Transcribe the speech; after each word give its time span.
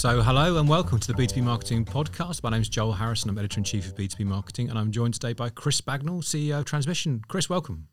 So, 0.00 0.22
hello 0.22 0.56
and 0.56 0.66
welcome 0.66 0.98
to 0.98 1.12
the 1.12 1.12
B2B 1.12 1.42
Marketing 1.42 1.84
Podcast. 1.84 2.42
My 2.42 2.48
name 2.48 2.62
is 2.62 2.70
Joel 2.70 2.94
Harrison. 2.94 3.28
I'm 3.28 3.36
editor 3.36 3.60
in 3.60 3.64
chief 3.64 3.86
of 3.86 3.94
B2B 3.96 4.24
Marketing, 4.24 4.70
and 4.70 4.78
I'm 4.78 4.90
joined 4.90 5.12
today 5.12 5.34
by 5.34 5.50
Chris 5.50 5.82
Bagnall, 5.82 6.22
CEO 6.22 6.60
of 6.60 6.64
Transmission. 6.64 7.20
Chris, 7.28 7.50
welcome. 7.50 7.86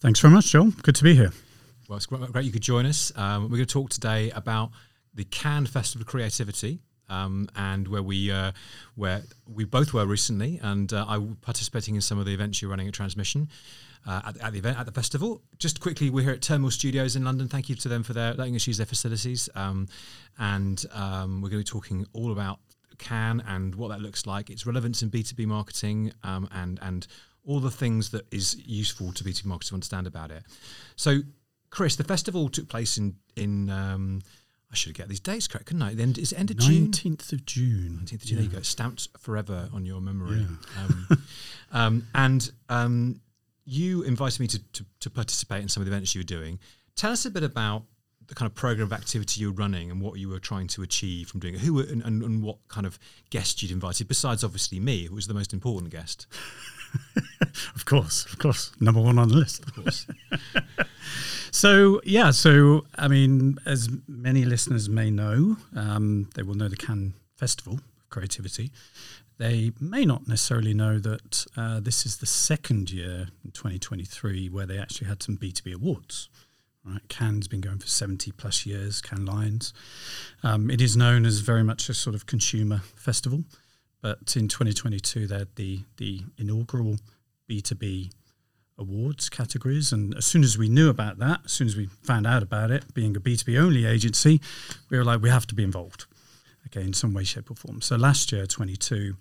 Thanks 0.00 0.18
very 0.18 0.34
much, 0.34 0.46
Joel. 0.46 0.72
Good 0.82 0.96
to 0.96 1.04
be 1.04 1.14
here. 1.14 1.30
Well, 1.88 1.96
it's 1.96 2.06
great 2.06 2.44
you 2.44 2.50
could 2.50 2.60
join 2.60 2.86
us. 2.86 3.16
Um, 3.16 3.44
we're 3.44 3.58
going 3.58 3.66
to 3.66 3.72
talk 3.72 3.90
today 3.90 4.32
about 4.32 4.72
the 5.14 5.22
Cannes 5.22 5.66
Festival 5.66 6.02
of 6.02 6.08
Creativity, 6.08 6.80
um, 7.08 7.48
and 7.56 7.88
where 7.88 8.02
we 8.02 8.30
uh, 8.30 8.52
where 8.94 9.22
we 9.46 9.64
both 9.64 9.92
were 9.92 10.06
recently, 10.06 10.60
and 10.62 10.92
uh, 10.92 11.04
I 11.08 11.18
was 11.18 11.36
participating 11.40 11.94
in 11.94 12.00
some 12.00 12.18
of 12.18 12.26
the 12.26 12.34
events 12.34 12.62
you're 12.62 12.70
running 12.70 12.88
at 12.88 12.94
Transmission 12.94 13.48
uh, 14.06 14.20
at, 14.26 14.36
at, 14.38 14.52
the 14.52 14.58
event 14.58 14.78
at 14.78 14.86
the 14.86 14.92
festival. 14.92 15.42
Just 15.58 15.80
quickly, 15.80 16.10
we're 16.10 16.24
here 16.24 16.32
at 16.32 16.40
Turnmill 16.40 16.72
Studios 16.72 17.16
in 17.16 17.24
London. 17.24 17.48
Thank 17.48 17.68
you 17.68 17.74
to 17.76 17.88
them 17.88 18.02
for 18.02 18.12
their 18.12 18.34
letting 18.34 18.54
us 18.54 18.66
use 18.66 18.76
their 18.76 18.86
facilities, 18.86 19.48
um, 19.54 19.88
and 20.38 20.84
um, 20.92 21.40
we're 21.40 21.50
going 21.50 21.64
to 21.64 21.70
be 21.74 21.78
talking 21.78 22.06
all 22.12 22.32
about 22.32 22.58
Cannes 22.98 23.42
and 23.46 23.74
what 23.74 23.88
that 23.88 24.00
looks 24.00 24.26
like, 24.26 24.50
its 24.50 24.66
relevance 24.66 25.02
in 25.02 25.08
B 25.08 25.22
two 25.22 25.34
B 25.34 25.46
marketing, 25.46 26.12
um, 26.22 26.48
and 26.52 26.78
and 26.82 27.06
all 27.46 27.60
the 27.60 27.70
things 27.70 28.10
that 28.10 28.32
is 28.32 28.56
useful 28.66 29.12
to 29.12 29.24
B 29.24 29.32
two 29.32 29.44
B 29.44 29.48
marketers 29.48 29.70
to 29.70 29.74
understand 29.74 30.06
about 30.06 30.30
it. 30.30 30.44
So, 30.96 31.20
Chris, 31.70 31.96
the 31.96 32.04
festival 32.04 32.48
took 32.48 32.68
place 32.68 32.98
in 32.98 33.16
in 33.36 33.70
um, 33.70 34.22
I 34.74 34.76
should 34.76 34.94
get 34.94 35.08
these 35.08 35.20
dates 35.20 35.46
correct, 35.46 35.66
couldn't 35.66 35.82
I? 35.82 35.94
Then 35.94 36.16
is 36.18 36.32
it 36.32 36.40
end 36.40 36.50
of 36.50 36.56
June? 36.58 36.86
Nineteenth 36.86 37.32
of 37.32 37.46
June. 37.46 37.98
Nineteenth 37.98 38.22
of 38.22 38.28
June. 38.28 38.38
Yeah. 38.38 38.42
There 38.42 38.50
you 38.50 38.56
go. 38.56 38.62
Stamped 38.62 39.06
forever 39.18 39.68
on 39.72 39.86
your 39.86 40.00
memory. 40.00 40.40
Yeah. 40.40 40.82
Um, 40.82 41.08
um, 41.72 42.06
and 42.12 42.50
um, 42.68 43.20
you 43.64 44.02
invited 44.02 44.40
me 44.40 44.48
to, 44.48 44.58
to, 44.58 44.84
to 44.98 45.10
participate 45.10 45.62
in 45.62 45.68
some 45.68 45.80
of 45.80 45.86
the 45.86 45.92
events 45.92 46.12
you 46.12 46.18
were 46.18 46.24
doing. 46.24 46.58
Tell 46.96 47.12
us 47.12 47.24
a 47.24 47.30
bit 47.30 47.44
about 47.44 47.84
the 48.26 48.34
kind 48.34 48.50
of 48.50 48.56
program 48.56 48.86
of 48.86 48.92
activity 48.92 49.42
you 49.42 49.52
were 49.52 49.56
running 49.56 49.92
and 49.92 50.00
what 50.00 50.18
you 50.18 50.28
were 50.28 50.40
trying 50.40 50.66
to 50.66 50.82
achieve 50.82 51.28
from 51.28 51.38
doing 51.38 51.54
it. 51.54 51.60
Who 51.60 51.74
were, 51.74 51.82
and, 51.84 52.02
and, 52.02 52.24
and 52.24 52.42
what 52.42 52.56
kind 52.66 52.84
of 52.84 52.98
guests 53.30 53.62
you'd 53.62 53.70
invited, 53.70 54.08
besides 54.08 54.42
obviously 54.42 54.80
me, 54.80 55.04
who 55.04 55.14
was 55.14 55.28
the 55.28 55.34
most 55.34 55.52
important 55.52 55.92
guest. 55.92 56.26
of 57.74 57.84
course, 57.84 58.26
of 58.26 58.38
course, 58.38 58.72
number 58.80 59.00
one 59.00 59.18
on 59.18 59.28
the 59.28 59.36
list. 59.36 59.64
Of 59.64 59.74
course. 59.74 60.06
so 61.50 62.00
yeah, 62.04 62.30
so 62.30 62.86
I 62.96 63.08
mean, 63.08 63.58
as 63.66 63.88
many 64.08 64.44
listeners 64.44 64.88
may 64.88 65.10
know, 65.10 65.56
um, 65.76 66.28
they 66.34 66.42
will 66.42 66.54
know 66.54 66.68
the 66.68 66.76
Cannes 66.76 67.14
Festival 67.36 67.74
of 67.74 68.10
Creativity. 68.10 68.70
They 69.38 69.72
may 69.80 70.04
not 70.04 70.28
necessarily 70.28 70.74
know 70.74 70.98
that 70.98 71.46
uh, 71.56 71.80
this 71.80 72.06
is 72.06 72.18
the 72.18 72.26
second 72.26 72.92
year 72.92 73.28
in 73.44 73.50
2023 73.50 74.48
where 74.48 74.66
they 74.66 74.78
actually 74.78 75.08
had 75.08 75.22
some 75.22 75.36
B2B 75.36 75.74
awards. 75.74 76.28
Right, 76.84 77.00
Cannes 77.08 77.38
has 77.38 77.48
been 77.48 77.62
going 77.62 77.78
for 77.78 77.86
70 77.86 78.30
plus 78.32 78.66
years, 78.66 79.00
Cannes 79.00 79.24
Lions. 79.24 79.72
Um, 80.42 80.70
it 80.70 80.82
is 80.82 80.96
known 80.98 81.24
as 81.24 81.38
very 81.38 81.64
much 81.64 81.88
a 81.88 81.94
sort 81.94 82.14
of 82.14 82.26
consumer 82.26 82.82
festival. 82.94 83.44
But 84.04 84.36
in 84.36 84.48
2022, 84.48 85.26
they 85.26 85.38
had 85.38 85.56
the, 85.56 85.80
the 85.96 86.20
inaugural 86.36 86.98
B2B 87.48 88.12
awards 88.76 89.30
categories. 89.30 89.92
And 89.92 90.14
as 90.14 90.26
soon 90.26 90.44
as 90.44 90.58
we 90.58 90.68
knew 90.68 90.90
about 90.90 91.18
that, 91.20 91.40
as 91.46 91.52
soon 91.52 91.68
as 91.68 91.74
we 91.74 91.86
found 92.02 92.26
out 92.26 92.42
about 92.42 92.70
it, 92.70 92.92
being 92.92 93.16
a 93.16 93.20
B2B 93.20 93.58
only 93.58 93.86
agency, 93.86 94.42
we 94.90 94.98
were 94.98 95.04
like, 95.04 95.22
we 95.22 95.30
have 95.30 95.46
to 95.46 95.54
be 95.54 95.64
involved, 95.64 96.04
okay, 96.66 96.82
in 96.82 96.92
some 96.92 97.14
way, 97.14 97.24
shape, 97.24 97.50
or 97.50 97.54
form. 97.54 97.80
So 97.80 97.96
last 97.96 98.30
year, 98.30 98.44
22, 98.44 99.16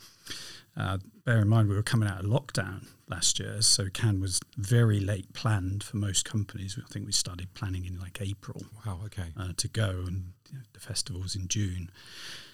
uh, 0.75 0.97
bear 1.25 1.39
in 1.39 1.47
mind 1.47 1.69
we 1.69 1.75
were 1.75 1.81
coming 1.81 2.09
out 2.09 2.19
of 2.19 2.25
lockdown 2.25 2.85
last 3.07 3.39
year, 3.39 3.61
so 3.61 3.87
Cannes 3.93 4.19
was 4.19 4.41
very 4.57 4.99
late 4.99 5.31
planned 5.31 5.81
for 5.81 5.95
most 5.95 6.25
companies. 6.25 6.77
I 6.77 6.91
think 6.91 7.05
we 7.05 7.13
started 7.13 7.53
planning 7.53 7.85
in 7.85 7.97
like 8.01 8.19
April. 8.19 8.63
Wow, 8.85 8.99
okay. 9.05 9.31
Uh, 9.39 9.53
to 9.55 9.69
go, 9.69 10.03
and 10.05 10.33
you 10.51 10.57
know, 10.57 10.63
the 10.73 10.81
festival 10.81 11.21
was 11.21 11.37
in 11.37 11.47
June. 11.47 11.89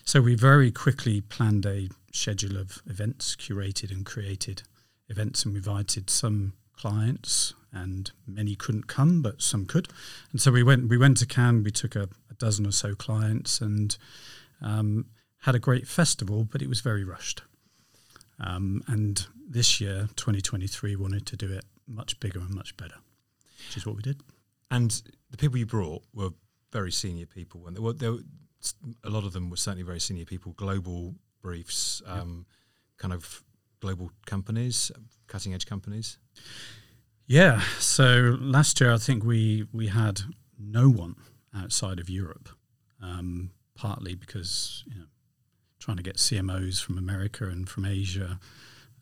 So 0.03 0.21
we 0.21 0.36
very 0.36 0.71
quickly 0.71 1.21
planned 1.21 1.65
a 1.65 1.89
schedule 2.14 2.58
of 2.58 2.81
events, 2.86 3.36
curated 3.36 3.92
and 3.92 4.05
created 4.05 4.64
events, 5.08 5.43
and 5.43 5.53
we 5.53 5.59
invited 5.59 6.09
some 6.09 6.53
clients, 6.75 7.53
and 7.71 8.11
many 8.25 8.55
couldn't 8.55 8.87
come, 8.87 9.21
but 9.21 9.42
some 9.42 9.65
could. 9.65 9.87
And 10.31 10.42
so 10.42 10.52
we 10.52 10.64
went. 10.64 10.89
We 10.89 10.97
went 10.97 11.17
to 11.17 11.25
Cannes. 11.25 11.64
We 11.64 11.71
took 11.71 11.95
a, 11.95 12.09
a 12.30 12.33
dozen 12.37 12.65
or 12.65 12.71
so 12.71 12.95
clients, 12.95 13.61
and 13.61 13.97
um, 14.61 15.05
had 15.42 15.55
a 15.55 15.59
great 15.59 15.87
festival, 15.87 16.43
but 16.43 16.61
it 16.61 16.70
was 16.70 16.81
very 16.81 17.03
rushed. 17.03 17.42
Um, 18.39 18.83
and 18.87 19.26
this 19.47 19.81
year, 19.81 20.08
2023, 20.15 20.95
wanted 20.95 21.26
to 21.27 21.36
do 21.36 21.52
it 21.52 21.65
much 21.87 22.20
bigger 22.20 22.39
and 22.39 22.53
much 22.53 22.77
better, 22.77 22.95
which 23.67 23.77
is 23.77 23.86
what 23.86 23.95
we 23.95 24.02
did. 24.02 24.21
And 24.71 25.02
the 25.31 25.37
people 25.37 25.58
you 25.58 25.65
brought 25.65 26.03
were 26.14 26.30
very 26.71 26.91
senior 26.91 27.26
people, 27.26 27.67
and 27.67 27.76
they 27.76 27.91
they 27.93 28.09
were 28.09 28.20
a 29.03 29.09
lot 29.09 29.23
of 29.23 29.33
them 29.33 29.49
were 29.49 29.58
certainly 29.58 29.83
very 29.83 29.99
senior 29.99 30.26
people, 30.26 30.53
global 30.53 31.15
briefs, 31.42 32.02
um, 32.05 32.45
kind 32.98 33.14
of 33.14 33.44
global 33.80 34.11
companies, 34.26 34.92
cutting 35.27 35.54
edge 35.54 35.66
companies. 35.66 36.17
Yeah. 37.27 37.61
So 37.80 38.38
last 38.39 38.82
year, 38.82 38.94
I 38.94 38.98
think 38.98 39.23
we 39.23 39.67
we 39.72 39.88
had 39.88 40.22
no 40.58 40.89
one 40.89 41.16
outside 41.55 42.00
of 42.00 42.10
Europe, 42.10 42.50
um, 43.02 43.52
partly 43.76 44.16
because 44.16 44.83
you 44.88 44.95
know 45.00 45.05
trying 45.80 45.98
to 45.98 46.04
get 46.04 46.17
CMOs 46.17 46.83
from 46.83 46.98
America 46.98 47.45
and 47.45 47.70
from 47.70 47.86
Asia. 47.86 48.39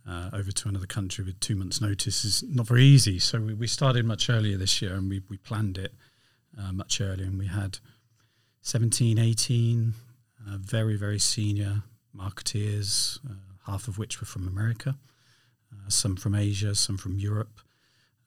Uh, 0.09 0.29
over 0.31 0.53
to 0.53 0.69
another 0.69 0.85
country 0.85 1.21
with 1.25 1.37
two 1.41 1.53
months' 1.53 1.81
notice 1.81 2.23
is 2.23 2.41
not 2.47 2.65
very 2.65 2.85
easy. 2.85 3.19
So 3.19 3.41
we, 3.41 3.53
we 3.53 3.67
started 3.67 4.05
much 4.05 4.29
earlier 4.29 4.55
this 4.55 4.81
year, 4.81 4.93
and 4.93 5.09
we, 5.09 5.21
we 5.27 5.35
planned 5.35 5.77
it 5.77 5.93
uh, 6.57 6.71
much 6.71 7.01
earlier, 7.01 7.25
and 7.25 7.37
we 7.37 7.47
had 7.47 7.79
17, 8.61 9.19
18, 9.19 9.93
uh, 10.47 10.57
very, 10.59 10.95
very 10.95 11.19
senior 11.19 11.83
marketeers, 12.17 13.19
uh, 13.29 13.71
half 13.71 13.87
of 13.87 13.97
which 13.97 14.19
were 14.19 14.27
from 14.27 14.47
America, 14.47 14.97
uh, 15.71 15.89
some 15.89 16.15
from 16.15 16.35
Asia, 16.35 16.75
some 16.75 16.97
from 16.97 17.19
Europe, 17.19 17.59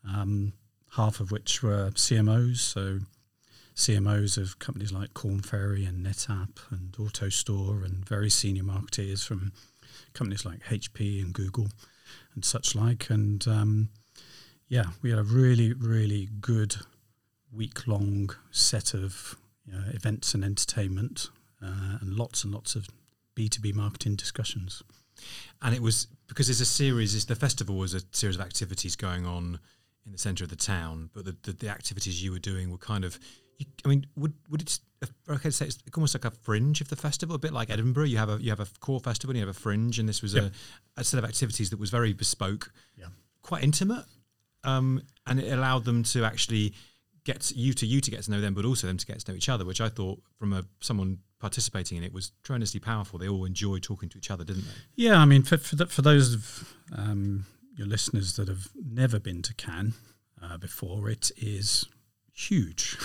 um, 0.08 0.52
half 0.96 1.20
of 1.20 1.30
which 1.30 1.62
were 1.62 1.90
CMOs, 1.90 2.58
so 2.58 3.00
CMOs 3.74 4.36
of 4.36 4.58
companies 4.58 4.92
like 4.92 5.14
Korn 5.14 5.40
Ferry 5.40 5.84
and 5.84 6.04
NetApp 6.04 6.58
and 6.70 6.92
AutoStore, 6.92 7.84
and 7.84 8.06
very 8.06 8.30
senior 8.30 8.64
marketeers 8.64 9.26
from 9.26 9.52
companies 10.12 10.44
like 10.44 10.64
HP 10.64 11.22
and 11.22 11.32
Google 11.32 11.68
and 12.34 12.44
such 12.44 12.74
like. 12.74 13.10
And 13.10 13.46
um, 13.46 13.88
yeah, 14.68 14.86
we 15.02 15.10
had 15.10 15.18
a 15.18 15.24
really, 15.24 15.72
really 15.72 16.28
good 16.40 16.76
week 17.52 17.86
long 17.86 18.30
set 18.50 18.94
of 18.94 19.36
uh, 19.72 19.90
events 19.92 20.34
and 20.34 20.44
entertainment, 20.44 21.30
uh, 21.62 21.98
and 22.00 22.14
lots 22.14 22.44
and 22.44 22.52
lots 22.52 22.74
of 22.74 22.88
B2B 23.48 23.74
marketing 23.74 24.16
discussions. 24.16 24.82
And 25.62 25.74
it 25.74 25.82
was 25.82 26.06
because 26.28 26.48
it's 26.48 26.60
a 26.60 26.66
series, 26.66 27.14
it's, 27.14 27.24
the 27.26 27.34
festival 27.34 27.76
was 27.76 27.94
a 27.94 28.00
series 28.12 28.36
of 28.36 28.42
activities 28.42 28.96
going 28.96 29.26
on 29.26 29.58
in 30.06 30.12
the 30.12 30.18
centre 30.18 30.44
of 30.44 30.50
the 30.50 30.56
town, 30.56 31.10
but 31.12 31.24
the, 31.24 31.36
the, 31.42 31.52
the 31.52 31.68
activities 31.68 32.22
you 32.22 32.32
were 32.32 32.38
doing 32.38 32.70
were 32.70 32.78
kind 32.78 33.04
of, 33.04 33.18
you, 33.58 33.66
I 33.84 33.88
mean, 33.88 34.06
would 34.16 34.32
would 34.48 34.62
it 34.62 34.78
okay 35.28 35.48
to 35.48 35.52
say 35.52 35.66
it's 35.66 35.78
almost 35.94 36.14
like 36.14 36.24
a 36.24 36.30
fringe 36.30 36.80
of 36.80 36.88
the 36.88 36.96
festival, 36.96 37.36
a 37.36 37.38
bit 37.38 37.52
like 37.52 37.70
Edinburgh. 37.70 38.04
You 38.04 38.18
have 38.18 38.30
a 38.30 38.38
you 38.40 38.50
have 38.50 38.60
a 38.60 38.66
core 38.80 39.00
festival, 39.00 39.32
and 39.32 39.38
you 39.38 39.46
have 39.46 39.54
a 39.54 39.58
fringe, 39.58 39.98
and 39.98 40.08
this 40.08 40.22
was 40.22 40.34
a, 40.34 40.50
a 40.96 41.04
set 41.04 41.18
of 41.18 41.24
activities 41.24 41.70
that 41.70 41.78
was 41.78 41.90
very 41.90 42.14
bespoke, 42.14 42.72
yeah. 42.96 43.06
quite 43.42 43.62
intimate, 43.62 44.04
um, 44.64 45.02
and 45.26 45.40
it 45.40 45.52
allowed 45.52 45.84
them 45.84 46.02
to 46.04 46.24
actually 46.24 46.72
get 47.32 47.52
you 47.52 47.72
to 47.74 47.86
you 47.86 48.00
to 48.00 48.10
get 48.10 48.22
to 48.24 48.30
know 48.30 48.40
them, 48.40 48.54
but 48.54 48.64
also 48.64 48.86
them 48.86 48.96
to 48.96 49.06
get 49.06 49.20
to 49.20 49.30
know 49.30 49.36
each 49.36 49.48
other, 49.48 49.64
which 49.64 49.80
I 49.80 49.88
thought 49.88 50.20
from 50.38 50.52
a 50.52 50.64
someone 50.80 51.18
participating 51.38 51.98
in 51.98 52.04
it 52.04 52.12
was 52.12 52.32
tremendously 52.42 52.80
powerful. 52.80 53.18
They 53.18 53.28
all 53.28 53.44
enjoyed 53.44 53.82
talking 53.82 54.08
to 54.10 54.18
each 54.18 54.30
other, 54.30 54.44
didn't 54.44 54.64
they? 54.64 55.04
Yeah, 55.04 55.18
I 55.18 55.24
mean, 55.24 55.42
for 55.42 55.56
for, 55.56 55.76
the, 55.76 55.86
for 55.86 56.02
those 56.02 56.34
of 56.34 56.74
um, 56.96 57.46
your 57.76 57.86
listeners 57.86 58.36
that 58.36 58.48
have 58.48 58.68
never 58.74 59.18
been 59.18 59.42
to 59.42 59.54
Cannes 59.54 59.94
uh, 60.42 60.58
before, 60.58 61.08
it 61.08 61.30
is 61.36 61.86
huge, 62.32 62.96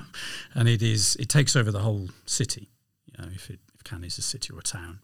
and 0.54 0.68
it 0.68 0.82
is 0.82 1.16
it 1.16 1.28
takes 1.28 1.56
over 1.56 1.70
the 1.70 1.80
whole 1.80 2.08
city. 2.26 2.68
You 3.06 3.24
know, 3.24 3.30
if 3.34 3.50
it 3.50 3.60
if 3.74 3.84
Cannes 3.84 4.04
is 4.04 4.18
a 4.18 4.22
city 4.22 4.52
or 4.52 4.60
a 4.60 4.62
town, 4.62 5.00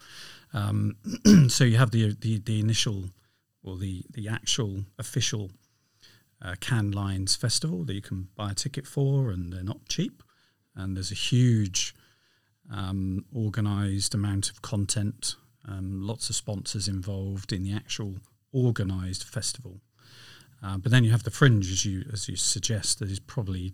um, 0.52 0.96
so 1.48 1.64
you 1.64 1.76
have 1.76 1.90
the 1.90 2.16
the 2.20 2.38
the 2.38 2.60
initial 2.60 3.10
or 3.62 3.76
the 3.76 4.04
the 4.12 4.28
actual 4.28 4.84
official 4.98 5.50
uh, 6.42 6.54
Cannes 6.60 6.92
Lions 6.92 7.34
Festival 7.34 7.84
that 7.84 7.94
you 7.94 8.02
can 8.02 8.28
buy 8.36 8.50
a 8.50 8.54
ticket 8.54 8.86
for, 8.86 9.30
and 9.30 9.52
they're 9.52 9.62
not 9.62 9.88
cheap. 9.88 10.22
And 10.74 10.96
there's 10.96 11.12
a 11.12 11.14
huge 11.14 11.94
um, 12.72 13.24
organised 13.34 14.14
amount 14.14 14.50
of 14.50 14.62
content, 14.62 15.36
um, 15.66 16.06
lots 16.06 16.28
of 16.28 16.36
sponsors 16.36 16.88
involved 16.88 17.52
in 17.52 17.62
the 17.62 17.72
actual 17.72 18.16
organised 18.54 19.24
festival. 19.24 19.80
Uh, 20.62 20.78
but 20.78 20.90
then 20.90 21.04
you 21.04 21.10
have 21.10 21.22
the 21.22 21.30
fringe, 21.30 21.70
as 21.70 21.84
you 21.84 22.04
as 22.12 22.28
you 22.28 22.36
suggest, 22.36 22.98
that 22.98 23.10
is 23.10 23.20
probably 23.20 23.72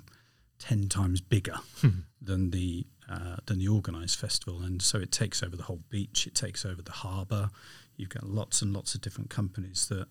ten 0.58 0.88
times 0.88 1.20
bigger 1.20 1.56
hmm. 1.80 2.00
than 2.20 2.50
the 2.50 2.86
uh, 3.08 3.36
than 3.46 3.58
the 3.58 3.68
organised 3.68 4.18
festival, 4.18 4.62
and 4.62 4.82
so 4.82 4.98
it 4.98 5.12
takes 5.12 5.42
over 5.42 5.56
the 5.56 5.64
whole 5.64 5.82
beach. 5.90 6.26
It 6.26 6.34
takes 6.34 6.64
over 6.64 6.82
the 6.82 6.92
harbour. 6.92 7.50
You've 7.96 8.08
got 8.08 8.24
lots 8.24 8.62
and 8.62 8.72
lots 8.72 8.94
of 8.94 9.00
different 9.00 9.30
companies 9.30 9.86
that 9.88 10.06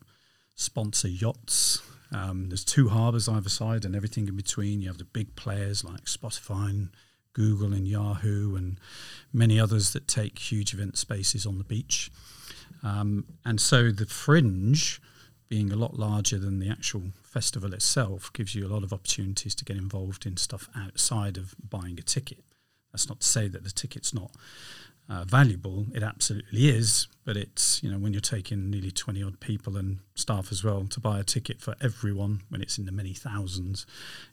sponsor 0.54 1.08
yachts 1.08 1.80
um, 2.12 2.48
there's 2.48 2.64
two 2.64 2.90
harbours 2.90 3.28
either 3.28 3.48
side 3.48 3.84
and 3.84 3.96
everything 3.96 4.28
in 4.28 4.36
between. 4.36 4.82
You 4.82 4.88
have 4.88 4.98
the 4.98 5.04
big 5.04 5.34
players 5.34 5.82
like 5.82 6.04
Spotify 6.04 6.68
and 6.70 6.90
Google 7.32 7.72
and 7.72 7.88
Yahoo 7.88 8.54
and 8.54 8.78
many 9.32 9.58
others 9.58 9.92
that 9.94 10.06
take 10.06 10.38
huge 10.38 10.74
event 10.74 10.98
spaces 10.98 11.46
on 11.46 11.58
the 11.58 11.64
beach. 11.64 12.10
Um, 12.82 13.24
and 13.44 13.60
so 13.60 13.90
the 13.90 14.06
fringe, 14.06 15.00
being 15.48 15.72
a 15.72 15.76
lot 15.76 15.98
larger 15.98 16.38
than 16.38 16.58
the 16.58 16.68
actual 16.68 17.04
festival 17.22 17.72
itself, 17.72 18.30
gives 18.34 18.54
you 18.54 18.66
a 18.66 18.68
lot 18.68 18.82
of 18.82 18.92
opportunities 18.92 19.54
to 19.54 19.64
get 19.64 19.76
involved 19.76 20.26
in 20.26 20.36
stuff 20.36 20.68
outside 20.76 21.38
of 21.38 21.54
buying 21.70 21.98
a 21.98 22.02
ticket. 22.02 22.44
That's 22.92 23.08
not 23.08 23.20
to 23.20 23.26
say 23.26 23.48
that 23.48 23.64
the 23.64 23.70
ticket's 23.70 24.12
not 24.12 24.32
uh, 25.08 25.24
valuable. 25.24 25.86
It 25.94 26.02
absolutely 26.02 26.68
is, 26.68 27.08
but 27.24 27.36
it's 27.36 27.82
you 27.82 27.90
know 27.90 27.98
when 27.98 28.12
you're 28.12 28.20
taking 28.20 28.70
nearly 28.70 28.90
twenty 28.90 29.22
odd 29.22 29.40
people 29.40 29.76
and 29.76 29.98
staff 30.14 30.50
as 30.50 30.64
well 30.64 30.86
to 30.86 31.00
buy 31.00 31.18
a 31.18 31.24
ticket 31.24 31.60
for 31.60 31.74
everyone 31.80 32.42
when 32.48 32.62
it's 32.62 32.78
in 32.78 32.84
the 32.84 32.92
many 32.92 33.12
thousands 33.12 33.86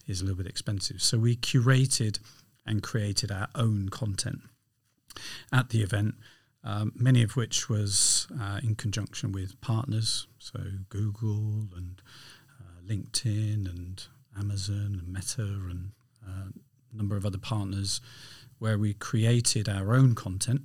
is 0.07 0.21
a 0.21 0.25
little 0.25 0.38
bit 0.38 0.48
expensive. 0.48 1.01
So 1.01 1.18
we 1.18 1.36
curated 1.36 2.19
and 2.66 2.83
created 2.83 3.31
our 3.31 3.48
own 3.56 3.89
content 3.89 4.42
at 5.51 5.69
the 5.69 5.81
event. 5.81 6.16
Um, 6.63 6.92
many 6.95 7.24
of 7.24 7.38
which 7.38 7.69
was 7.69 8.27
uh, 8.39 8.60
in 8.62 8.75
conjunction 8.75 9.31
with 9.31 9.60
partners, 9.62 10.27
so 10.39 10.60
Google 10.89 11.69
and 11.75 12.01
uh, 12.60 12.81
LinkedIn 12.86 13.69
and 13.69 14.04
Amazon 14.38 15.01
and 15.01 15.13
Meta 15.13 15.42
and 15.42 15.92
uh, 16.27 16.50
a 16.94 16.98
number 16.98 17.16
of 17.16 17.25
other 17.25 17.38
partners 17.38 18.01
where 18.59 18.77
we 18.77 18.94
created 18.94 19.67
our 19.67 19.94
own 19.94 20.15
content. 20.15 20.61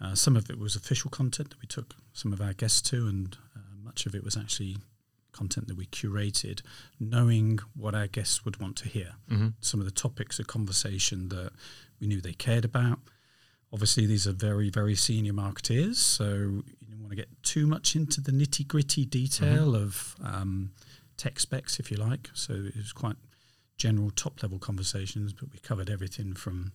Uh, 0.00 0.14
some 0.14 0.36
of 0.36 0.50
it 0.50 0.58
was 0.58 0.74
official 0.74 1.10
content 1.10 1.50
that 1.50 1.60
we 1.60 1.66
took 1.66 1.94
some 2.12 2.32
of 2.32 2.40
our 2.40 2.52
guests 2.52 2.80
to, 2.80 3.06
and 3.06 3.36
uh, 3.54 3.60
much 3.82 4.06
of 4.06 4.14
it 4.14 4.24
was 4.24 4.36
actually 4.36 4.76
content 5.32 5.68
that 5.68 5.76
we 5.76 5.86
curated, 5.86 6.62
knowing 7.00 7.58
what 7.74 7.94
our 7.94 8.06
guests 8.06 8.44
would 8.44 8.60
want 8.60 8.76
to 8.76 8.88
hear. 8.88 9.14
Mm-hmm. 9.30 9.48
Some 9.60 9.80
of 9.80 9.86
the 9.86 9.92
topics 9.92 10.38
of 10.38 10.46
conversation 10.46 11.28
that 11.28 11.52
we 12.00 12.06
knew 12.06 12.20
they 12.20 12.32
cared 12.32 12.64
about. 12.64 12.98
Obviously, 13.72 14.06
these 14.06 14.26
are 14.26 14.32
very, 14.32 14.68
very 14.68 14.94
senior 14.94 15.32
marketeers, 15.32 15.96
so 15.96 16.26
you 16.26 16.88
don't 16.90 17.00
want 17.00 17.10
to 17.10 17.16
get 17.16 17.28
too 17.42 17.66
much 17.66 17.96
into 17.96 18.20
the 18.20 18.32
nitty 18.32 18.66
gritty 18.66 19.06
detail 19.06 19.72
mm-hmm. 19.72 19.82
of 19.82 20.16
um, 20.22 20.72
tech 21.16 21.40
specs, 21.40 21.80
if 21.80 21.90
you 21.90 21.96
like. 21.96 22.28
So 22.34 22.52
it 22.52 22.76
was 22.76 22.92
quite 22.92 23.16
general 23.76 24.10
top 24.10 24.42
level 24.42 24.58
conversations, 24.58 25.32
but 25.32 25.52
we 25.52 25.58
covered 25.58 25.90
everything 25.90 26.34
from 26.34 26.72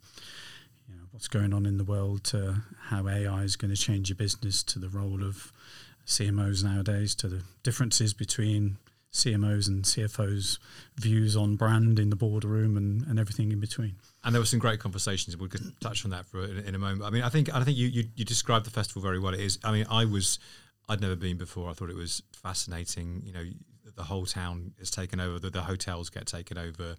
you 0.89 0.95
know, 0.95 1.03
what's 1.11 1.27
going 1.27 1.53
on 1.53 1.65
in 1.65 1.77
the 1.77 1.83
world 1.83 2.23
to 2.25 2.63
how 2.85 3.07
AI 3.07 3.44
is 3.44 3.55
going 3.55 3.73
to 3.73 3.81
change 3.81 4.09
your 4.09 4.15
business 4.15 4.63
to 4.63 4.79
the 4.79 4.89
role 4.89 5.23
of 5.23 5.51
CMOs 6.05 6.63
nowadays 6.63 7.13
to 7.15 7.27
the 7.27 7.44
differences 7.63 8.13
between 8.13 8.77
CMOs 9.13 9.67
and 9.67 9.83
CFOs' 9.83 10.59
views 10.97 11.35
on 11.35 11.55
brand 11.55 11.99
in 11.99 12.09
the 12.09 12.15
boardroom 12.15 12.77
and, 12.77 13.05
and 13.07 13.19
everything 13.19 13.51
in 13.51 13.59
between. 13.59 13.95
And 14.23 14.33
there 14.33 14.41
were 14.41 14.45
some 14.45 14.59
great 14.59 14.79
conversations. 14.79 15.35
We 15.38 15.47
could 15.47 15.79
touch 15.79 16.05
on 16.05 16.11
that 16.11 16.25
for 16.25 16.43
in, 16.43 16.59
in 16.59 16.75
a 16.75 16.79
moment. 16.79 17.03
I 17.03 17.09
mean, 17.09 17.23
I 17.23 17.29
think 17.29 17.53
I 17.53 17.63
think 17.63 17.77
you, 17.77 17.88
you, 17.88 18.03
you 18.15 18.25
described 18.25 18.65
the 18.65 18.71
festival 18.71 19.01
very 19.01 19.19
well. 19.19 19.33
It 19.33 19.39
is. 19.39 19.59
I 19.63 19.71
mean, 19.71 19.85
I 19.89 20.05
was 20.05 20.39
I'd 20.89 21.01
never 21.01 21.15
been 21.15 21.38
before. 21.38 21.69
I 21.69 21.73
thought 21.73 21.89
it 21.89 21.95
was 21.95 22.21
fascinating. 22.31 23.23
You 23.25 23.33
know, 23.33 23.43
the 23.97 24.03
whole 24.03 24.25
town 24.25 24.71
is 24.79 24.89
taken 24.89 25.19
over, 25.19 25.39
the, 25.39 25.49
the 25.49 25.63
hotels 25.63 26.09
get 26.09 26.25
taken 26.27 26.57
over, 26.57 26.95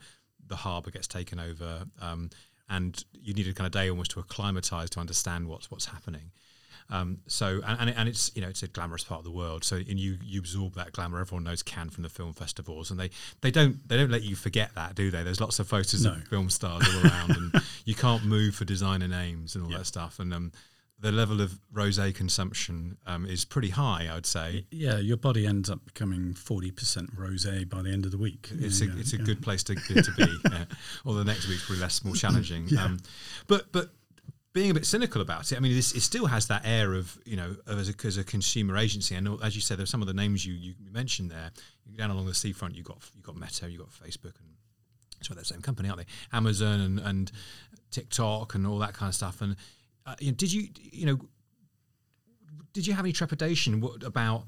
the 0.46 0.56
harbour 0.56 0.90
gets 0.90 1.06
taken 1.06 1.40
over, 1.40 1.84
um, 2.02 2.28
and 2.68 3.04
you 3.12 3.32
need 3.32 3.48
a 3.48 3.54
kind 3.54 3.66
of 3.66 3.72
day 3.72 3.88
almost 3.88 4.10
to 4.10 4.20
acclimatise 4.20 4.90
to 4.90 5.00
understand 5.00 5.48
what's 5.48 5.70
what's 5.70 5.86
happening. 5.86 6.32
Um, 6.90 7.18
so 7.26 7.60
and, 7.66 7.80
and, 7.80 7.90
and, 7.90 8.08
it's 8.08 8.32
you 8.34 8.40
know 8.40 8.48
it's 8.48 8.62
a 8.62 8.68
glamorous 8.68 9.04
part 9.04 9.18
of 9.18 9.24
the 9.24 9.30
world. 9.30 9.62
So 9.62 9.76
and 9.76 10.00
you 10.00 10.18
you 10.22 10.40
absorb 10.40 10.74
that 10.74 10.92
glamour. 10.92 11.20
Everyone 11.20 11.44
knows 11.44 11.62
Cannes 11.62 11.90
from 11.90 12.02
the 12.02 12.08
film 12.08 12.32
festivals, 12.32 12.90
and 12.90 12.98
they 12.98 13.10
they 13.42 13.50
don't 13.50 13.86
they 13.88 13.96
don't 13.96 14.10
let 14.10 14.22
you 14.22 14.34
forget 14.34 14.74
that, 14.74 14.94
do 14.94 15.10
they? 15.10 15.22
There's 15.22 15.40
lots 15.40 15.58
of 15.58 15.68
photos 15.68 16.04
no. 16.04 16.12
of 16.12 16.24
film 16.28 16.48
stars 16.50 16.86
all 16.88 17.10
around, 17.10 17.30
and 17.36 17.62
you 17.84 17.94
can't 17.94 18.24
move 18.24 18.54
for 18.54 18.64
designer 18.64 19.08
names 19.08 19.54
and 19.54 19.64
all 19.64 19.70
that 19.70 19.86
stuff. 19.86 20.18
And 20.18 20.32
um, 20.32 20.52
the 21.00 21.12
level 21.12 21.40
of 21.40 21.60
rosé 21.72 22.14
consumption 22.14 22.98
um, 23.06 23.24
is 23.24 23.44
pretty 23.44 23.70
high, 23.70 24.08
I'd 24.12 24.26
say. 24.26 24.66
Yeah, 24.70 24.98
your 24.98 25.16
body 25.16 25.46
ends 25.46 25.70
up 25.70 25.84
becoming 25.84 26.34
forty 26.34 26.70
percent 26.70 27.14
rosé 27.16 27.68
by 27.68 27.82
the 27.82 27.90
end 27.90 28.04
of 28.04 28.10
the 28.10 28.18
week. 28.18 28.50
It's 28.52 28.80
yeah, 28.80 28.92
a 28.92 28.98
it's 28.98 29.12
yeah. 29.12 29.20
a 29.20 29.22
good 29.22 29.42
place 29.42 29.62
to, 29.64 29.74
to 29.74 30.12
be. 30.16 30.26
yeah. 30.50 30.64
Or 31.04 31.14
the 31.14 31.24
next 31.24 31.48
week's 31.48 31.64
probably 31.64 31.82
less 31.82 32.04
more 32.04 32.14
challenging. 32.16 32.76
Um, 32.78 32.98
but 33.46 33.70
but 33.72 33.90
being 34.52 34.70
a 34.70 34.74
bit 34.74 34.86
cynical 34.86 35.20
about 35.20 35.52
it, 35.52 35.56
I 35.56 35.60
mean, 35.60 35.74
this, 35.74 35.94
it 35.94 36.00
still 36.00 36.26
has 36.26 36.48
that 36.48 36.62
air 36.64 36.94
of 36.94 37.16
you 37.24 37.36
know 37.36 37.56
as 37.68 37.88
a, 37.88 37.94
as 38.06 38.18
a 38.18 38.24
consumer 38.24 38.76
agency. 38.76 39.14
And 39.14 39.40
as 39.42 39.54
you 39.54 39.62
said, 39.62 39.78
there's 39.78 39.90
some 39.90 40.02
of 40.02 40.08
the 40.08 40.14
names 40.14 40.44
you, 40.44 40.54
you 40.54 40.74
mentioned 40.90 41.30
there. 41.30 41.50
You 41.86 41.96
down 41.96 42.10
along 42.10 42.26
the 42.26 42.34
seafront, 42.34 42.74
you 42.74 42.82
got 42.82 42.98
you 43.14 43.22
got 43.22 43.36
Meta, 43.36 43.70
you've 43.70 43.80
got 43.80 43.90
Facebook, 43.90 44.34
and 44.40 44.48
so 45.20 45.34
they're 45.34 45.42
the 45.42 45.46
same 45.46 45.62
company, 45.62 45.88
aren't 45.88 46.00
they? 46.00 46.36
Amazon 46.36 46.80
and, 46.80 46.98
and 47.00 47.32
TikTok 47.90 48.54
and 48.54 48.66
all 48.66 48.78
that 48.78 48.94
kind 48.94 49.08
of 49.08 49.14
stuff. 49.14 49.40
And 49.40 49.56
uh, 50.08 50.14
you 50.20 50.30
know, 50.30 50.36
did 50.36 50.52
you 50.52 50.68
you 50.74 51.06
know 51.06 51.18
did 52.72 52.86
you 52.86 52.94
have 52.94 53.04
any 53.04 53.12
trepidation 53.12 53.82
about 54.04 54.44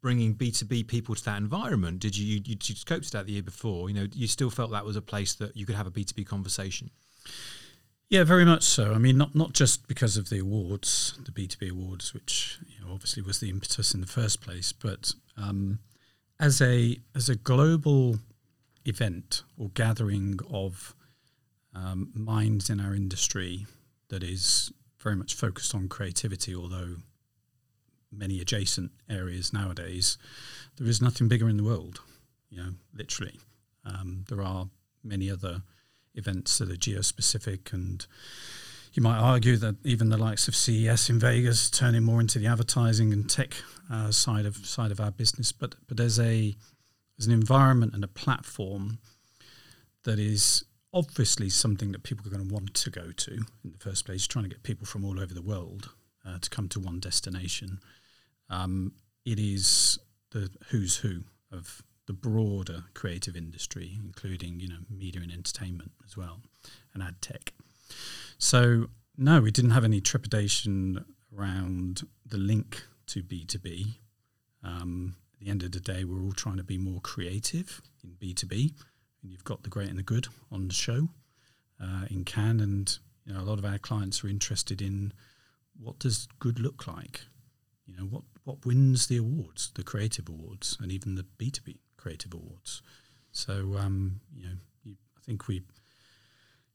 bringing 0.00 0.32
B 0.32 0.50
two 0.50 0.64
B 0.64 0.82
people 0.82 1.14
to 1.14 1.24
that 1.24 1.38
environment? 1.38 2.00
Did 2.00 2.16
you 2.16 2.26
you, 2.26 2.40
you 2.46 2.56
scoped 2.56 3.10
that 3.10 3.26
the 3.26 3.32
year 3.32 3.42
before? 3.42 3.90
You 3.90 3.94
know, 3.94 4.06
you 4.12 4.26
still 4.26 4.50
felt 4.50 4.70
that 4.70 4.84
was 4.84 4.96
a 4.96 5.02
place 5.02 5.34
that 5.34 5.56
you 5.56 5.66
could 5.66 5.74
have 5.74 5.86
a 5.86 5.90
B 5.90 6.04
two 6.04 6.14
B 6.14 6.24
conversation. 6.24 6.90
Yeah, 8.08 8.24
very 8.24 8.44
much 8.44 8.62
so. 8.62 8.92
I 8.92 8.98
mean, 8.98 9.18
not 9.18 9.34
not 9.34 9.52
just 9.52 9.86
because 9.86 10.16
of 10.16 10.30
the 10.30 10.38
awards, 10.38 11.18
the 11.24 11.32
B 11.32 11.46
two 11.46 11.58
B 11.58 11.68
awards, 11.68 12.14
which 12.14 12.58
you 12.66 12.84
know, 12.84 12.92
obviously 12.92 13.22
was 13.22 13.40
the 13.40 13.50
impetus 13.50 13.92
in 13.94 14.00
the 14.00 14.06
first 14.06 14.40
place, 14.40 14.72
but 14.72 15.12
um, 15.36 15.78
as 16.40 16.62
a 16.62 16.98
as 17.14 17.28
a 17.28 17.36
global 17.36 18.18
event 18.84 19.42
or 19.58 19.68
gathering 19.74 20.40
of 20.50 20.94
um, 21.74 22.10
minds 22.14 22.68
in 22.70 22.80
our 22.80 22.94
industry 22.94 23.66
that 24.08 24.22
is 24.22 24.72
very 25.02 25.16
much 25.16 25.34
focused 25.34 25.74
on 25.74 25.88
creativity, 25.88 26.54
although 26.54 26.96
many 28.10 28.40
adjacent 28.40 28.92
areas 29.08 29.52
nowadays, 29.52 30.18
there 30.76 30.86
is 30.86 31.02
nothing 31.02 31.28
bigger 31.28 31.48
in 31.48 31.56
the 31.56 31.64
world, 31.64 32.00
you 32.50 32.58
know, 32.58 32.70
literally. 32.94 33.40
Um, 33.84 34.24
there 34.28 34.42
are 34.42 34.68
many 35.02 35.30
other 35.30 35.62
events 36.14 36.58
that 36.58 36.70
are 36.70 36.74
geospecific 36.74 37.72
and 37.72 38.06
you 38.92 39.02
might 39.02 39.18
argue 39.18 39.56
that 39.56 39.76
even 39.84 40.10
the 40.10 40.18
likes 40.18 40.48
of 40.48 40.54
CES 40.54 41.08
in 41.08 41.18
Vegas 41.18 41.70
turning 41.70 42.02
more 42.02 42.20
into 42.20 42.38
the 42.38 42.46
advertising 42.46 43.12
and 43.12 43.28
tech 43.28 43.54
uh, 43.90 44.10
side 44.10 44.44
of 44.44 44.56
side 44.66 44.90
of 44.90 45.00
our 45.00 45.10
business, 45.10 45.50
but 45.50 45.74
but 45.88 45.98
as 45.98 46.20
a 46.20 46.54
as 47.18 47.26
an 47.26 47.32
environment 47.32 47.94
and 47.94 48.04
a 48.04 48.08
platform 48.08 48.98
that 50.04 50.18
is 50.18 50.64
obviously 50.92 51.48
something 51.48 51.92
that 51.92 52.02
people 52.02 52.26
are 52.26 52.30
going 52.30 52.46
to 52.46 52.54
want 52.54 52.74
to 52.74 52.90
go 52.90 53.12
to 53.12 53.32
in 53.64 53.72
the 53.72 53.78
first 53.78 54.04
place, 54.04 54.26
trying 54.26 54.44
to 54.44 54.50
get 54.50 54.62
people 54.62 54.86
from 54.86 55.04
all 55.04 55.18
over 55.20 55.32
the 55.32 55.42
world 55.42 55.90
uh, 56.26 56.38
to 56.38 56.50
come 56.50 56.68
to 56.68 56.80
one 56.80 57.00
destination. 57.00 57.80
Um, 58.50 58.92
it 59.24 59.38
is 59.38 59.98
the 60.30 60.50
who's 60.68 60.96
who 60.98 61.24
of 61.50 61.82
the 62.06 62.12
broader 62.12 62.84
creative 62.94 63.36
industry, 63.36 63.98
including 64.02 64.60
you 64.60 64.68
know 64.68 64.80
media 64.90 65.22
and 65.22 65.32
entertainment 65.32 65.92
as 66.04 66.16
well, 66.16 66.40
and 66.92 67.02
ad 67.02 67.22
tech. 67.22 67.52
So 68.38 68.88
no, 69.16 69.40
we 69.40 69.50
didn't 69.50 69.70
have 69.70 69.84
any 69.84 70.00
trepidation 70.00 71.04
around 71.36 72.02
the 72.26 72.38
link 72.38 72.84
to 73.06 73.22
B 73.22 73.44
two 73.44 73.58
B. 73.58 73.98
Um, 74.64 75.16
at 75.34 75.40
the 75.40 75.50
end 75.50 75.62
of 75.62 75.72
the 75.72 75.80
day, 75.80 76.04
we're 76.04 76.22
all 76.22 76.32
trying 76.32 76.56
to 76.56 76.64
be 76.64 76.78
more 76.78 77.00
creative 77.00 77.80
in 78.04 78.14
B 78.18 78.34
two 78.34 78.46
B 78.46 78.74
and 79.22 79.30
you've 79.30 79.44
got 79.44 79.62
the 79.62 79.70
great 79.70 79.88
and 79.88 79.98
the 79.98 80.02
good 80.02 80.28
on 80.50 80.68
the 80.68 80.74
show 80.74 81.08
uh, 81.82 82.06
in 82.10 82.24
Cannes, 82.24 82.60
and 82.60 82.98
you 83.24 83.32
know 83.32 83.40
a 83.40 83.42
lot 83.42 83.58
of 83.58 83.64
our 83.64 83.78
clients 83.78 84.22
are 84.24 84.28
interested 84.28 84.82
in 84.82 85.12
what 85.80 85.98
does 85.98 86.28
good 86.38 86.58
look 86.58 86.86
like. 86.86 87.22
You 87.86 87.96
know 87.96 88.04
what 88.04 88.22
what 88.44 88.64
wins 88.64 89.06
the 89.06 89.16
awards, 89.16 89.70
the 89.74 89.82
creative 89.82 90.28
awards, 90.28 90.76
and 90.80 90.92
even 90.92 91.14
the 91.14 91.26
B 91.38 91.50
two 91.50 91.62
B 91.62 91.78
creative 91.96 92.34
awards. 92.34 92.82
So 93.30 93.76
um, 93.78 94.20
you 94.34 94.44
know, 94.44 94.56
you, 94.84 94.94
I 95.16 95.20
think 95.24 95.48
we 95.48 95.62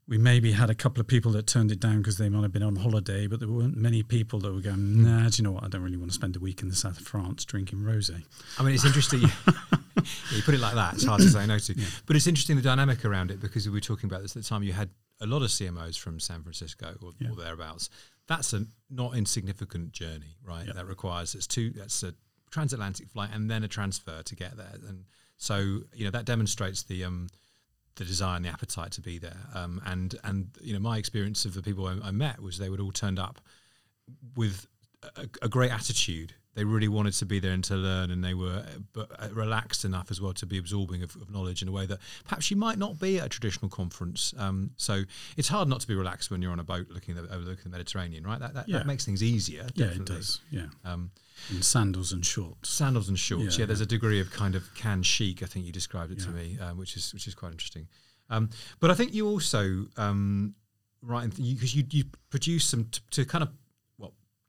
we 0.07 0.17
maybe 0.17 0.53
had 0.53 0.69
a 0.69 0.75
couple 0.75 1.01
of 1.01 1.07
people 1.07 1.31
that 1.33 1.47
turned 1.47 1.71
it 1.71 1.79
down 1.79 1.97
because 1.97 2.17
they 2.17 2.29
might 2.29 2.43
have 2.43 2.53
been 2.53 2.63
on 2.63 2.77
holiday, 2.77 3.27
but 3.27 3.39
there 3.39 3.49
weren't 3.49 3.75
many 3.75 4.03
people 4.03 4.39
that 4.39 4.53
were 4.53 4.61
going, 4.61 5.03
nah, 5.03 5.27
do 5.27 5.37
you 5.37 5.43
know 5.43 5.51
what? 5.51 5.65
I 5.65 5.67
don't 5.67 5.81
really 5.81 5.97
want 5.97 6.11
to 6.11 6.15
spend 6.15 6.37
a 6.37 6.39
week 6.39 6.61
in 6.61 6.69
the 6.69 6.75
south 6.75 6.99
of 6.99 7.05
France 7.05 7.43
drinking 7.43 7.79
rosé. 7.79 8.23
I 8.57 8.63
mean, 8.63 8.73
it's 8.73 8.85
interesting. 8.85 9.23
yeah, 10.31 10.37
you 10.37 10.43
put 10.43 10.53
it 10.53 10.59
like 10.59 10.75
that. 10.75 10.95
It's 10.95 11.05
hard 11.05 11.21
to 11.21 11.29
say 11.29 11.45
no 11.45 11.57
to. 11.59 11.77
Yeah. 11.77 11.85
But 12.05 12.15
it's 12.15 12.27
interesting 12.27 12.55
the 12.55 12.61
dynamic 12.61 13.03
around 13.05 13.31
it 13.31 13.39
because 13.39 13.67
we 13.67 13.73
were 13.73 13.81
talking 13.81 14.09
about 14.09 14.21
this 14.21 14.35
at 14.35 14.43
the 14.43 14.47
time. 14.47 14.63
You 14.63 14.73
had 14.73 14.89
a 15.19 15.25
lot 15.25 15.41
of 15.41 15.49
CMOs 15.49 15.99
from 15.99 16.19
San 16.19 16.43
Francisco 16.43 16.95
or, 17.01 17.11
yeah. 17.19 17.29
or 17.29 17.35
thereabouts. 17.35 17.89
That's 18.27 18.53
a 18.53 18.65
not 18.89 19.15
insignificant 19.15 19.91
journey, 19.91 20.37
right? 20.43 20.67
That 20.73 20.85
requires 20.85 21.33
it's 21.33 21.47
two. 21.47 21.71
That's 21.71 22.03
a 22.03 22.13
transatlantic 22.51 23.09
flight 23.09 23.29
and 23.33 23.49
then 23.49 23.63
a 23.63 23.67
transfer 23.67 24.21
to 24.23 24.35
get 24.35 24.57
there. 24.57 24.75
And 24.87 25.05
so 25.37 25.57
you 25.93 26.05
know 26.05 26.11
that 26.11 26.25
demonstrates 26.25 26.83
the 26.83 27.03
um, 27.05 27.29
the 27.95 28.05
desire 28.05 28.35
and 28.35 28.45
the 28.45 28.49
appetite 28.49 28.91
to 28.93 29.01
be 29.01 29.17
there. 29.17 29.37
Um, 29.53 29.81
and 29.85 30.15
and 30.23 30.49
you 30.61 30.73
know 30.73 30.79
my 30.79 30.97
experience 30.97 31.45
of 31.45 31.53
the 31.53 31.61
people 31.61 31.87
I, 31.87 31.97
I 32.07 32.11
met 32.11 32.41
was 32.41 32.57
they 32.57 32.69
would 32.69 32.79
all 32.79 32.91
turned 32.91 33.19
up 33.19 33.39
with 34.35 34.67
a, 35.15 35.27
a 35.41 35.49
great 35.49 35.71
attitude 35.71 36.33
they 36.57 36.63
really 36.65 36.87
wanted 36.87 37.13
to 37.13 37.25
be 37.25 37.39
there 37.39 37.51
and 37.53 37.63
to 37.65 37.75
learn, 37.75 38.09
and 38.11 38.23
they 38.23 38.33
were 38.33 38.65
but 38.91 39.09
uh, 39.21 39.29
relaxed 39.31 39.85
enough 39.85 40.09
as 40.09 40.19
well 40.19 40.33
to 40.33 40.45
be 40.47 40.57
absorbing 40.57 41.03
of, 41.03 41.15
of 41.17 41.29
knowledge 41.31 41.61
in 41.61 41.67
a 41.67 41.71
way 41.71 41.85
that 41.85 41.99
perhaps 42.25 42.49
you 42.49 42.57
might 42.57 42.77
not 42.79 42.99
be 42.99 43.19
at 43.19 43.25
a 43.27 43.29
traditional 43.29 43.69
conference. 43.69 44.33
Um, 44.37 44.71
so 44.75 45.03
it's 45.37 45.47
hard 45.47 45.67
not 45.69 45.79
to 45.81 45.87
be 45.87 45.93
relaxed 45.93 46.31
when 46.31 46.41
you're 46.41 46.51
on 46.51 46.59
a 46.59 46.63
boat 46.63 46.87
looking 46.89 47.13
the, 47.15 47.21
overlooking 47.21 47.63
the 47.65 47.69
Mediterranean, 47.69 48.23
right? 48.25 48.39
That, 48.39 48.55
that, 48.55 48.67
Yeah. 48.67 48.79
that 48.79 48.87
makes 48.87 49.05
things 49.05 49.21
easier. 49.21 49.67
Yeah, 49.75 49.85
it 49.87 50.05
does. 50.05 50.41
Yeah, 50.49 50.65
Um, 50.83 51.11
in 51.51 51.61
sandals 51.61 52.11
and 52.11 52.25
shorts. 52.25 52.69
sandals 52.69 53.07
and 53.07 53.19
shorts. 53.19 53.55
Yeah, 53.57 53.61
Yeah, 53.61 53.65
there's 53.67 53.81
a 53.81 53.85
degree 53.85 54.19
of 54.19 54.31
kind 54.31 54.55
of 54.55 54.63
Cannes 54.73 55.03
chic. 55.05 55.43
I 55.43 55.45
think 55.45 55.65
you 55.67 55.71
described 55.71 56.11
it 56.11 56.19
to 56.21 56.29
me, 56.29 56.57
um, 56.59 56.77
which 56.77 56.97
is 56.97 57.13
which 57.13 57.27
is 57.27 57.35
quite 57.35 57.51
interesting. 57.51 57.87
Um, 58.31 58.49
but 58.79 58.89
I 58.89 58.95
think 58.95 59.13
you 59.13 59.27
also 59.27 59.85
um, 59.95 60.55
right 61.03 61.29
because 61.29 61.75
you, 61.75 61.83
you 61.91 62.05
produce 62.31 62.65
some 62.65 62.85
t- 62.85 63.01
to 63.11 63.23
kind 63.25 63.43
of 63.43 63.49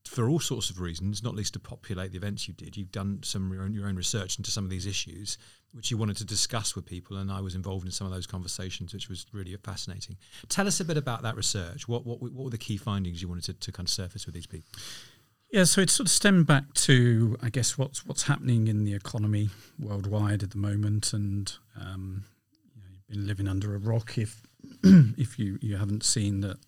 for 0.09 0.29
all 0.29 0.41
sorts 0.41 0.71
of 0.71 0.81
reasons, 0.81 1.23
not 1.23 1.35
least 1.35 1.53
to 1.53 1.59
populate 1.59 2.13
the 2.13 2.17
events 2.17 2.49
you 2.49 2.55
did. 2.55 2.77
You've 2.77 2.93
done 2.93 3.21
some 3.23 3.53
your 3.53 3.63
own, 3.63 3.75
your 3.75 3.87
own 3.87 3.97
research 3.97 4.39
into 4.39 4.51
some 4.51 4.65
of 4.65 4.71
these 4.71 4.87
issues, 4.87 5.39
which 5.73 5.91
you 5.91 5.97
wanted 5.97 6.17
to 6.17 6.25
discuss 6.25 6.75
with 6.75 6.87
people, 6.87 7.17
and 7.17 7.31
I 7.31 7.41
was 7.41 7.55
involved 7.55 7.85
in 7.85 7.93
some 7.93 8.07
of 8.07 8.13
those 8.13 8.27
conversations, 8.27 8.95
which 8.95 9.09
was 9.09 9.27
really 9.33 9.55
fascinating. 9.57 10.17
Tell 10.49 10.67
us 10.67 10.81
a 10.81 10.85
bit 10.85 10.97
about 10.97 11.23
that 11.23 11.37
research. 11.37 11.87
What 11.87 12.07
what 12.07 12.21
what 12.21 12.33
were 12.33 12.51
the 12.51 12.59
key 12.59 12.77
findings 12.77 13.21
you 13.23 13.29
wanted 13.29 13.45
to, 13.45 13.53
to 13.55 13.73
kind 13.73 13.87
of 13.87 13.93
surface 13.93 14.27
with 14.27 14.35
these 14.35 14.47
people? 14.47 14.69
Yeah, 15.51 15.65
so 15.65 15.81
it 15.81 15.89
sort 15.89 16.07
of 16.07 16.11
stemmed 16.11 16.47
back 16.47 16.75
to, 16.75 17.37
I 17.43 17.49
guess, 17.49 17.79
what's 17.79 18.05
what's 18.05 18.25
happening 18.25 18.69
in 18.69 18.85
the 18.85 18.95
economy 18.95 19.51
worldwide 19.79 20.43
at 20.43 20.51
the 20.51 20.59
moment, 20.59 21.13
and 21.13 21.53
um, 21.81 22.25
you 22.75 22.83
know, 22.83 22.89
you've 22.93 23.09
been 23.09 23.27
living 23.27 23.49
under 23.49 23.75
a 23.75 23.79
rock 23.79 24.19
if 24.19 24.43
if 24.83 25.39
you 25.39 25.59
you 25.63 25.77
haven't 25.77 26.05
seen 26.05 26.41
that, 26.41 26.59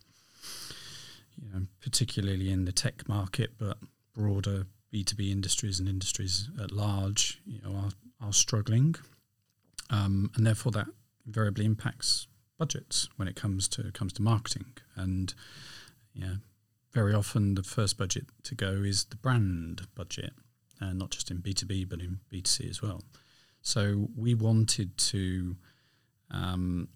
you 1.42 1.52
know, 1.52 1.66
particularly 1.80 2.50
in 2.50 2.64
the 2.64 2.73
tech 2.73 3.09
market, 3.09 3.52
but 3.59 3.78
broader 4.14 4.66
B 4.90 5.04
two 5.04 5.16
B 5.16 5.30
industries 5.30 5.78
and 5.78 5.88
industries 5.88 6.49
at 6.62 6.73
large, 6.73 7.40
you 7.47 7.61
know, 7.62 7.75
are 7.75 7.90
are 8.20 8.32
struggling, 8.32 8.94
um, 9.88 10.30
and 10.37 10.47
therefore 10.47 10.73
that 10.73 10.88
invariably 11.26 11.64
impacts 11.64 12.26
budgets 12.59 13.09
when 13.16 13.28
it 13.28 13.37
comes 13.37 13.68
to 13.68 13.90
comes 13.92 14.12
to 14.14 14.23
marketing, 14.23 14.66
and 14.97 15.35
yeah, 16.12 16.35
very 16.92 17.14
often 17.14 17.54
the 17.54 17.62
first 17.62 17.97
budget 17.97 18.26
to 18.42 18.54
go 18.54 18.73
is 18.73 19.04
the 19.04 19.16
brand 19.16 19.87
budget, 19.94 20.32
and 20.80 20.99
not 20.99 21.11
just 21.11 21.30
in 21.30 21.38
B2B, 21.38 21.88
but 21.88 22.00
in 22.00 22.18
B2C 22.32 22.68
as 22.68 22.82
well. 22.82 23.02
So 23.62 24.09
we 24.16 24.35
wanted 24.35 24.97
to 24.99 25.56
um, 26.30 26.88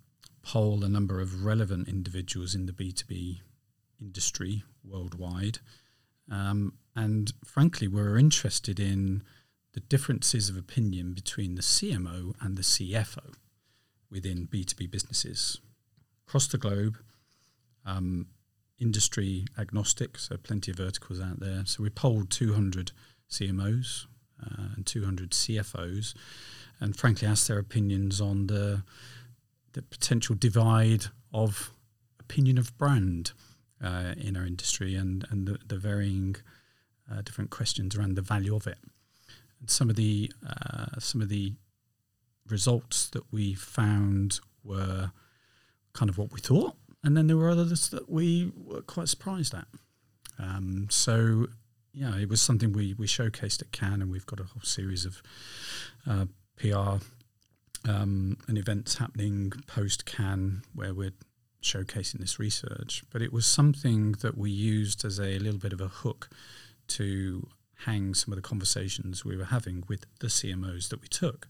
poll 0.43 0.85
a 0.85 0.89
number 0.89 1.21
of 1.21 1.45
relevant 1.45 1.89
individuals 1.89 2.55
in 2.55 2.67
the 2.67 2.73
B2B 2.73 3.41
industry 4.01 4.65
worldwide. 4.85 5.59
Um, 6.31 6.75
and 6.97 7.33
frankly, 7.45 7.89
we're 7.89 8.19
interested 8.19 8.79
in 8.79 9.23
the 9.73 9.81
differences 9.81 10.49
of 10.49 10.57
opinion 10.57 11.13
between 11.13 11.57
the 11.57 11.63
CMO 11.63 12.35
and 12.41 12.57
the 12.57 12.63
CFO 12.63 13.35
within 14.11 14.47
B2B 14.47 14.91
businesses 14.91 15.61
across 16.27 16.47
the 16.47 16.59
globe. 16.59 16.99
Um, 17.85 18.29
industry 18.81 19.47
agnostic, 19.59 20.19
so 20.19 20.37
plenty 20.37 20.71
of 20.71 20.79
verticals 20.79 21.21
out 21.21 21.41
there. 21.41 21.63
So 21.65 21.83
we 21.83 21.91
polled 21.91 22.31
200 22.31 22.93
CMOs 23.31 24.07
uh, 24.43 24.69
and 24.77 24.87
200 24.87 25.31
CFOs, 25.31 26.15
and 26.81 26.97
frankly 26.97 27.29
asked 27.29 27.49
their 27.49 27.59
opinions 27.59 28.21
on 28.21 28.47
the 28.47 28.83
the 29.73 29.83
potential 29.83 30.37
divide 30.37 31.07
of 31.33 31.73
opinion 32.21 32.59
of 32.59 32.77
brand 32.79 33.33
uh, 33.85 34.15
in 34.17 34.37
our 34.37 34.47
industry 34.47 34.95
and 34.95 35.27
and 35.31 35.47
the, 35.47 35.59
the 35.67 35.79
varying 35.79 36.37
uh, 37.11 37.21
different 37.23 37.51
questions 37.51 37.95
around 37.95 38.17
the 38.17 38.23
value 38.23 38.57
of 38.57 38.67
it. 38.67 38.79
And 39.61 39.71
some 39.71 39.91
of 39.91 39.97
the 39.97 40.33
uh, 40.47 40.99
some 40.99 41.21
of 41.21 41.29
the 41.29 41.53
results 42.49 43.09
that 43.11 43.33
we 43.33 43.55
found 43.55 44.41
were 44.65 45.13
kind 45.93 46.09
of 46.09 46.19
what 46.19 46.33
we 46.33 46.41
thought, 46.41 46.75
and 47.03 47.17
then 47.17 47.27
there 47.27 47.37
were 47.37 47.51
others 47.51 47.89
that 47.91 48.11
we 48.11 48.53
were 48.57 48.83
quite 48.83 49.09
surprised 49.09 49.55
at. 49.55 49.67
Um, 50.39 50.89
so, 50.91 51.47
yeah, 51.93 52.17
it 52.17 52.29
was 52.29 52.41
something 52.41 52.73
we, 52.73 52.95
we 52.95 53.07
showcased 53.07 53.63
at 53.63 53.71
Cannes, 53.73 54.03
and 54.03 54.11
we've 54.11 54.27
got 54.27 54.41
a 54.41 54.45
whole 54.45 54.63
series 54.63 55.05
of 55.05 55.23
uh, 56.09 56.25
PR 56.57 57.05
um, 57.89 58.39
and 58.49 58.59
events 58.59 58.97
happening 58.97 59.53
post 59.67 60.07
Cannes 60.07 60.63
where 60.75 60.95
we're 60.95 61.13
showcasing 61.65 62.21
this 62.21 62.39
research. 62.39 63.03
But 63.11 63.23
it 63.23 63.33
was 63.33 63.47
something 63.47 64.13
that 64.21 64.39
we 64.39 64.51
used 64.51 65.05
as 65.05 65.19
a 65.19 65.39
little 65.39 65.59
bit 65.59 65.73
of 65.73 65.81
a 65.81 65.89
hook 65.89 66.29
to 66.89 67.49
hang 67.85 68.15
some 68.15 68.33
of 68.33 68.37
the 68.37 68.43
conversations 68.43 69.25
we 69.25 69.37
were 69.37 69.47
having 69.47 69.85
with 69.89 70.07
the 70.21 70.29
CMOs 70.29 70.89
that 70.89 71.01
we 71.01 71.09
took 71.09 71.49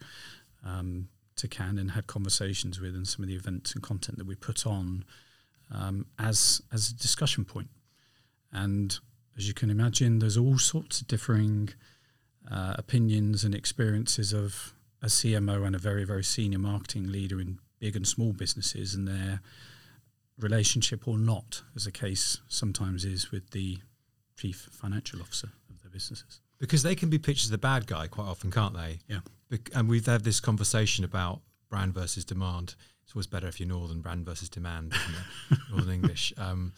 um, 0.64 1.08
to 1.36 1.48
Cannes 1.48 1.78
and 1.78 1.90
had 1.92 2.06
conversations 2.06 2.80
with, 2.80 2.94
and 2.94 3.06
some 3.06 3.22
of 3.22 3.28
the 3.28 3.36
events 3.36 3.74
and 3.74 3.82
content 3.82 4.18
that 4.18 4.26
we 4.26 4.34
put 4.34 4.66
on 4.66 5.04
um, 5.70 6.06
as 6.18 6.62
as 6.72 6.90
a 6.90 6.94
discussion 6.94 7.44
point. 7.44 7.68
And 8.52 8.98
as 9.36 9.48
you 9.48 9.54
can 9.54 9.70
imagine, 9.70 10.20
there's 10.20 10.36
all 10.36 10.58
sorts 10.58 11.00
of 11.00 11.08
differing 11.08 11.70
uh, 12.50 12.74
opinions 12.78 13.44
and 13.44 13.54
experiences 13.54 14.32
of 14.32 14.74
a 15.02 15.06
CMO 15.06 15.66
and 15.66 15.74
a 15.74 15.78
very 15.78 16.04
very 16.04 16.24
senior 16.24 16.58
marketing 16.58 17.10
leader 17.10 17.40
in 17.40 17.58
big 17.80 17.96
and 17.96 18.06
small 18.06 18.32
businesses, 18.32 18.94
and 18.94 19.08
their 19.08 19.40
relationship 20.38 21.06
or 21.06 21.18
not, 21.18 21.62
as 21.76 21.84
the 21.84 21.92
case 21.92 22.40
sometimes 22.48 23.04
is 23.04 23.30
with 23.30 23.50
the 23.50 23.78
chief 24.36 24.68
financial 24.72 25.20
officer 25.20 25.48
of 25.70 25.82
their 25.82 25.90
businesses. 25.90 26.40
because 26.58 26.82
they 26.82 26.94
can 26.94 27.08
be 27.10 27.18
pitched 27.18 27.44
as 27.44 27.50
the 27.50 27.58
bad 27.58 27.86
guy 27.86 28.06
quite 28.06 28.26
often, 28.26 28.50
can't 28.50 28.74
they? 28.74 28.98
Yeah. 29.08 29.20
Bec- 29.50 29.70
and 29.74 29.88
we've 29.88 30.06
had 30.06 30.24
this 30.24 30.40
conversation 30.40 31.04
about 31.04 31.40
brand 31.68 31.94
versus 31.94 32.24
demand. 32.24 32.74
It's 33.04 33.14
always 33.14 33.26
better 33.26 33.46
if 33.46 33.60
you're 33.60 33.68
northern 33.68 34.00
brand 34.00 34.24
versus 34.24 34.48
demand, 34.48 34.92
northern 35.70 35.92
English. 35.94 36.32
Um, 36.38 36.72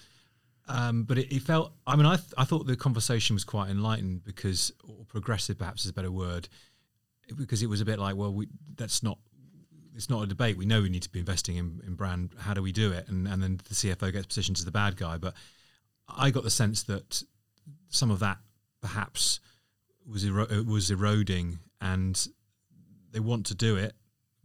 um, 0.69 1.05
but 1.05 1.19
it, 1.19 1.33
it 1.35 1.43
felt. 1.43 1.73
I 1.87 1.95
mean, 1.97 2.07
I 2.07 2.17
th- 2.17 2.35
I 2.37 2.45
thought 2.45 2.67
the 2.67 2.77
conversation 2.77 3.35
was 3.35 3.45
quite 3.45 3.71
enlightened 3.71 4.25
because, 4.25 4.73
or 4.83 5.05
progressive, 5.07 5.57
perhaps 5.59 5.85
is 5.85 5.91
a 5.93 5.95
better 5.95 6.11
word, 6.11 6.49
because 7.37 7.63
it 7.63 7.69
was 7.69 7.81
a 7.81 7.85
bit 7.85 7.99
like, 8.01 8.17
well, 8.17 8.33
we 8.35 8.49
that's 8.75 9.03
not. 9.03 9.19
It's 9.97 10.11
not 10.11 10.23
a 10.23 10.27
debate. 10.27 10.57
We 10.59 10.67
know 10.67 10.83
we 10.83 10.89
need 10.91 11.03
to 11.03 11.11
be 11.11 11.19
investing 11.19 11.57
in, 11.57 11.81
in 11.87 11.95
brand. 11.95 12.31
How 12.39 12.55
do 12.55 12.63
we 12.63 12.71
do 12.73 12.93
it? 12.93 13.09
And 13.09 13.27
and 13.27 13.43
then 13.43 13.61
the 13.69 13.75
CFO 13.75 14.13
gets 14.13 14.27
positioned 14.27 14.59
as 14.59 14.65
the 14.65 14.71
bad 14.71 14.97
guy. 14.97 15.17
But 15.17 15.35
I 16.09 16.31
got 16.31 16.45
the 16.45 16.51
sense 16.51 16.83
that 16.85 17.23
some 17.89 18.11
of 18.11 18.19
that 18.21 18.39
perhaps 18.81 19.41
was 20.09 20.25
ero- 20.25 20.47
uh, 20.51 20.63
was 20.65 20.91
eroding, 20.91 21.59
and 21.81 22.29
they 23.11 23.21
want 23.21 23.47
to 23.47 23.55
do 23.55 23.77
it, 23.77 23.95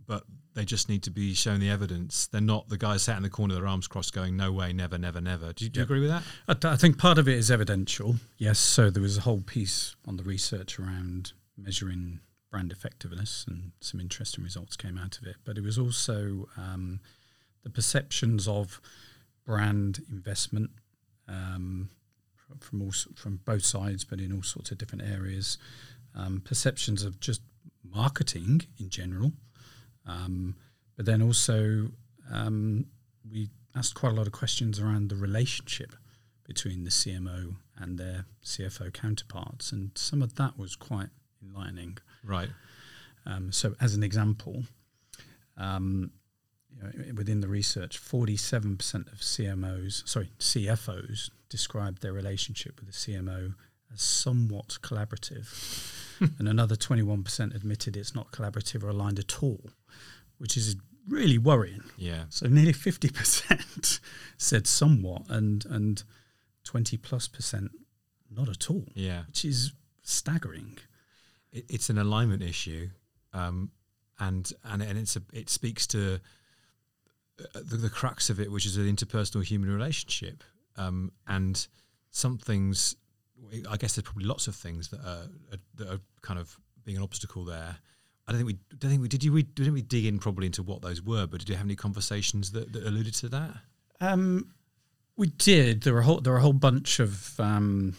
but 0.07 0.23
they 0.53 0.65
just 0.65 0.89
need 0.89 1.03
to 1.03 1.11
be 1.11 1.33
shown 1.33 1.59
the 1.59 1.69
evidence. 1.69 2.27
They're 2.27 2.41
not 2.41 2.67
the 2.69 2.77
guys 2.77 3.03
sat 3.03 3.17
in 3.17 3.23
the 3.23 3.29
corner, 3.29 3.53
their 3.55 3.67
arms 3.67 3.87
crossed, 3.87 4.13
going 4.13 4.35
"No 4.37 4.51
way, 4.51 4.73
never, 4.73 4.97
never, 4.97 5.21
never." 5.21 5.53
Do 5.53 5.65
you, 5.65 5.69
do 5.69 5.79
you 5.79 5.81
Yeah. 5.81 5.85
agree 5.85 5.99
with 5.99 6.09
that? 6.09 6.23
I, 6.47 6.53
th- 6.53 6.73
I 6.73 6.77
think 6.77 6.97
part 6.97 7.17
of 7.17 7.27
it 7.27 7.37
is 7.37 7.51
evidential. 7.51 8.15
Yes, 8.37 8.57
so 8.59 8.89
there 8.89 9.03
was 9.03 9.17
a 9.17 9.21
whole 9.21 9.41
piece 9.41 9.95
on 10.07 10.17
the 10.17 10.23
research 10.23 10.79
around 10.79 11.33
measuring 11.57 12.19
brand 12.51 12.71
effectiveness, 12.71 13.45
and 13.47 13.71
some 13.79 13.99
interesting 13.99 14.43
results 14.43 14.75
came 14.75 14.97
out 14.97 15.17
of 15.17 15.25
it. 15.25 15.37
But 15.45 15.57
it 15.57 15.63
was 15.63 15.79
also 15.79 16.49
um, 16.57 16.99
the 17.63 17.69
perceptions 17.69 18.47
of 18.47 18.81
brand 19.45 20.03
investment 20.11 20.71
um, 21.27 21.89
from 22.59 22.81
all, 22.81 22.91
from 23.15 23.39
both 23.45 23.63
sides, 23.63 24.03
but 24.03 24.19
in 24.19 24.33
all 24.33 24.43
sorts 24.43 24.69
of 24.69 24.77
different 24.77 25.09
areas. 25.09 25.57
Um, 26.13 26.41
perceptions 26.43 27.03
of 27.03 27.21
just 27.21 27.41
marketing 27.83 28.63
in 28.77 28.89
general, 28.89 29.31
um, 30.05 30.55
but 30.97 31.05
then 31.05 31.21
also 31.21 31.87
um, 32.29 32.87
we 33.31 33.49
asked 33.73 33.95
quite 33.95 34.11
a 34.11 34.15
lot 34.15 34.27
of 34.27 34.33
questions 34.33 34.77
around 34.77 35.09
the 35.09 35.15
relationship 35.15 35.95
between 36.45 36.83
the 36.83 36.89
CMO 36.89 37.55
and 37.77 37.97
their 37.97 38.25
CFO 38.43 38.91
counterparts, 38.91 39.71
and 39.71 39.91
some 39.95 40.21
of 40.21 40.35
that 40.35 40.57
was 40.57 40.75
quite 40.75 41.07
enlightening. 41.43 41.97
Right. 42.23 42.49
Um, 43.25 43.51
so, 43.51 43.75
as 43.79 43.93
an 43.95 44.03
example, 44.03 44.63
um, 45.57 46.11
you 46.75 46.83
know, 46.83 47.13
within 47.15 47.41
the 47.41 47.47
research, 47.47 47.97
forty-seven 47.97 48.77
percent 48.77 49.07
of 49.11 49.19
CMOs, 49.19 50.07
sorry, 50.07 50.31
CFOs, 50.39 51.29
described 51.49 52.01
their 52.01 52.13
relationship 52.13 52.79
with 52.79 52.87
the 52.87 52.93
CMO 52.93 53.53
as 53.93 54.01
somewhat 54.01 54.77
collaborative, 54.81 55.47
and 56.39 56.47
another 56.47 56.75
twenty-one 56.75 57.23
percent 57.23 57.53
admitted 57.53 57.95
it's 57.97 58.15
not 58.15 58.31
collaborative 58.31 58.83
or 58.83 58.89
aligned 58.89 59.19
at 59.19 59.43
all, 59.43 59.61
which 60.37 60.57
is 60.57 60.75
really 61.07 61.37
worrying. 61.37 61.83
Yeah. 61.97 62.23
So 62.29 62.47
nearly 62.47 62.73
fifty 62.73 63.09
percent 63.09 63.99
said 64.37 64.65
somewhat, 64.65 65.23
and 65.29 65.63
and 65.65 66.03
twenty 66.63 66.97
plus 66.97 67.27
percent 67.27 67.71
not 68.33 68.47
at 68.49 68.69
all, 68.71 68.85
Yeah. 68.95 69.25
which 69.27 69.43
is 69.45 69.73
staggering. 70.03 70.77
It, 71.51 71.65
it's 71.69 71.89
an 71.89 71.97
alignment 71.97 72.43
issue, 72.43 72.89
um, 73.33 73.71
and 74.19 74.51
and 74.63 74.81
and 74.81 74.97
it's 74.97 75.15
a 75.15 75.21
it 75.33 75.49
speaks 75.49 75.87
to 75.87 76.19
uh, 77.39 77.59
the, 77.63 77.77
the 77.77 77.89
crux 77.89 78.29
of 78.29 78.39
it, 78.39 78.51
which 78.51 78.65
is 78.65 78.77
an 78.77 78.93
interpersonal 78.93 79.43
human 79.43 79.71
relationship, 79.71 80.43
um, 80.77 81.11
and 81.27 81.67
something's 82.11 82.95
I 83.69 83.77
guess 83.77 83.95
there's 83.95 84.03
probably 84.03 84.25
lots 84.25 84.47
of 84.47 84.55
things 84.55 84.89
that 84.89 84.99
are, 85.01 85.27
are 85.51 85.59
that 85.75 85.89
are 85.89 85.99
kind 86.21 86.39
of 86.39 86.57
being 86.83 86.97
an 86.97 87.03
obstacle 87.03 87.43
there. 87.43 87.77
I 88.27 88.31
don't 88.31 88.39
think 88.39 88.47
we 88.47 88.77
don't 88.77 88.91
think 88.91 89.01
we 89.01 89.07
did 89.07 89.23
you 89.23 89.33
we 89.33 89.43
didn't 89.43 89.73
we 89.73 89.81
dig 89.81 90.05
in 90.05 90.19
probably 90.19 90.45
into 90.45 90.63
what 90.63 90.81
those 90.81 91.01
were, 91.01 91.27
but 91.27 91.39
did 91.39 91.49
you 91.49 91.55
have 91.55 91.65
any 91.65 91.75
conversations 91.75 92.51
that, 92.51 92.71
that 92.73 92.85
alluded 92.85 93.13
to 93.15 93.29
that? 93.29 93.51
Um, 93.99 94.51
we 95.17 95.27
did. 95.27 95.81
There 95.81 95.93
were 95.93 95.99
a 95.99 96.03
whole 96.03 96.21
there 96.21 96.33
were 96.33 96.39
a 96.39 96.43
whole 96.43 96.53
bunch 96.53 96.99
of 96.99 97.39
um, 97.39 97.95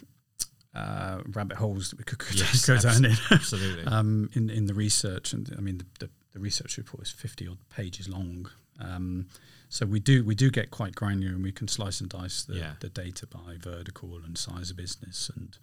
uh, 0.75 1.21
rabbit 1.33 1.57
holes 1.59 1.91
that 1.91 1.99
we 1.99 2.05
could 2.05 2.23
Yes, 2.35 2.67
go 2.67 2.79
down 2.79 3.05
in. 3.05 3.13
Absolutely. 3.31 3.85
um, 3.85 4.31
in 4.35 4.49
in 4.51 4.67
the 4.67 4.75
research, 4.75 5.33
and 5.33 5.53
I 5.57 5.61
mean 5.61 5.79
the, 5.79 5.87
the, 6.07 6.11
the 6.33 6.39
research 6.41 6.79
report 6.79 7.03
is 7.05 7.11
fifty 7.11 7.47
odd 7.49 7.59
pages 7.69 8.09
long. 8.09 8.49
Um, 8.81 9.27
so 9.69 9.87
we 9.87 10.01
do 10.01 10.25
we 10.25 10.35
do 10.35 10.51
get 10.51 10.71
quite 10.71 10.95
granular, 10.95 11.35
and 11.35 11.43
we 11.43 11.53
can 11.53 11.69
slice 11.69 12.01
and 12.01 12.09
dice 12.11 12.45
the, 12.45 12.55
Yeah. 12.57 12.73
the 12.81 12.89
data 12.89 13.27
by 13.27 13.57
vertical 13.59 14.17
and 14.25 14.37
size 14.39 14.71
of 14.71 14.77
business 14.77 15.31
and 15.37 15.57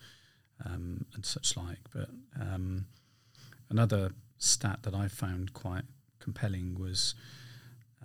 um, 0.65 1.05
and 1.15 1.25
such 1.25 1.55
like. 1.57 1.79
But 1.93 2.09
um, 2.39 2.85
another 3.69 4.11
stat 4.37 4.79
that 4.83 4.93
I 4.95 5.07
found 5.07 5.53
quite 5.53 5.83
compelling 6.19 6.77
was 6.79 7.15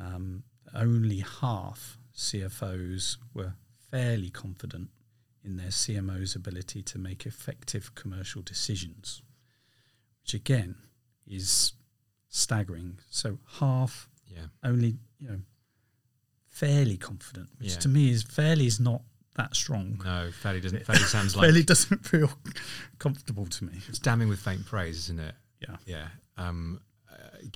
um, 0.01 0.43
only 0.75 1.19
half 1.41 1.99
CFOs 2.17 3.17
were 3.33 3.55
fairly 3.91 4.31
confident 4.31 4.89
in 5.45 5.57
their 5.57 5.69
CMO's 5.69 6.35
ability 6.35 6.83
to 6.83 6.99
make 6.99 7.27
effective 7.27 7.95
commercial 7.95 8.41
decisions, 8.43 9.23
which 10.23 10.35
again 10.35 10.77
is 11.27 11.73
staggering. 12.29 12.99
So 13.11 13.39
half 13.59 14.09
yeah. 14.27 14.47
only, 14.63 14.97
you 15.21 15.29
know, 15.29 15.41
fairly 16.49 16.97
confident, 16.97 17.49
which 17.59 17.73
Yeah. 17.73 17.79
to 17.81 17.89
me 17.89 18.11
is 18.11 18.23
fairly 18.23 18.67
is 18.67 18.81
not 18.81 19.03
that 19.37 19.55
strong. 19.57 20.01
No, 20.05 20.31
fairly 20.31 20.61
doesn't 20.61 20.87
fairly 20.87 21.03
sounds 21.03 21.37
like 21.37 21.45
fairly 21.47 21.63
doesn't 21.63 22.07
feel 22.07 22.31
comfortable 22.99 23.47
to 23.47 23.65
me. 23.65 23.81
it's 23.89 23.99
damning 23.99 24.29
with 24.29 24.41
faint 24.41 24.65
praise, 24.65 24.97
isn't 24.97 25.21
it? 25.21 25.35
Yeah. 25.61 25.77
Yeah. 25.87 26.09
Um, 26.37 26.81
uh, 27.11 27.47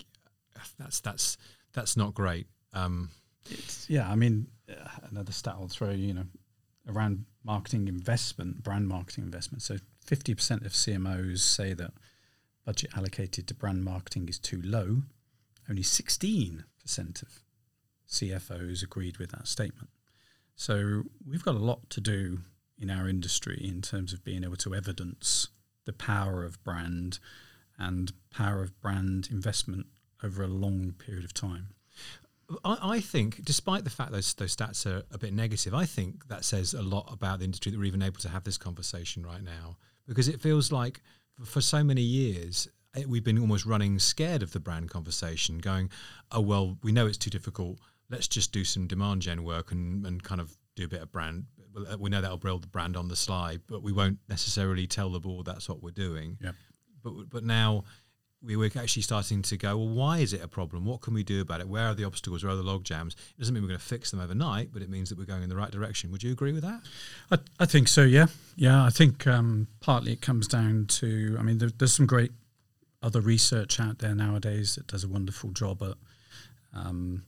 that's 0.79 1.01
that's 1.01 1.39
that's 1.73 1.97
not 1.97 2.15
great. 2.15 2.47
Um, 2.73 3.11
It's, 3.51 3.89
yeah, 3.89 4.11
I 4.11 4.15
mean, 4.17 4.49
uh, 4.69 4.89
another 5.11 5.33
stat 5.33 5.55
I'll 5.59 5.69
throw, 5.69 5.91
you 5.91 6.13
know, 6.15 6.27
around 6.89 7.25
marketing 7.45 7.89
investment, 7.89 8.63
brand 8.63 8.89
marketing 8.89 9.25
investment. 9.25 9.63
So 9.63 9.77
50% 10.07 10.65
of 10.65 10.73
CMOs 10.73 11.41
say 11.41 11.75
that 11.75 11.93
budget 12.65 12.91
allocated 12.97 13.47
to 13.49 13.55
brand 13.55 13.85
marketing 13.85 14.29
is 14.29 14.39
too 14.39 14.61
low. 14.63 15.03
Only 15.69 15.83
16% 15.83 16.63
of 17.23 17.43
CFOs 18.09 18.83
agreed 18.83 19.19
with 19.19 19.31
that 19.33 19.47
statement. 19.47 19.91
So 20.57 21.05
we've 21.27 21.45
got 21.45 21.55
a 21.55 21.59
lot 21.59 21.89
to 21.91 22.01
do 22.01 22.41
in 22.79 22.91
our 22.91 23.09
industry 23.09 23.61
in 23.63 23.83
terms 23.83 24.13
of 24.13 24.25
being 24.25 24.45
able 24.45 24.57
to 24.57 24.75
evidence 24.75 25.49
the 25.85 25.93
power 25.93 26.45
of 26.45 26.63
brand 26.65 27.19
and 27.79 28.13
power 28.31 28.63
of 28.63 28.81
brand 28.81 29.29
investment 29.31 29.87
over 30.23 30.43
a 30.43 30.49
long 30.49 30.93
period 30.99 31.25
of 31.25 31.33
time. 31.33 31.69
I, 32.65 32.79
I 32.83 33.01
think, 33.01 33.45
despite 33.45 33.85
the 33.85 33.91
fact 33.91 34.13
those 34.13 34.33
those 34.35 34.57
stats 34.57 34.87
are 34.87 35.03
a 35.11 35.19
bit 35.19 35.33
negative, 35.33 35.75
I 35.75 35.85
think 35.85 36.29
that 36.29 36.45
says 36.45 36.75
a 36.75 36.83
lot 36.83 37.09
about 37.13 37.41
the 37.41 37.45
industry 37.45 37.71
that 37.73 37.79
we're 37.79 37.85
even 37.85 38.03
able 38.03 38.21
to 38.21 38.29
have 38.29 38.45
this 38.45 38.59
conversation 38.59 39.25
right 39.25 39.43
now. 39.43 39.77
Because 40.07 40.29
it 40.29 40.41
feels 40.41 40.73
like 40.73 41.03
for 41.45 41.61
so 41.61 41.85
many 41.85 42.01
years 42.01 42.69
eh, 42.97 43.05
we've 43.07 43.25
been 43.25 43.39
almost 43.39 43.67
running 43.67 43.99
scared 43.99 44.43
of 44.43 44.53
the 44.53 44.61
brand 44.61 44.91
conversation, 44.91 45.59
going, 45.59 45.91
"Oh 46.33 46.41
well, 46.41 46.79
we 46.83 46.93
know 46.93 47.07
it's 47.07 47.19
too 47.19 47.31
difficult. 47.31 47.79
Let's 48.11 48.29
just 48.29 48.53
do 48.53 48.65
some 48.65 48.87
demand 48.87 49.23
gen 49.23 49.45
work 49.45 49.71
and 49.71 50.07
and 50.07 50.23
kind 50.23 50.41
of 50.41 50.57
do 50.75 50.85
a 50.85 50.89
bit 50.89 51.03
of 51.03 51.13
brand. 51.13 51.47
We 51.99 52.11
know 52.11 52.21
that'll 52.21 52.39
build 52.39 52.63
the 52.63 52.69
brand 52.69 52.97
on 52.97 53.09
the 53.09 53.17
slide, 53.17 53.61
but 53.67 53.83
we 53.83 53.93
won't 53.93 54.19
necessarily 54.29 54.87
tell 54.87 55.11
the 55.11 55.21
board 55.21 55.47
that's 55.47 55.69
what 55.69 55.83
we're 55.83 55.91
doing. 55.91 56.39
Yeah. 56.41 56.53
But 57.03 57.29
but 57.29 57.45
now 57.45 57.85
we 58.41 58.57
were 58.57 58.71
actually 58.77 59.03
starting 59.03 59.43
to 59.43 59.57
go, 59.57 59.77
well, 59.77 59.89
why 59.89 60.19
is 60.19 60.33
it 60.33 60.43
a 60.43 60.49
problem? 60.49 60.85
What 60.85 61.01
can 61.01 61.13
we 61.13 61.25
do 61.25 61.41
about 61.41 61.61
it? 61.61 61.69
Where 61.69 61.87
are 61.87 61.95
the 61.95 62.05
obstacles? 62.05 62.45
Where 62.45 62.53
are 62.53 62.57
the 62.57 62.63
log 62.63 62.85
jams? 62.85 63.15
It 63.15 63.39
doesn't 63.41 63.53
mean 63.53 63.63
we're 63.65 63.69
going 63.69 63.81
to 63.81 63.85
fix 63.85 64.11
them 64.13 64.21
overnight, 64.21 64.71
but 64.73 64.81
it 64.81 64.89
means 64.89 65.09
that 65.09 65.19
we're 65.19 65.25
going 65.25 65.43
in 65.43 65.49
the 65.49 65.57
right 65.57 65.73
direction. 65.73 66.13
Would 66.13 66.23
you 66.23 66.31
agree 66.33 66.53
with 66.53 66.63
that? 66.63 66.81
I, 67.33 67.39
I 67.59 67.67
think 67.67 67.89
so. 67.89 68.03
Yeah, 68.03 68.27
yeah. 68.55 68.85
I 68.85 68.91
think 68.91 69.27
um, 69.27 69.67
partly 69.81 70.13
it 70.13 70.21
comes 70.21 70.47
down 70.47 70.87
to. 70.87 71.37
I 71.39 71.43
mean, 71.43 71.59
there, 71.59 71.71
there's 71.77 71.95
some 71.95 72.07
great 72.07 72.31
other 73.03 73.21
research 73.21 73.81
out 73.81 73.99
there 73.99 74.15
nowadays 74.15 74.77
that 74.77 74.87
does 74.87 75.03
a 75.05 75.09
wonderful 75.09 75.51
job 75.51 75.83
at 75.83 75.95
um, 76.73 77.25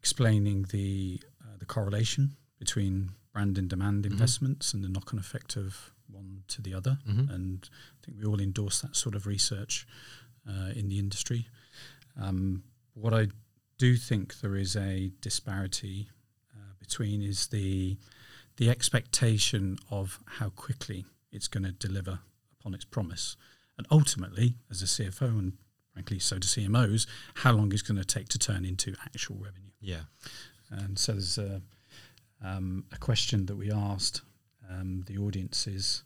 explaining 0.00 0.66
the 0.70 1.20
uh, 1.42 1.56
the 1.58 1.66
correlation 1.66 2.36
between 2.58 3.10
brand 3.32 3.58
and 3.58 3.68
demand 3.68 4.06
investments 4.06 4.72
and 4.72 4.84
the 4.84 4.88
knock-on 4.88 5.18
effect 5.18 5.56
of 5.56 5.90
one 6.08 6.44
to 6.46 6.62
the 6.62 6.72
other. 6.72 6.98
Mhm. 7.08 7.34
And 7.34 7.68
I 7.72 8.06
think 8.06 8.18
we 8.18 8.24
all 8.24 8.40
endorse 8.40 8.80
that 8.82 8.94
sort 8.94 9.16
of 9.16 9.26
research 9.26 9.86
uh, 10.48 10.70
in 10.74 10.88
the 10.88 10.98
industry. 10.98 11.48
Um, 12.20 12.62
what 12.94 13.12
I 13.12 13.28
do 13.78 13.96
think 13.96 14.40
there 14.40 14.56
is 14.56 14.76
a 14.76 15.10
disparity 15.20 16.08
uh, 16.54 16.74
between 16.78 17.22
is 17.22 17.48
the 17.48 17.96
the 18.56 18.70
expectation 18.70 19.78
of 19.90 20.20
how 20.26 20.48
quickly 20.50 21.04
it's 21.32 21.48
going 21.48 21.64
to 21.64 21.72
deliver 21.72 22.20
upon 22.60 22.72
its 22.72 22.84
promise, 22.84 23.36
and 23.76 23.86
ultimately, 23.90 24.54
as 24.70 24.80
a 24.80 24.86
CFO 24.86 25.28
and 25.28 25.54
frankly 25.94 26.18
so 26.18 26.38
do 26.38 26.46
CMOs, 26.46 27.06
how 27.34 27.52
long 27.52 27.72
it's 27.72 27.82
going 27.82 27.96
to 27.96 28.04
take 28.04 28.28
to 28.28 28.38
turn 28.38 28.64
into 28.64 28.94
actual 29.00 29.36
revenue. 29.36 29.70
Yeah. 29.80 30.02
And 30.70 30.98
so 30.98 31.12
there's 31.12 31.38
a, 31.38 31.62
um, 32.44 32.84
a 32.92 32.98
question 32.98 33.46
that 33.46 33.56
we 33.56 33.70
asked 33.70 34.22
um, 34.68 35.04
the 35.06 35.18
audiences 35.18 36.02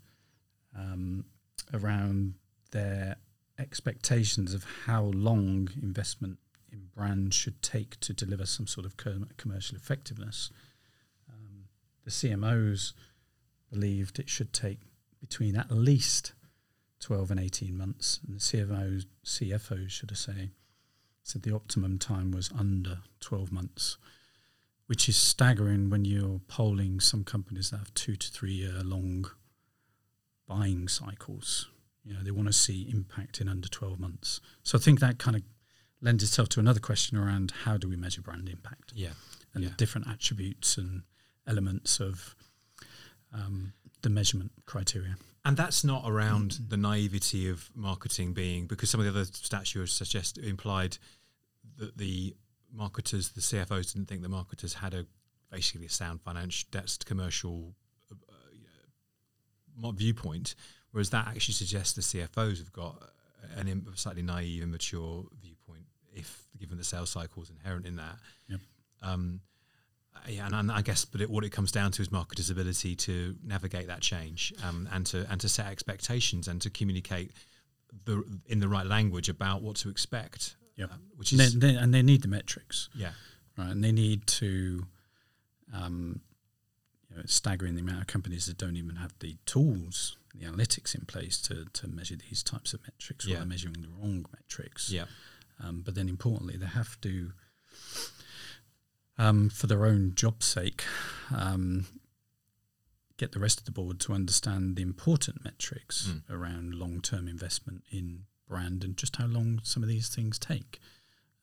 um, 0.79 1.25
around 1.73 2.35
their 2.71 3.17
expectations 3.59 4.55
of 4.55 4.65
how 4.87 5.05
long 5.05 5.69
investment 5.83 6.39
in 6.73 6.89
brand 6.95 7.35
should 7.35 7.63
take 7.63 7.99
to 8.01 8.13
deliver 8.13 8.47
some 8.47 8.67
sort 8.67 8.87
of 8.87 8.97
com- 8.97 9.29
commercial 9.37 9.77
effectiveness. 9.77 10.51
Um, 11.29 11.65
the 12.05 12.11
CMOs 12.11 12.93
believed 13.71 14.19
it 14.19 14.29
should 14.29 14.53
take 14.53 14.81
between 15.21 15.57
at 15.57 15.71
least 15.71 16.33
12 17.01 17.31
and 17.33 17.41
18 17.41 17.77
months, 17.77 18.21
and 18.27 18.37
the 18.37 18.41
CFOs, 18.41 19.07
CFOs 19.25 19.91
should 19.91 20.13
I 20.13 20.15
say, 20.15 20.51
said 21.23 21.43
the 21.43 21.55
optimum 21.55 21.99
time 21.99 22.33
was 22.33 22.51
under 22.59 22.99
12 23.21 23.53
months, 23.53 23.99
which 24.87 25.09
is 25.09 25.17
staggering 25.17 25.91
when 25.91 26.05
you're 26.05 26.41
polling 26.49 27.01
some 27.01 27.25
companies 27.25 27.71
that 27.71 27.79
have 27.79 27.95
two 27.95 28.17
to 28.17 28.31
three 28.31 28.53
year 28.53 28.83
long 28.83 29.31
buying 30.47 30.89
cycles. 30.89 31.69
You 32.09 32.15
know, 32.15 32.23
they 32.23 32.31
want 32.31 32.49
to 32.49 32.53
see 32.55 32.89
impact 32.91 33.39
in 33.41 33.49
under 33.49 33.69
12 33.69 34.01
months. 34.01 34.41
So 34.63 34.79
I 34.79 34.81
think 34.81 34.99
that 35.01 35.19
kind 35.19 35.37
of 35.37 35.43
lends 36.01 36.23
itself 36.23 36.49
to 36.51 36.61
another 36.61 36.81
question 36.81 37.19
around 37.19 37.51
how 37.65 37.77
do 37.77 37.87
we 37.89 37.97
measure 37.97 38.23
brand 38.23 38.49
impact 38.49 38.93
Yeah. 38.95 39.13
and 39.53 39.63
Yeah. 39.63 39.71
the 39.71 39.77
different 39.77 40.07
attributes 40.09 40.79
and 40.79 41.03
elements 41.47 42.01
of 42.01 42.35
um, 43.33 43.75
the 44.01 44.09
measurement 44.09 44.53
criteria. 44.65 45.17
And 45.45 45.55
that's 45.57 45.85
not 45.85 46.05
around 46.09 46.53
the 46.69 46.79
naivety 46.79 47.47
of 47.49 47.69
marketing 47.75 48.33
being 48.33 48.67
because 48.67 48.89
some 48.89 49.01
of 49.01 49.05
the 49.05 49.11
other 49.11 49.25
stats 49.27 49.75
you 49.75 49.85
suggest 49.87 50.39
implied 50.39 50.97
that 51.77 51.99
the 51.99 52.35
marketers, 52.73 53.31
the 53.33 53.43
CFOs, 53.43 53.93
didn't 53.93 54.09
think 54.09 54.23
the 54.23 54.29
marketers 54.31 54.75
had 54.75 54.95
a 54.95 55.07
basically 55.51 55.87
a 55.87 55.91
sound 55.91 56.23
financial, 56.23 56.69
that's 56.71 56.97
commercial 56.99 57.75
uh, 58.11 58.15
uh, 59.87 59.93
viewpoint, 59.93 60.55
whereas 60.93 61.11
that 61.11 61.29
actually 61.29 61.55
suggests 61.55 61.93
the 61.95 62.03
CFOs 62.03 62.59
have 62.59 62.73
got 62.73 63.03
an 63.57 63.69
im- 63.69 63.87
slightly 63.95 64.23
naive, 64.23 64.63
immature 64.63 65.25
viewpoint, 65.41 65.85
if 66.15 66.45
given 66.59 66.77
the 66.79 66.85
sales 66.85 67.11
cycle 67.11 67.43
is 67.43 67.51
inherent 67.51 67.87
in 67.87 67.97
that. 67.97 68.17
Yep. 68.49 68.61
Um, 69.03 69.41
yeah, 70.27 70.47
and, 70.47 70.55
and 70.55 70.73
I 70.73 70.83
guess, 70.83 71.05
but 71.05 71.21
it, 71.21 71.31
what 71.31 71.45
it 71.45 71.51
comes 71.51 71.71
down 71.71 71.93
to 71.93 72.03
is 72.03 72.11
marketers' 72.11 72.51
ability 72.51 72.97
to 72.97 73.37
navigate 73.45 73.87
that 73.87 74.01
change 74.01 74.53
um, 74.65 74.89
and 74.93 75.07
to 75.07 75.25
and 75.31 75.41
to 75.41 75.49
set 75.49 75.67
expectations 75.67 76.49
and 76.49 76.61
to 76.63 76.71
communicate 76.71 77.31
the 78.05 78.25
in 78.47 78.59
the 78.61 78.69
right 78.69 78.85
language 78.85 79.29
about 79.29 79.63
what 79.63 79.77
to 79.77 79.89
expect. 79.89 80.57
Yep. 80.77 80.91
uh, 80.93 80.97
which 81.17 81.33
And 81.33 81.41
is 81.41 81.55
they, 81.59 81.73
they, 81.73 81.79
and 81.79 81.95
they 81.95 82.03
need 82.03 82.23
the 82.23 82.29
metrics, 82.29 82.89
yeah, 82.95 83.13
right? 83.57 83.69
And 83.71 83.83
they 83.83 83.91
need 83.93 84.27
to, 84.27 84.87
um, 85.75 86.21
you 87.09 87.17
know, 87.17 87.23
it's 87.23 87.35
staggering 87.35 87.75
the 87.75 87.81
amount 87.81 88.01
of 88.01 88.07
companies 88.07 88.47
that 88.47 88.59
don't 88.59 88.77
even 88.77 88.97
have 88.97 89.13
the 89.21 89.37
tools, 89.47 90.18
the 90.35 90.45
analytics 90.47 90.95
in 90.95 91.05
place 91.07 91.41
to, 91.43 91.65
to 91.73 91.89
measure 91.89 92.17
these 92.17 92.43
types 92.43 92.73
of 92.75 92.81
metrics, 92.83 93.27
or 93.27 93.31
Yeah. 93.31 93.37
they're 93.39 93.47
measuring 93.47 93.81
the 93.83 93.89
wrong 93.89 94.27
metrics. 94.33 94.91
yeah, 94.91 95.07
Um, 95.61 95.83
but 95.83 95.95
then 95.95 96.09
importantly, 96.09 96.57
they 96.57 96.67
have 96.67 97.01
to, 97.03 97.33
um, 99.19 99.49
for 99.51 99.67
their 99.67 99.85
own 99.85 100.15
job's 100.15 100.47
sake, 100.47 100.85
um, 101.35 101.87
get 103.17 103.33
the 103.33 103.41
rest 103.41 103.59
of 103.59 103.65
the 103.65 103.73
board 103.73 103.99
to 104.01 104.13
understand 104.13 104.77
the 104.77 104.83
important 104.83 105.43
metrics 105.45 106.07
Mm. 106.09 106.31
around 106.31 106.75
long-term 106.75 107.27
investment 107.27 107.83
in 107.91 108.27
brand 108.47 108.85
and 108.85 108.97
just 108.97 109.17
how 109.17 109.27
long 109.27 109.61
some 109.65 109.83
of 109.83 109.89
these 109.89 110.09
things 110.09 110.39
take. 110.39 110.81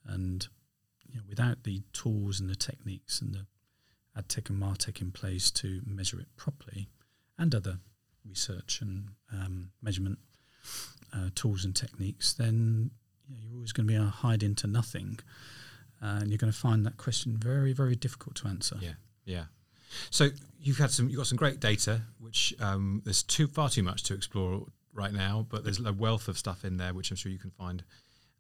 And 0.05 0.47
you 1.07 1.15
know, 1.17 1.23
without 1.27 1.63
the 1.63 1.83
tools 1.93 2.39
and 2.39 2.49
the 2.49 2.55
techniques 2.55 3.21
and 3.21 3.33
the 3.33 3.45
ad 4.15 4.29
tech 4.29 4.49
and 4.49 4.59
martech 4.61 5.01
in 5.01 5.11
place 5.11 5.51
to 5.51 5.81
measure 5.85 6.19
it 6.19 6.33
properly, 6.37 6.87
and 7.37 7.53
other 7.53 7.79
research 8.27 8.79
and 8.81 9.09
um, 9.31 9.71
measurement 9.81 10.19
uh, 11.13 11.29
tools 11.35 11.65
and 11.65 11.75
techniques, 11.75 12.33
then 12.33 12.91
you 13.27 13.35
know, 13.35 13.41
you're 13.43 13.55
always 13.55 13.71
going 13.71 13.87
to 13.87 13.93
be 13.93 13.97
a 13.97 14.03
hide 14.03 14.43
into 14.43 14.67
nothing, 14.67 15.19
uh, 16.01 16.19
and 16.21 16.29
you're 16.29 16.37
going 16.37 16.51
to 16.51 16.57
find 16.57 16.85
that 16.85 16.97
question 16.97 17.37
very, 17.37 17.73
very 17.73 17.95
difficult 17.95 18.35
to 18.37 18.47
answer. 18.47 18.77
Yeah, 18.81 18.93
yeah. 19.25 19.43
So 20.09 20.29
you've 20.59 20.77
had 20.77 20.91
some, 20.91 21.09
you've 21.09 21.17
got 21.17 21.27
some 21.27 21.37
great 21.37 21.59
data, 21.59 22.01
which 22.19 22.53
um, 22.59 23.01
there's 23.05 23.23
too 23.23 23.47
far 23.47 23.69
too 23.69 23.83
much 23.83 24.03
to 24.03 24.13
explore 24.13 24.65
right 24.93 25.13
now, 25.13 25.45
but 25.49 25.63
there's 25.63 25.79
a 25.79 25.93
wealth 25.93 26.27
of 26.27 26.37
stuff 26.37 26.65
in 26.65 26.77
there, 26.77 26.93
which 26.93 27.11
I'm 27.11 27.17
sure 27.17 27.31
you 27.31 27.39
can 27.39 27.51
find 27.51 27.83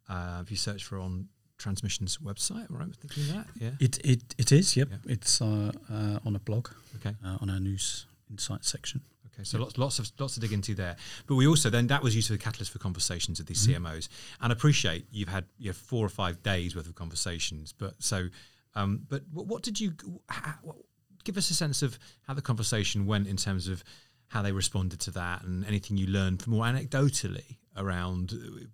uh, 0.09 0.39
if 0.41 0.51
you 0.51 0.57
search 0.57 0.83
for 0.83 0.97
on 0.99 1.29
Transmission's 1.57 2.17
website. 2.17 2.69
Am 2.69 2.75
I 2.75 2.79
right 2.79 2.95
thinking 2.95 3.35
that? 3.35 3.47
Yeah. 3.59 3.71
It 3.79 3.97
it, 4.05 4.35
it 4.37 4.51
is. 4.51 4.75
Yep. 4.75 4.89
Yeah. 4.91 5.13
It's 5.13 5.41
uh, 5.41 5.71
uh, 5.91 6.19
on 6.25 6.35
a 6.35 6.39
blog. 6.39 6.69
Okay. 6.97 7.15
Uh, 7.23 7.37
on 7.41 7.49
our 7.49 7.59
news 7.59 8.05
insight 8.29 8.65
section. 8.65 9.01
Okay, 9.35 9.43
so 9.43 9.59
lots, 9.59 9.77
lots 9.77 9.99
of 9.99 10.09
lots 10.17 10.35
to 10.35 10.39
dig 10.39 10.53
into 10.53 10.73
there. 10.73 10.95
But 11.27 11.35
we 11.35 11.45
also 11.45 11.69
then 11.69 11.87
that 11.87 12.01
was 12.01 12.15
used 12.15 12.31
as 12.31 12.35
a 12.35 12.39
catalyst 12.39 12.71
for 12.71 12.79
conversations 12.79 13.39
with 13.39 13.47
these 13.47 13.67
Mm-hmm. 13.67 13.85
CMOs. 13.85 14.09
And 14.41 14.51
I 14.51 14.53
appreciate 14.53 15.07
you've 15.11 15.29
had 15.29 15.45
you 15.57 15.69
have 15.69 15.77
four 15.77 16.05
or 16.05 16.09
five 16.09 16.43
days 16.43 16.75
worth 16.75 16.87
of 16.87 16.95
conversations. 16.95 17.73
But 17.73 17.95
so, 17.99 18.27
um, 18.75 19.01
but 19.09 19.23
what, 19.31 19.47
what 19.47 19.63
did 19.63 19.79
you 19.79 19.93
how, 20.29 20.53
what, 20.61 20.77
give 21.23 21.37
us 21.37 21.49
a 21.49 21.55
sense 21.55 21.81
of 21.81 21.97
how 22.27 22.33
the 22.33 22.41
conversation 22.41 23.05
went 23.05 23.27
in 23.27 23.37
terms 23.37 23.67
of 23.67 23.83
how 24.27 24.41
they 24.41 24.51
responded 24.51 24.99
to 25.01 25.11
that 25.11 25.43
and 25.43 25.65
anything 25.65 25.97
you 25.97 26.07
learned 26.07 26.41
from 26.41 26.53
more 26.53 26.65
anecdotally 26.65 27.57
around 27.77 28.33
uh, 28.33 28.65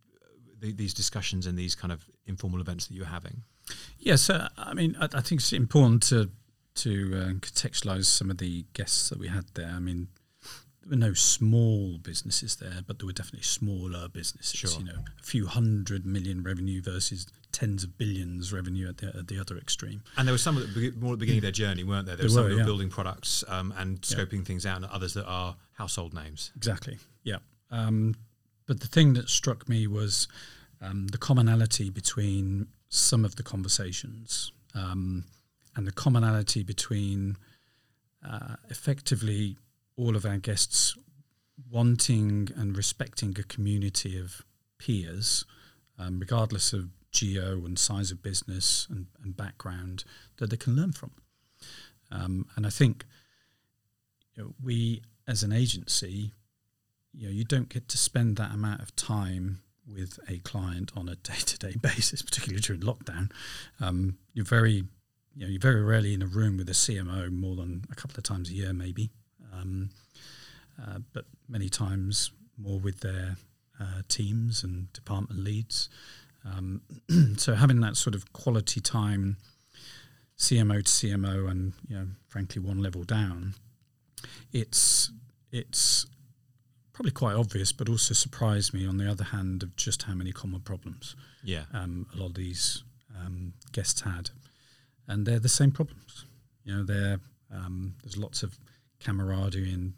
the, 0.60 0.72
these 0.74 0.94
discussions 0.94 1.46
and 1.46 1.58
these 1.58 1.76
kind 1.76 1.92
of 1.92 2.06
informal 2.26 2.62
events 2.62 2.88
that 2.88 2.94
you're 2.94 3.06
having. 3.06 3.44
Yeah, 3.98 4.16
so 4.16 4.48
I 4.58 4.74
mean, 4.74 4.96
I, 5.00 5.06
I 5.06 5.22
think 5.22 5.42
it's 5.42 5.54
important 5.54 6.04
to 6.04 6.30
to 6.74 7.12
uh, 7.16 7.34
contextualize 7.40 8.06
some 8.06 8.32
of 8.32 8.38
the 8.38 8.66
guests 8.74 9.10
that 9.10 9.20
we 9.20 9.28
had 9.28 9.46
there. 9.56 9.72
I 9.76 9.80
mean, 9.80 10.08
there 10.82 10.90
were 10.90 10.96
no 10.96 11.14
small 11.14 11.98
businesses 12.00 12.56
there, 12.56 12.80
but 12.86 12.98
there 13.00 13.06
were 13.06 13.14
definitely 13.14 13.44
smaller 13.44 14.08
businesses. 14.08 14.60
Sure. 14.60 14.80
You 14.80 14.86
know, 14.88 15.00
a 15.20 15.24
few 15.24 15.46
hundred 15.48 16.06
million 16.06 16.42
revenue 16.44 16.82
versus 16.82 17.28
tens 17.52 17.84
of 17.84 17.98
billions 17.98 18.52
revenue 18.52 18.90
at 18.90 18.98
the, 18.98 19.08
at 19.16 19.28
the 19.28 19.40
other 19.40 19.58
extreme. 19.58 20.02
And 20.18 20.28
there 20.28 20.34
were 20.34 20.38
some 20.40 20.58
at 20.58 20.74
the, 20.74 20.90
be- 20.92 20.98
more 20.98 21.14
at 21.14 21.20
the 21.20 21.24
beginning 21.26 21.40
of 21.40 21.44
their 21.44 21.52
journey, 21.52 21.84
weren't 21.84 22.08
there? 22.08 22.16
There, 22.16 22.28
There 22.28 22.34
were 22.34 22.34
some 22.34 22.44
were, 22.44 22.50
that 22.50 22.56
were 22.56 22.60
yeah. 22.62 22.66
building 22.66 22.90
products 22.90 23.44
um, 23.48 23.74
and 23.78 24.00
Yeah. 24.10 24.18
scoping 24.18 24.46
things 24.46 24.66
out, 24.66 24.78
and 24.78 24.86
others 24.86 25.14
that 25.14 25.26
are 25.26 25.56
household 25.74 26.14
names. 26.14 26.52
Exactly. 26.56 26.98
Yeah. 27.24 27.38
Um, 27.70 28.16
but 28.66 28.80
the 28.80 28.88
thing 28.88 29.14
that 29.14 29.30
struck 29.30 29.68
me 29.70 29.86
was 29.88 30.28
um, 30.82 31.08
the 31.08 31.18
commonality 31.18 31.90
between 31.90 32.68
some 32.90 33.24
of 33.24 33.36
the 33.36 33.44
conversations 33.44 34.52
um, 34.74 35.26
and 35.76 35.86
the 35.86 35.92
commonality 35.92 36.64
between 36.64 37.38
uh, 38.28 38.56
effectively 38.70 39.58
all 40.02 40.16
of 40.16 40.26
our 40.26 40.38
guests 40.38 40.98
wanting 41.70 42.50
and 42.56 42.76
respecting 42.76 43.36
a 43.40 43.44
community 43.44 44.20
of 44.20 44.44
peers, 44.80 45.46
um, 46.00 46.20
regardless 46.20 46.74
of 46.74 46.90
geo 47.12 47.66
and 47.66 47.78
size 47.78 48.10
of 48.10 48.24
business 48.24 48.88
and, 48.90 49.06
and 49.24 49.38
background, 49.38 50.04
that 50.38 50.50
they 50.50 50.58
can 50.58 50.76
learn 50.76 50.92
from. 50.92 51.12
Um, 52.12 52.48
and 52.56 52.66
I 52.66 52.72
think 52.72 53.06
you 54.36 54.44
know, 54.44 54.54
we, 54.62 55.04
as 55.28 55.44
an 55.44 55.54
agency, 55.54 56.32
you 57.14 57.28
know, 57.28 57.34
you 57.34 57.46
don't 57.46 57.70
get 57.70 57.88
to 57.90 57.98
spend 57.98 58.38
that 58.38 58.52
amount 58.52 58.82
of 58.82 58.96
time 58.96 59.62
with 59.88 60.20
a 60.28 60.40
client 60.40 60.92
on 60.96 61.10
a 61.10 61.16
day-to-day 61.30 61.76
basis, 61.80 62.24
particularly 62.24 62.62
during 62.62 62.82
lockdown. 62.82 63.32
Um, 63.80 64.18
you're 64.34 64.46
very, 64.46 64.84
you 65.36 65.42
know, 65.44 65.48
you're 65.48 65.60
very 65.60 65.84
rarely 65.84 66.14
in 66.16 66.24
a 66.24 66.28
room 66.28 66.58
with 66.58 66.70
a 66.70 66.74
CMO 66.74 67.32
more 67.32 67.56
than 67.56 67.84
a 67.92 67.96
couple 67.96 68.18
of 68.18 68.24
times 68.24 68.50
a 68.50 68.54
year, 68.54 68.74
maybe, 68.74 69.12
um, 69.54 69.90
uh, 70.82 71.00
but 71.14 71.26
many 71.48 71.70
times 71.70 72.32
more 72.58 72.80
with 72.80 73.00
their 73.02 73.38
uh, 73.80 74.02
teams 74.08 74.64
and 74.64 74.92
department 74.94 75.40
leads. 75.44 75.90
Um, 76.46 76.82
so 77.38 77.54
having 77.56 77.80
that 77.82 77.98
sort 77.98 78.16
of 78.16 78.32
quality 78.34 78.80
time, 78.82 79.38
CMO 80.38 80.78
to 80.84 80.90
CMO, 80.92 81.50
and 81.50 81.74
you 81.88 81.96
know, 81.96 82.08
frankly, 82.28 82.62
one 82.62 82.80
level 82.82 83.04
down, 83.04 83.54
it's 84.52 85.12
it's 85.52 86.06
probably 86.94 87.12
quite 87.12 87.36
obvious, 87.36 87.72
but 87.72 87.90
also 87.90 88.14
surprised 88.14 88.74
me 88.74 88.86
on 88.86 88.98
the 88.98 89.10
other 89.10 89.24
hand 89.26 89.64
of 89.64 89.76
just 89.76 90.04
how 90.04 90.14
many 90.14 90.32
common 90.32 90.60
problems 90.62 91.16
Yeah. 91.44 91.64
um, 91.74 92.06
a 92.14 92.18
lot 92.18 92.28
of 92.28 92.34
these 92.36 92.84
um, 93.18 93.54
guests 93.72 94.02
had, 94.02 94.30
and 95.08 95.26
they're 95.26 95.40
the 95.40 95.50
same 95.50 95.72
problems. 95.72 96.26
You 96.64 96.76
know, 96.76 96.84
they're, 96.84 97.20
um, 97.52 97.96
there's 98.04 98.18
lots 98.18 98.44
of 98.44 98.58
camaraderie 99.02 99.72
and 99.74 99.94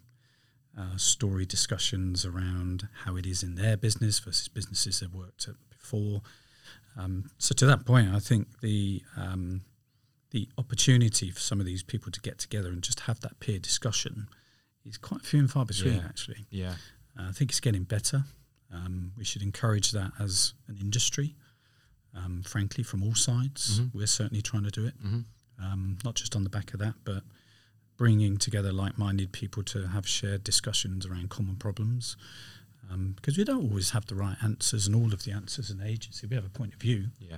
uh, 0.77 0.97
story 0.97 1.45
discussions 1.45 2.25
around 2.25 2.87
how 3.05 3.15
it 3.15 3.25
is 3.25 3.43
in 3.43 3.55
their 3.55 3.77
business 3.77 4.19
versus 4.19 4.47
businesses 4.47 4.99
they've 4.99 5.13
worked 5.13 5.47
at 5.47 5.55
before. 5.69 6.21
Um, 6.97 7.29
so 7.37 7.53
to 7.55 7.65
that 7.67 7.85
point, 7.85 8.09
I 8.13 8.19
think 8.19 8.59
the 8.61 9.03
um, 9.15 9.61
the 10.31 10.49
opportunity 10.57 11.29
for 11.29 11.39
some 11.39 11.59
of 11.59 11.65
these 11.67 11.83
people 11.83 12.11
to 12.11 12.19
get 12.21 12.39
together 12.39 12.69
and 12.69 12.81
just 12.81 13.01
have 13.01 13.19
that 13.19 13.39
peer 13.39 13.59
discussion 13.59 14.27
is 14.83 14.97
quite 14.97 15.21
few 15.21 15.39
and 15.39 15.49
far 15.51 15.63
between. 15.65 15.95
Yeah. 15.95 16.05
Actually, 16.05 16.45
Yeah. 16.49 16.75
uh, 17.17 17.29
I 17.29 17.31
think 17.31 17.51
it's 17.51 17.59
getting 17.59 17.83
better. 17.83 18.25
Um, 18.71 19.11
we 19.15 19.23
should 19.23 19.43
encourage 19.43 19.91
that 19.91 20.11
as 20.19 20.53
an 20.67 20.77
industry, 20.81 21.35
um, 22.15 22.41
frankly, 22.41 22.83
from 22.83 23.03
all 23.03 23.13
sides. 23.13 23.79
Mhm. 23.79 23.93
We're 23.93 24.07
certainly 24.07 24.41
trying 24.41 24.63
to 24.63 24.71
do 24.71 24.85
it, 24.85 24.95
hmm 24.99 25.21
um, 25.59 25.99
not 26.03 26.15
just 26.15 26.35
on 26.35 26.43
the 26.43 26.49
back 26.49 26.73
of 26.73 26.79
that, 26.79 26.95
but 27.03 27.23
bringing 28.03 28.35
together 28.35 28.73
like 28.73 28.97
minded 28.97 29.31
people 29.31 29.63
to 29.63 29.87
have 29.87 30.05
shared 30.05 30.43
discussions 30.43 31.05
around 31.05 31.29
common 31.29 31.55
problems. 31.55 32.17
Um, 32.91 33.13
because 33.15 33.37
we 33.37 33.45
don't 33.45 33.63
always 33.69 33.91
have 33.91 34.07
the 34.07 34.15
right 34.15 34.35
answers 34.43 34.87
and 34.87 34.93
all 34.93 35.13
of 35.13 35.23
the 35.23 35.31
answers 35.31 35.69
in 35.71 35.81
agency. 35.81 36.27
We 36.27 36.35
have 36.35 36.43
a 36.45 36.49
point 36.49 36.73
of 36.73 36.81
view, 36.81 37.11
Yeah. 37.17 37.37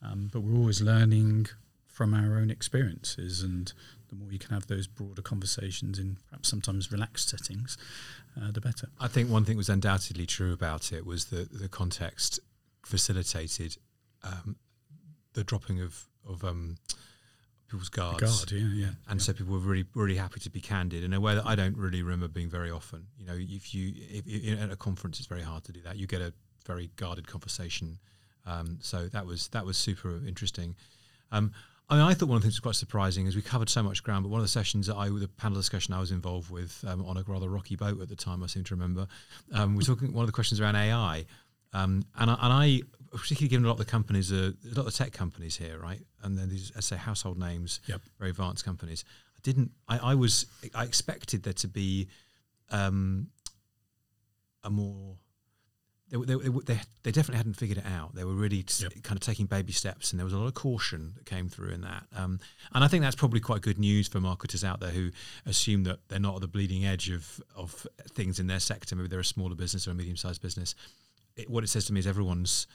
um, 0.00 0.30
but 0.32 0.40
we're 0.40 0.56
always 0.58 0.80
learning 0.80 1.48
from 1.86 2.14
our 2.14 2.38
own 2.38 2.50
experiences. 2.50 3.42
And 3.42 3.70
the 4.08 4.16
more 4.16 4.32
you 4.32 4.38
can 4.38 4.54
have 4.54 4.66
those 4.66 4.86
broader 4.86 5.20
conversations 5.20 5.98
in 5.98 6.16
perhaps 6.30 6.48
sometimes 6.48 6.90
relaxed 6.90 7.28
settings, 7.28 7.76
uh, 8.40 8.50
the 8.50 8.62
better. 8.62 8.88
I 8.98 9.08
think 9.08 9.28
one 9.28 9.44
thing 9.44 9.58
was 9.58 9.68
undoubtedly 9.68 10.24
true 10.24 10.54
about 10.54 10.90
it 10.90 11.04
was 11.04 11.26
that 11.26 11.52
the 11.52 11.68
context 11.68 12.40
facilitated 12.82 13.76
um, 14.22 14.56
the 15.34 15.44
dropping 15.44 15.82
of 15.82 16.06
of 16.26 16.42
um, 16.44 16.76
people's 17.68 17.88
guards. 17.88 18.20
guard, 18.20 18.52
yeah, 18.52 18.58
yeah. 18.58 18.86
And 19.08 19.20
yeah. 19.20 19.24
so 19.24 19.32
people 19.32 19.52
were 19.54 19.60
really, 19.60 19.84
really 19.94 20.16
happy 20.16 20.40
to 20.40 20.50
be 20.50 20.60
candid 20.60 21.04
in 21.04 21.12
a 21.12 21.20
way 21.20 21.34
that 21.34 21.46
I 21.46 21.54
don't 21.54 21.76
really 21.76 22.02
remember 22.02 22.28
being 22.28 22.48
very 22.48 22.70
often. 22.70 23.06
You 23.18 23.26
know, 23.26 23.36
if 23.36 23.74
you 23.74 23.92
if, 23.96 24.26
if, 24.26 24.60
at 24.60 24.70
a 24.70 24.76
conference, 24.76 25.18
it's 25.18 25.28
very 25.28 25.42
hard 25.42 25.64
to 25.64 25.72
do 25.72 25.80
that. 25.82 25.96
You 25.96 26.06
get 26.06 26.20
a 26.20 26.32
very 26.66 26.90
guarded 26.96 27.26
conversation. 27.26 27.98
Um, 28.46 28.78
so 28.80 29.08
that 29.08 29.26
was 29.26 29.48
that 29.48 29.64
was 29.64 29.76
super 29.76 30.20
interesting. 30.26 30.74
Um, 31.30 31.52
I, 31.90 31.96
mean, 31.96 32.04
I 32.04 32.14
thought 32.14 32.28
one 32.28 32.36
of 32.36 32.42
the 32.42 32.46
things 32.46 32.56
that 32.56 32.64
was 32.64 32.76
quite 32.76 32.80
surprising 32.80 33.26
is 33.26 33.36
we 33.36 33.42
covered 33.42 33.70
so 33.70 33.82
much 33.82 34.02
ground, 34.02 34.24
but 34.24 34.30
one 34.30 34.40
of 34.40 34.44
the 34.44 34.50
sessions 34.50 34.86
that 34.86 34.96
I, 34.96 35.08
the 35.08 35.28
panel 35.28 35.56
discussion 35.56 35.94
I 35.94 36.00
was 36.00 36.10
involved 36.10 36.50
with 36.50 36.84
um, 36.86 37.04
on 37.04 37.16
a 37.16 37.24
rather 37.26 37.48
rocky 37.48 37.76
boat 37.76 38.00
at 38.00 38.08
the 38.08 38.16
time, 38.16 38.42
I 38.42 38.46
seem 38.46 38.64
to 38.64 38.74
remember, 38.74 39.06
um, 39.52 39.72
we 39.72 39.78
were 39.78 39.84
talking 39.84 40.12
one 40.12 40.22
of 40.22 40.26
the 40.26 40.32
questions 40.32 40.60
around 40.60 40.76
AI, 40.76 41.24
um, 41.72 42.02
and 42.18 42.30
I, 42.30 42.34
and 42.34 42.52
I 42.52 42.80
particularly 43.12 43.48
given 43.48 43.64
a 43.64 43.68
lot 43.68 43.74
of 43.80 43.86
the 43.86 43.90
companies, 43.90 44.32
uh, 44.32 44.52
a 44.64 44.74
lot 44.78 44.86
of 44.86 44.94
tech 44.94 45.12
companies 45.12 45.56
here, 45.56 45.78
right, 45.78 46.00
and 46.22 46.36
then 46.38 46.48
these, 46.48 46.72
I 46.76 46.80
say, 46.80 46.96
household 46.96 47.38
names, 47.38 47.80
Yep. 47.86 48.00
very 48.18 48.30
advanced 48.30 48.64
companies. 48.64 49.04
I 49.36 49.40
didn't. 49.42 49.70
I, 49.88 49.98
I 49.98 50.14
was. 50.14 50.46
I 50.74 50.84
expected 50.84 51.42
there 51.44 51.52
to 51.54 51.68
be 51.68 52.08
um, 52.70 53.28
a 54.64 54.70
more. 54.70 55.16
They, 56.10 56.16
they, 56.16 56.34
they, 56.64 56.80
they 57.02 57.10
definitely 57.10 57.36
hadn't 57.36 57.54
figured 57.58 57.76
it 57.78 57.84
out. 57.86 58.14
They 58.14 58.24
were 58.24 58.32
really 58.32 58.64
Yep. 58.78 59.02
kind 59.02 59.16
of 59.16 59.20
taking 59.20 59.44
baby 59.44 59.72
steps, 59.72 60.10
and 60.10 60.18
there 60.18 60.24
was 60.24 60.32
a 60.32 60.38
lot 60.38 60.46
of 60.46 60.54
caution 60.54 61.12
that 61.16 61.26
came 61.26 61.50
through 61.50 61.68
in 61.68 61.82
that. 61.82 62.04
Um, 62.16 62.40
and 62.72 62.82
I 62.82 62.88
think 62.88 63.02
that's 63.02 63.14
probably 63.14 63.40
quite 63.40 63.60
good 63.60 63.78
news 63.78 64.08
for 64.08 64.18
marketers 64.18 64.64
out 64.64 64.80
there 64.80 64.90
who 64.90 65.10
assume 65.44 65.84
that 65.84 65.98
they're 66.08 66.18
not 66.18 66.36
at 66.36 66.40
the 66.40 66.48
bleeding 66.48 66.86
edge 66.86 67.10
of 67.10 67.40
of 67.54 67.86
things 68.10 68.40
in 68.40 68.46
their 68.46 68.60
sector. 68.60 68.96
Maybe 68.96 69.08
they're 69.08 69.20
a 69.20 69.24
smaller 69.24 69.54
business 69.54 69.86
or 69.86 69.90
a 69.90 69.94
medium 69.94 70.16
sized 70.16 70.40
business. 70.40 70.74
It, 71.36 71.50
what 71.50 71.62
it 71.62 71.66
says 71.68 71.84
to 71.86 71.92
me 71.92 72.00
is 72.00 72.06
everyone's 72.06 72.66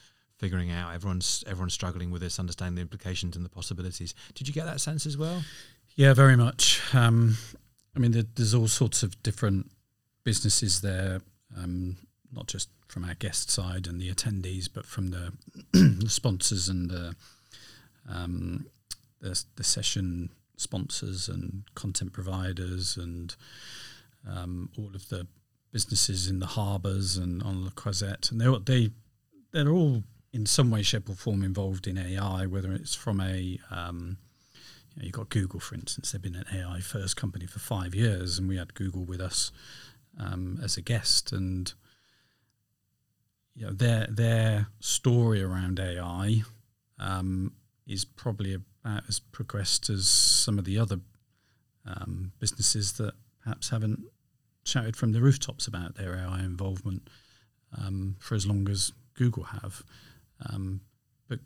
figuring 0.43 0.71
out. 0.71 0.93
Everyone's 0.93 1.41
everyone's 1.47 1.73
struggling 1.73 2.11
with 2.11 2.21
this, 2.21 2.37
understanding 2.37 2.75
the 2.75 2.81
implications 2.81 3.37
and 3.37 3.45
the 3.45 3.49
possibilities. 3.49 4.13
Did 4.33 4.45
you 4.45 4.53
get 4.53 4.65
that 4.65 4.81
sense 4.81 5.05
as 5.05 5.17
well? 5.17 5.41
Yeah, 5.95 6.13
very 6.13 6.35
much. 6.35 6.81
Um, 6.93 7.37
I 7.95 7.99
mean, 7.99 8.11
there, 8.11 8.25
there's 8.35 8.53
all 8.53 8.67
sorts 8.67 9.03
of 9.03 9.23
different 9.23 9.71
businesses 10.25 10.81
there, 10.81 11.21
um, 11.57 11.95
not 12.33 12.47
just 12.47 12.67
from 12.89 13.05
our 13.05 13.13
guest 13.13 13.49
side 13.49 13.87
and 13.87 14.01
the 14.01 14.13
attendees, 14.13 14.67
but 14.71 14.85
from 14.85 15.11
the, 15.11 15.31
the 15.71 16.09
sponsors 16.09 16.67
and 16.67 16.89
the, 16.89 17.15
um, 18.09 18.65
the 19.21 19.41
the 19.55 19.63
session 19.63 20.29
sponsors 20.57 21.29
and 21.29 21.63
content 21.73 22.11
providers 22.11 22.97
and 22.97 23.37
um, 24.29 24.69
all 24.77 24.91
of 24.93 25.07
the 25.07 25.25
businesses 25.71 26.27
in 26.27 26.39
the 26.39 26.47
harbours 26.47 27.15
and 27.15 27.41
on 27.43 27.63
the 27.63 27.71
Croisette, 27.71 28.29
and 28.29 28.41
they 28.41 28.57
they 28.65 28.91
they're 29.53 29.69
all 29.69 30.03
in 30.33 30.47
some 30.47 30.71
way, 30.71 30.81
shape, 30.81 31.09
or 31.09 31.13
form 31.13 31.43
involved 31.43 31.87
in 31.87 31.97
AI, 31.97 32.47
whether 32.47 32.73
it's 32.73 32.95
from 32.95 33.21
a 33.21 33.59
um, 33.69 34.17
you 34.95 35.01
know, 35.01 35.05
you've 35.05 35.13
got 35.13 35.29
Google, 35.29 35.59
for 35.59 35.75
instance. 35.75 36.11
They've 36.11 36.21
been 36.21 36.35
an 36.35 36.45
AI 36.53 36.79
first 36.79 37.15
company 37.15 37.45
for 37.45 37.59
five 37.59 37.95
years, 37.95 38.37
and 38.37 38.47
we 38.47 38.57
had 38.57 38.73
Google 38.73 39.05
with 39.05 39.21
us 39.21 39.51
um, 40.19 40.59
as 40.63 40.75
a 40.75 40.81
guest, 40.81 41.31
and 41.31 41.71
you 43.55 43.65
know 43.65 43.73
their 43.73 44.07
their 44.09 44.67
story 44.79 45.41
around 45.41 45.79
AI 45.79 46.41
um, 46.99 47.53
is 47.87 48.05
probably 48.05 48.53
about 48.53 49.03
as 49.07 49.19
progressed 49.19 49.89
as 49.89 50.07
some 50.07 50.59
of 50.59 50.65
the 50.65 50.77
other 50.77 50.99
um, 51.85 52.31
businesses 52.39 52.93
that 52.93 53.13
perhaps 53.43 53.69
haven't 53.69 53.99
shouted 54.63 54.95
from 54.95 55.11
the 55.11 55.21
rooftops 55.21 55.67
about 55.67 55.95
their 55.95 56.15
AI 56.15 56.39
involvement 56.39 57.09
um, 57.77 58.15
for 58.19 58.35
as 58.35 58.47
long 58.47 58.69
as 58.69 58.93
Google 59.15 59.43
have. 59.43 59.83
Um, 60.49 60.81
but 61.27 61.39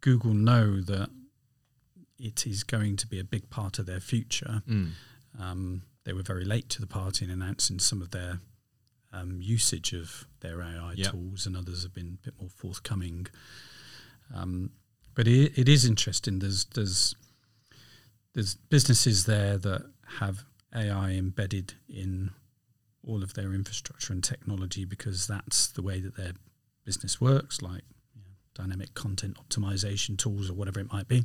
Google 0.00 0.34
know 0.34 0.80
that 0.80 1.10
it 2.18 2.46
is 2.46 2.62
going 2.64 2.96
to 2.96 3.06
be 3.06 3.18
a 3.18 3.24
big 3.24 3.50
part 3.50 3.78
of 3.78 3.86
their 3.86 4.00
future. 4.00 4.62
Mm. 4.68 4.90
Um, 5.40 5.82
they 6.04 6.12
were 6.12 6.22
very 6.22 6.44
late 6.44 6.68
to 6.70 6.80
the 6.80 6.86
party 6.86 7.24
in 7.24 7.30
announcing 7.30 7.78
some 7.78 8.02
of 8.02 8.10
their 8.10 8.40
um, 9.12 9.38
usage 9.40 9.92
of 9.92 10.26
their 10.40 10.62
AI 10.62 10.94
Yep. 10.96 11.10
tools, 11.12 11.46
and 11.46 11.56
others 11.56 11.82
have 11.82 11.92
been 11.94 12.18
a 12.20 12.24
bit 12.24 12.34
more 12.40 12.48
forthcoming. 12.50 13.26
Um, 14.34 14.70
but 15.14 15.26
it, 15.28 15.52
it 15.58 15.68
is 15.68 15.84
interesting. 15.84 16.38
There's 16.38 16.64
there's 16.66 17.14
there's 18.34 18.54
businesses 18.54 19.26
there 19.26 19.58
that 19.58 19.82
have 20.18 20.44
AI 20.74 21.10
embedded 21.10 21.74
in 21.88 22.30
all 23.06 23.22
of 23.22 23.34
their 23.34 23.52
infrastructure 23.52 24.12
and 24.12 24.24
technology 24.24 24.84
because 24.86 25.26
that's 25.26 25.66
the 25.68 25.82
way 25.82 26.00
that 26.00 26.16
their 26.16 26.32
business 26.84 27.20
works, 27.20 27.60
like 27.60 27.82
dynamic 28.54 28.94
content 28.94 29.36
optimization 29.36 30.16
tools 30.16 30.50
or 30.50 30.54
whatever 30.54 30.80
it 30.80 30.92
might 30.92 31.08
be. 31.08 31.24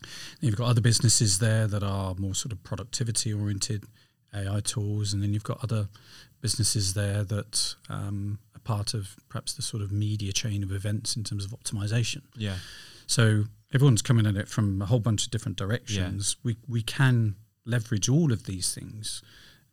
Then 0.00 0.06
you've 0.40 0.56
got 0.56 0.68
other 0.68 0.80
businesses 0.80 1.38
there 1.38 1.66
that 1.66 1.82
are 1.82 2.14
more 2.16 2.34
sort 2.34 2.52
of 2.52 2.62
productivity 2.62 3.32
oriented 3.32 3.84
AI 4.34 4.60
tools, 4.60 5.12
and 5.12 5.22
then 5.22 5.32
you've 5.32 5.44
got 5.44 5.62
other 5.62 5.88
businesses 6.40 6.94
there 6.94 7.22
that 7.24 7.74
um, 7.88 8.38
are 8.54 8.60
part 8.60 8.94
of 8.94 9.16
perhaps 9.28 9.52
the 9.54 9.62
sort 9.62 9.82
of 9.82 9.92
media 9.92 10.32
chain 10.32 10.62
of 10.62 10.72
events 10.72 11.16
in 11.16 11.24
terms 11.24 11.44
of 11.44 11.52
optimization. 11.52 12.22
Yeah. 12.36 12.56
So 13.06 13.44
everyone's 13.72 14.02
coming 14.02 14.26
at 14.26 14.36
it 14.36 14.48
from 14.48 14.82
a 14.82 14.86
whole 14.86 15.00
bunch 15.00 15.24
of 15.24 15.30
different 15.30 15.56
directions. 15.56 16.36
Yeah. 16.38 16.48
We 16.48 16.56
we 16.68 16.82
can 16.82 17.36
leverage 17.64 18.08
all 18.08 18.32
of 18.32 18.44
these 18.44 18.74
things, 18.74 19.22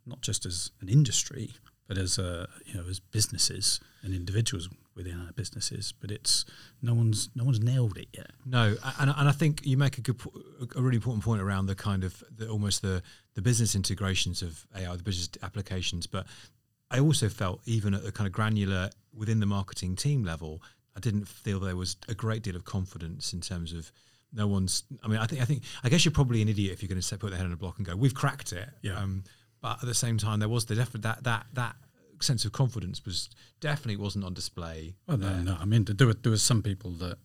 not 0.06 0.22
just 0.22 0.46
as 0.46 0.72
an 0.82 0.90
industry, 0.90 1.56
but 1.90 1.98
as 1.98 2.18
a 2.18 2.48
you 2.66 2.76
know 2.76 2.88
as 2.88 3.02
businesses 3.02 3.82
and 4.04 4.14
individuals 4.14 4.70
within 4.96 5.20
our 5.20 5.32
businesses. 5.34 5.94
But 6.00 6.12
it's 6.12 6.46
no 6.82 6.94
one's 6.94 7.30
no 7.36 7.44
one's 7.44 7.60
nailed 7.60 7.98
it 7.98 8.08
yet. 8.14 8.32
No, 8.46 8.76
and, 9.00 9.14
and 9.18 9.28
I 9.28 9.32
think 9.32 9.66
you 9.66 9.76
make 9.76 9.98
a 9.98 10.02
good, 10.02 10.22
a 10.76 10.82
really 10.82 10.98
important 10.98 11.26
point 11.26 11.42
around 11.42 11.66
the 11.66 11.76
kind 11.76 12.04
of 12.04 12.24
the, 12.34 12.48
almost 12.48 12.82
the 12.82 13.02
the 13.34 13.42
business 13.42 13.76
integrations 13.76 14.42
of 14.42 14.66
AI, 14.78 14.96
the 14.96 15.04
business 15.04 15.30
applications. 15.42 16.06
But 16.06 16.28
I 16.92 17.00
also 17.00 17.28
felt 17.28 17.62
even 17.66 17.94
at 17.94 18.04
the 18.04 18.12
kind 18.12 18.28
of 18.28 18.34
granular 18.34 18.92
within 19.14 19.40
the 19.40 19.46
marketing 19.46 19.96
team 19.96 20.24
level, 20.24 20.62
I 20.96 21.00
didn't 21.00 21.28
feel 21.28 21.60
there 21.60 21.76
was 21.76 21.98
a 22.08 22.14
great 22.14 22.44
deal 22.44 22.56
of 22.56 22.66
confidence 22.66 23.34
in 23.34 23.42
terms 23.42 23.74
of 23.74 23.92
no 24.32 24.48
one's. 24.48 24.84
I 25.04 25.08
mean, 25.08 25.18
I 25.18 25.26
think 25.26 25.42
I 25.42 25.46
think 25.46 25.64
I 25.84 25.90
guess 25.90 26.06
you're 26.06 26.12
probably 26.12 26.44
an 26.44 26.50
idiot 26.50 26.74
if 26.74 26.84
you're 26.84 26.90
going 26.90 27.02
to 27.02 27.18
put 27.18 27.30
their 27.32 27.38
head 27.38 27.48
on 27.48 27.54
a 27.54 27.58
block 27.58 27.78
and 27.78 27.88
go, 27.88 27.96
"We've 27.96 28.14
cracked 28.14 28.54
it." 28.54 28.70
Yeah. 28.84 29.00
Um, 29.00 29.24
but 29.62 29.80
at 29.82 29.86
the 29.88 29.94
same 29.94 30.18
time, 30.18 30.40
there 30.40 30.50
was 30.50 30.66
the 30.66 30.76
def- 30.76 30.94
that 30.94 31.24
that 31.24 31.48
that 31.54 31.76
sense 32.22 32.44
of 32.46 32.52
confidence 32.52 33.06
was 33.06 33.30
definitely 33.62 33.96
wasn't 33.98 34.26
on 34.26 34.34
display. 34.34 34.94
Well, 35.08 35.18
no, 35.18 35.40
no. 35.42 35.58
I 35.60 35.66
mean, 35.66 35.86
there 35.86 36.08
were 36.08 36.14
there 36.14 36.32
were 36.32 36.38
some 36.38 36.62
people 36.62 36.92
that 36.92 37.18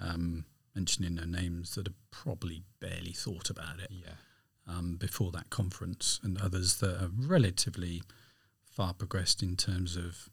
um, 0.00 0.44
mentioning 0.74 1.14
their 1.16 1.26
names 1.26 1.74
that 1.74 1.86
have 1.86 1.96
probably 2.10 2.62
barely 2.80 3.12
thought 3.12 3.50
about 3.50 3.80
it. 3.80 3.90
Yeah. 3.90 4.12
um, 4.66 4.96
before 4.96 5.30
that 5.32 5.50
conference, 5.50 6.20
and 6.22 6.40
others 6.40 6.78
that 6.78 7.02
are 7.02 7.10
relatively 7.16 8.02
far 8.70 8.94
progressed 8.94 9.42
in 9.42 9.56
terms 9.56 9.94
of 9.96 10.30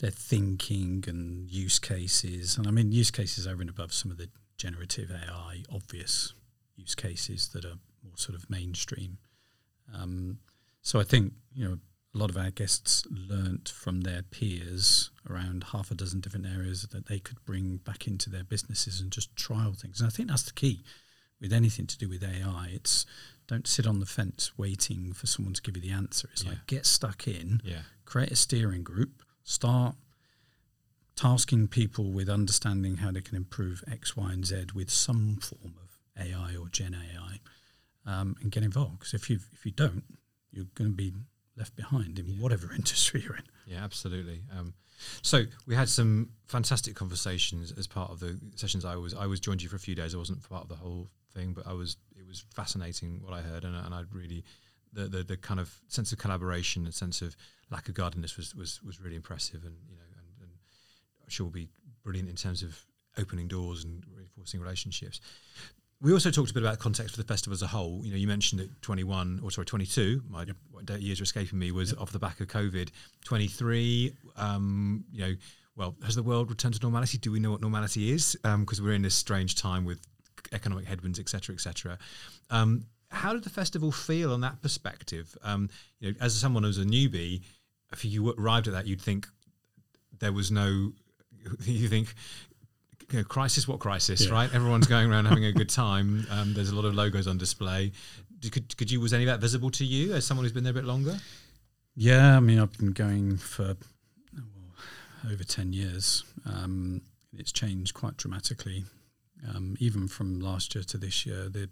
their 0.00 0.10
thinking 0.10 1.04
and 1.06 1.48
use 1.48 1.78
cases. 1.78 2.58
And 2.58 2.66
I 2.66 2.70
mean, 2.72 2.90
use 2.92 3.10
cases 3.12 3.46
over 3.46 3.60
and 3.60 3.70
above 3.70 3.92
some 3.92 4.10
of 4.10 4.18
the 4.18 4.28
generative 4.58 5.10
AI 5.10 5.62
obvious 5.72 6.34
use 6.76 6.94
cases 6.94 7.48
that 7.48 7.64
are 7.64 7.78
more 8.02 8.16
sort 8.16 8.36
of 8.36 8.50
mainstream. 8.50 9.18
Um, 9.96 10.38
so 10.82 11.00
I 11.00 11.04
think 11.04 11.32
you 11.54 11.64
know 11.68 11.78
a 12.14 12.18
lot 12.18 12.28
of 12.30 12.36
our 12.36 12.50
guests 12.50 13.04
learnt 13.10 13.70
from 13.70 14.02
their 14.02 14.22
peers 14.22 15.10
around 15.30 15.64
half 15.72 15.90
a 15.90 15.94
dozen 15.94 16.20
different 16.20 16.44
areas 16.46 16.82
that 16.92 17.06
they 17.06 17.18
could 17.18 17.42
bring 17.46 17.78
back 17.78 18.06
into 18.06 18.28
their 18.28 18.44
businesses 18.44 19.00
and 19.00 19.10
just 19.10 19.34
trial 19.34 19.72
things. 19.72 20.00
And 20.00 20.08
I 20.08 20.10
think 20.10 20.28
that's 20.28 20.42
the 20.42 20.52
key 20.52 20.84
with 21.40 21.54
anything 21.54 21.86
to 21.86 21.96
do 21.96 22.10
with 22.10 22.22
AI. 22.22 22.68
It's 22.70 23.06
don't 23.46 23.66
sit 23.66 23.86
on 23.86 23.98
the 23.98 24.04
fence 24.06 24.52
waiting 24.58 25.14
for 25.14 25.26
someone 25.26 25.54
to 25.54 25.62
give 25.62 25.74
you 25.74 25.82
the 25.82 25.90
answer. 25.90 26.28
It's 26.32 26.44
Yeah. 26.44 26.50
like 26.50 26.66
get 26.66 26.84
stuck 26.84 27.26
in, 27.26 27.62
Yeah. 27.64 27.82
create 28.04 28.30
a 28.30 28.36
steering 28.36 28.82
group, 28.82 29.22
start 29.42 29.96
tasking 31.16 31.68
people 31.68 32.12
with 32.12 32.28
understanding 32.28 32.98
how 32.98 33.10
they 33.10 33.20
can 33.20 33.36
improve 33.36 33.82
X, 33.90 34.16
Y, 34.16 34.32
and 34.32 34.46
Z 34.46 34.66
with 34.74 34.90
some 34.90 35.36
form 35.36 35.74
of 35.82 35.98
AI 36.16 36.56
or 36.56 36.68
Gen 36.68 36.94
AI, 36.94 37.40
um, 38.04 38.36
and 38.40 38.50
get 38.50 38.62
involved. 38.62 38.98
Because 39.00 39.14
if 39.14 39.30
you 39.30 39.40
if 39.52 39.64
you 39.66 39.72
don't, 39.72 40.04
you're 40.52 40.66
going 40.74 40.90
to 40.90 40.96
be 40.96 41.12
left 41.56 41.76
behind 41.76 42.18
in 42.18 42.26
whatever 42.40 42.72
industry 42.74 43.22
you're 43.22 43.36
in. 43.36 43.44
Yeah, 43.66 43.84
absolutely. 43.84 44.42
Um, 44.56 44.74
so 45.22 45.44
we 45.66 45.74
had 45.74 45.88
some 45.88 46.30
fantastic 46.46 46.94
conversations 46.94 47.72
as 47.76 47.86
part 47.86 48.10
of 48.10 48.20
the 48.20 48.38
sessions. 48.54 48.84
I 48.84 48.96
was 48.96 49.14
I 49.14 49.26
was 49.26 49.40
joined 49.40 49.62
you 49.62 49.68
for 49.68 49.76
a 49.76 49.80
few 49.80 49.94
days. 49.94 50.14
I 50.14 50.18
wasn't 50.18 50.48
part 50.48 50.62
of 50.62 50.68
the 50.68 50.76
whole 50.76 51.08
thing, 51.34 51.52
but 51.52 51.66
I 51.66 51.72
was. 51.72 51.96
It 52.16 52.26
was 52.28 52.44
fascinating 52.54 53.20
what 53.22 53.34
I 53.34 53.40
heard, 53.42 53.64
and, 53.64 53.74
and 53.74 53.92
I 53.92 54.04
really 54.12 54.44
the, 54.92 55.08
the 55.08 55.22
the 55.22 55.36
kind 55.36 55.58
of 55.58 55.74
sense 55.88 56.12
of 56.12 56.18
collaboration 56.18 56.84
and 56.84 56.94
sense 56.94 57.20
of 57.20 57.36
lack 57.70 57.88
of 57.88 57.94
guardedness 57.94 58.36
was 58.36 58.54
was 58.54 58.82
was 58.82 59.00
really 59.00 59.16
impressive, 59.16 59.64
and 59.64 59.74
you 59.88 59.96
know, 59.96 60.02
and, 60.16 60.26
and 60.42 60.50
I'm 61.22 61.28
sure 61.28 61.46
will 61.46 61.52
be 61.52 61.68
brilliant 62.04 62.28
in 62.28 62.36
terms 62.36 62.62
of 62.62 62.78
opening 63.18 63.48
doors 63.48 63.84
and 63.84 64.04
reinforcing 64.14 64.60
relationships. 64.60 65.20
We 66.02 66.12
also 66.12 66.32
talked 66.32 66.50
a 66.50 66.54
bit 66.54 66.64
about 66.64 66.80
context 66.80 67.14
for 67.14 67.22
the 67.22 67.26
festival 67.26 67.54
as 67.54 67.62
a 67.62 67.68
whole. 67.68 68.00
You 68.04 68.10
know, 68.10 68.16
you 68.16 68.26
mentioned 68.26 68.60
that 68.60 68.82
21, 68.82 69.40
or 69.40 69.52
sorry, 69.52 69.66
22, 69.66 70.24
my 70.28 70.44
da- 70.84 70.96
years 70.96 71.20
are 71.20 71.22
escaping 71.22 71.60
me, 71.60 71.70
was 71.70 71.94
off 71.94 72.10
the 72.10 72.18
back 72.18 72.40
of 72.40 72.48
COVID. 72.48 72.90
23, 73.24 74.12
um, 74.36 75.04
you 75.12 75.20
know, 75.20 75.34
well, 75.76 75.94
has 76.04 76.16
the 76.16 76.22
world 76.24 76.50
returned 76.50 76.74
to 76.74 76.80
normality? 76.82 77.18
Do 77.18 77.30
we 77.30 77.38
know 77.38 77.52
what 77.52 77.60
normality 77.60 78.10
is? 78.10 78.36
Because 78.42 78.82
we're 78.82 78.94
in 78.94 79.02
this 79.02 79.14
strange 79.14 79.54
time 79.54 79.84
with 79.84 80.00
economic 80.50 80.86
headwinds, 80.86 81.20
et 81.20 81.28
cetera, 81.28 81.54
et 81.54 81.60
cetera. 81.60 81.96
Um, 82.50 82.84
how 83.12 83.32
did 83.32 83.44
the 83.44 83.50
festival 83.50 83.92
feel 83.92 84.32
on 84.32 84.40
that 84.40 84.60
perspective? 84.60 85.38
Um, 85.44 85.70
you 86.00 86.10
know, 86.10 86.16
as 86.20 86.34
someone 86.34 86.64
who's 86.64 86.78
a 86.78 86.84
newbie, 86.84 87.42
if 87.92 88.04
you 88.04 88.34
arrived 88.36 88.66
at 88.66 88.72
that, 88.72 88.88
you'd 88.88 89.00
think 89.00 89.28
there 90.18 90.32
was 90.32 90.50
no. 90.50 90.92
You 91.64 91.88
think 91.88 92.14
you 93.12 93.18
know, 93.18 93.24
crisis, 93.24 93.68
what 93.68 93.78
crisis, 93.78 94.24
Yeah. 94.26 94.32
right? 94.32 94.54
Everyone's 94.54 94.86
going 94.86 95.10
around 95.10 95.26
having 95.26 95.44
a 95.44 95.52
good 95.52 95.68
time. 95.84 96.26
Um, 96.30 96.54
there's 96.54 96.70
a 96.70 96.74
lot 96.74 96.84
of 96.84 96.94
logos 96.94 97.26
on 97.26 97.38
display. 97.38 97.92
Could, 98.50 98.76
could 98.76 98.90
you 98.90 99.00
was 99.00 99.12
any 99.12 99.24
of 99.24 99.28
that 99.28 99.40
visible 99.40 99.70
to 99.72 99.84
you 99.84 100.14
as 100.14 100.26
someone 100.26 100.44
who's 100.44 100.52
been 100.52 100.64
there 100.64 100.72
a 100.72 100.74
bit 100.74 100.84
longer? 100.84 101.16
Yeah, 101.94 102.36
I 102.36 102.40
mean, 102.40 102.58
I've 102.58 102.76
been 102.76 102.92
going 102.92 103.36
for 103.36 103.76
well, 104.34 105.30
over 105.32 105.44
10 105.44 105.72
years. 105.72 106.24
Um, 106.46 107.02
it's 107.36 107.52
changed 107.52 107.94
quite 107.94 108.16
dramatically, 108.16 108.84
um, 109.54 109.76
even 109.78 110.08
from 110.08 110.40
last 110.40 110.74
year 110.74 110.84
to 110.84 110.98
this 110.98 111.24
year. 111.26 111.48
The, 111.48 111.68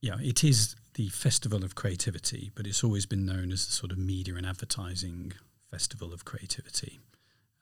yeah, 0.00 0.16
it 0.20 0.44
is 0.44 0.76
the 0.94 1.08
Festival 1.08 1.64
of 1.64 1.74
Creativity, 1.74 2.52
but 2.54 2.66
it's 2.66 2.84
always 2.84 3.04
been 3.04 3.26
known 3.26 3.50
as 3.52 3.66
the 3.66 3.72
sort 3.72 3.90
of 3.90 3.98
media 3.98 4.36
and 4.36 4.46
advertising 4.46 5.32
Festival 5.70 6.12
of 6.12 6.24
Creativity. 6.24 7.00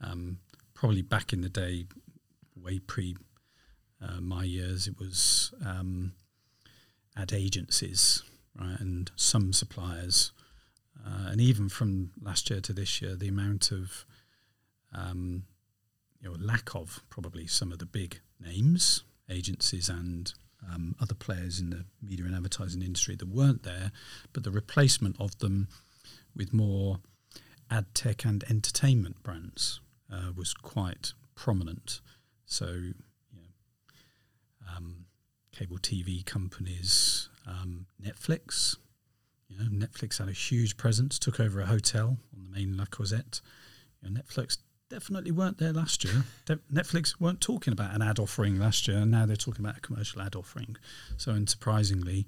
Um, 0.03 0.39
probably 0.75 1.03
back 1.03 1.33
in 1.33 1.41
the 1.41 1.49
day, 1.49 1.87
way 2.57 2.79
pre 2.79 3.17
uh, 4.03 4.21
my 4.21 4.45
years, 4.45 4.89
it 4.89 4.99
was 4.99 5.55
um, 5.65 6.13
ad 7.17 7.33
agencies, 7.33 8.23
right, 8.59 8.81
and 8.81 9.11
some 9.17 9.53
suppliers. 9.53 10.33
Uh, 11.05 11.31
and 11.31 11.41
even 11.41 11.69
from 11.69 12.11
last 12.21 12.51
year 12.51 12.61
to 12.61 12.73
this 12.73 13.01
year, 13.01 13.15
the 13.15 13.29
amount 13.29 13.71
of 13.71 14.05
um, 14.95 15.45
you 16.21 16.29
know 16.29 16.37
lack 16.39 16.75
of 16.75 17.03
probably 17.11 17.47
some 17.47 17.73
of 17.73 17.79
the 17.79 17.87
big 17.87 18.21
names, 18.41 19.05
agencies, 19.31 19.89
and 19.89 20.35
um, 20.71 20.95
other 21.01 21.15
players 21.15 21.61
in 21.61 21.71
the 21.71 21.85
media 22.03 22.25
and 22.25 22.35
advertising 22.35 22.83
industry 22.83 23.17
that 23.17 23.29
weren't 23.29 23.63
there, 23.63 23.93
but 24.33 24.45
the 24.45 24.51
replacement 24.51 25.17
of 25.21 25.39
them 25.39 25.69
with 26.35 26.53
more 26.53 26.99
ad 27.71 27.87
tech 27.95 28.25
and 28.25 28.45
entertainment 28.49 29.23
brands 29.23 29.81
uh, 30.13 30.31
was 30.37 30.55
quite 30.55 31.13
prominent. 31.35 32.01
So, 32.53 32.67
you 32.67 32.95
know, 33.33 34.77
um, 34.77 35.07
cable 35.53 35.79
TV 35.79 36.25
companies, 36.25 37.31
um, 37.47 37.87
Netflix. 38.03 38.77
You 39.49 39.57
know, 39.59 39.87
Netflix 39.87 40.19
had 40.19 40.29
a 40.29 40.33
huge 40.33 40.77
presence, 40.77 41.19
took 41.19 41.41
over 41.41 41.63
a 41.63 41.67
hotel 41.67 42.19
on 42.37 42.45
the 42.45 42.51
main 42.51 42.77
La 42.77 42.85
Croisette. 42.85 43.41
You 44.03 44.11
know, 44.11 44.21
Netflix 44.21 44.59
definitely 44.91 45.31
weren't 45.31 45.57
there 45.57 45.73
last 45.73 46.05
year. 46.05 46.25
De- 46.45 46.57
Netflix 46.71 47.19
weren't 47.19 47.41
talking 47.41 47.73
about 47.73 47.95
an 47.95 48.03
ad 48.03 48.19
offering 48.19 48.59
last 48.59 48.87
year, 48.87 48.99
and 48.99 49.11
now 49.11 49.25
they're 49.25 49.35
talking 49.35 49.65
about 49.65 49.79
a 49.79 49.81
commercial 49.81 50.21
ad 50.21 50.37
offering. 50.37 50.77
So, 51.17 51.33
unsurprisingly, 51.33 52.17
you 52.19 52.25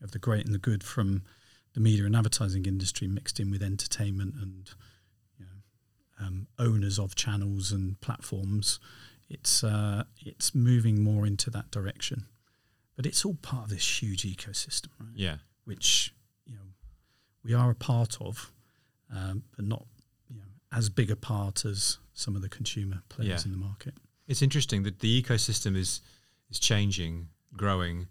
have 0.00 0.12
the 0.12 0.18
great 0.18 0.46
and 0.46 0.54
the 0.54 0.58
good 0.58 0.82
from 0.82 1.22
the 1.74 1.80
media 1.80 2.06
and 2.06 2.16
advertising 2.16 2.64
industry 2.64 3.08
mixed 3.08 3.38
in 3.40 3.50
with 3.50 3.62
entertainment 3.62 4.36
and 4.40 4.70
you 5.38 5.44
know, 5.44 6.26
um, 6.26 6.46
owners 6.58 6.98
of 6.98 7.14
channels 7.14 7.72
and 7.72 8.00
platforms. 8.00 8.80
It's 9.28 9.64
uh, 9.64 10.04
it's 10.24 10.54
moving 10.54 11.02
more 11.02 11.26
into 11.26 11.50
that 11.50 11.70
direction, 11.70 12.26
but 12.94 13.06
it's 13.06 13.24
all 13.24 13.34
part 13.42 13.64
of 13.64 13.70
this 13.70 14.02
huge 14.02 14.22
ecosystem, 14.22 14.88
right? 15.00 15.10
Yeah. 15.14 15.36
Which 15.64 16.14
you 16.46 16.54
know 16.54 16.60
we 17.42 17.52
are 17.54 17.70
a 17.70 17.74
part 17.74 18.16
of, 18.20 18.52
um, 19.14 19.42
but 19.56 19.64
not 19.64 19.84
you 20.28 20.36
know 20.36 20.44
as 20.72 20.88
big 20.88 21.10
a 21.10 21.16
part 21.16 21.64
as 21.64 21.98
some 22.14 22.36
of 22.36 22.42
the 22.42 22.48
consumer 22.48 23.02
players 23.08 23.44
Yeah. 23.44 23.52
in 23.52 23.58
the 23.60 23.64
market. 23.66 23.94
It's 24.28 24.42
interesting 24.42 24.84
that 24.84 25.00
the 25.00 25.22
ecosystem 25.22 25.76
is 25.76 26.00
is 26.50 26.60
changing, 26.60 27.28
growing, 27.56 28.06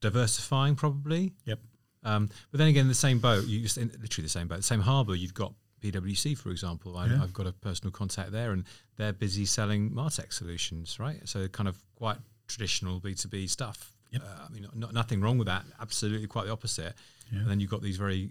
diversifying 0.00 0.76
probably. 0.76 1.32
Yep. 1.44 1.60
Um, 2.04 2.28
but 2.50 2.58
then 2.58 2.68
again, 2.68 2.86
the 2.88 2.94
same 2.94 3.18
boat, 3.18 3.46
you 3.46 3.60
literally 3.62 4.22
the 4.24 4.28
same 4.28 4.46
boat, 4.48 4.56
the 4.56 4.62
same 4.62 4.80
harbour. 4.80 5.14
You've 5.14 5.34
got 5.34 5.52
PwC, 5.80 6.36
for 6.36 6.50
example. 6.50 6.96
I, 6.96 7.06
Yeah. 7.06 7.22
I've 7.22 7.32
got 7.32 7.46
a 7.46 7.52
personal 7.52 7.90
contact 7.92 8.32
there, 8.32 8.52
and 8.52 8.64
they're 8.96 9.12
busy 9.12 9.44
selling 9.44 9.90
Martech 9.90 10.32
solutions, 10.32 10.98
right? 10.98 11.20
So 11.28 11.46
kind 11.48 11.68
of 11.68 11.76
quite 11.96 12.18
traditional 12.46 13.00
B 13.00 13.14
two 13.14 13.28
B 13.28 13.46
stuff. 13.46 13.92
Yep. 14.10 14.22
Uh, 14.22 14.46
I 14.46 14.48
mean, 14.52 14.66
not, 14.74 14.92
nothing 14.94 15.20
wrong 15.20 15.36
with 15.38 15.46
that. 15.48 15.64
Absolutely, 15.80 16.26
quite 16.28 16.46
the 16.46 16.52
opposite. 16.52 16.94
Yeah. 17.32 17.40
And 17.40 17.50
then 17.50 17.60
you've 17.60 17.70
got 17.70 17.82
these 17.82 17.96
very 17.98 18.30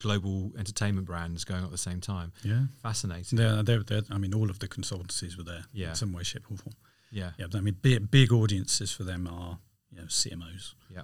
global 0.00 0.52
entertainment 0.58 1.06
brands 1.06 1.44
going 1.44 1.58
on 1.60 1.66
at 1.66 1.70
the 1.72 1.76
same 1.78 2.00
time. 2.00 2.32
Yeah. 2.42 2.62
Fascinating. 2.82 3.36
They're, 3.36 3.62
they're, 3.62 3.82
they're, 3.82 4.02
I 4.10 4.16
mean, 4.18 4.32
all 4.32 4.48
of 4.48 4.58
the 4.60 4.68
consultancies 4.68 5.36
were 5.36 5.42
there 5.42 5.64
Yeah. 5.72 5.90
in 5.90 5.94
some 5.96 6.12
way, 6.12 6.22
shape, 6.22 6.44
or 6.50 6.56
form. 6.56 6.76
Yeah. 7.10 7.32
Yeah, 7.38 7.46
but 7.50 7.58
I 7.58 7.60
mean, 7.62 7.76
big, 7.82 8.10
big 8.10 8.32
audiences 8.32 8.92
for 8.92 9.02
them 9.04 9.26
are 9.26 9.58
you 9.90 9.98
know 9.98 10.04
CMOs, 10.04 10.74
Yeah. 10.90 11.02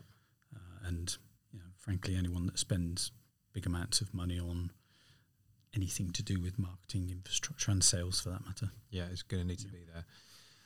uh, 0.55 0.87
and 0.87 1.17
you 1.53 1.59
know, 1.59 1.65
frankly, 1.79 2.15
anyone 2.17 2.47
that 2.47 2.59
spends 2.59 3.11
big 3.53 3.67
amounts 3.67 4.01
of 4.01 4.13
money 4.15 4.39
on 4.39 4.71
anything 5.77 6.11
to 6.11 6.23
do 6.23 6.41
with 6.41 6.59
marketing 6.59 7.11
infrastructure 7.11 7.71
and 7.71 7.83
sales, 7.83 8.21
for 8.21 8.31
that 8.31 8.45
matter. 8.47 8.71
Yeah, 8.91 9.05
it's 9.11 9.23
going 9.23 9.43
to 9.43 9.47
need 9.47 9.59
to 9.61 9.69
be 9.69 9.85
there. 9.93 10.05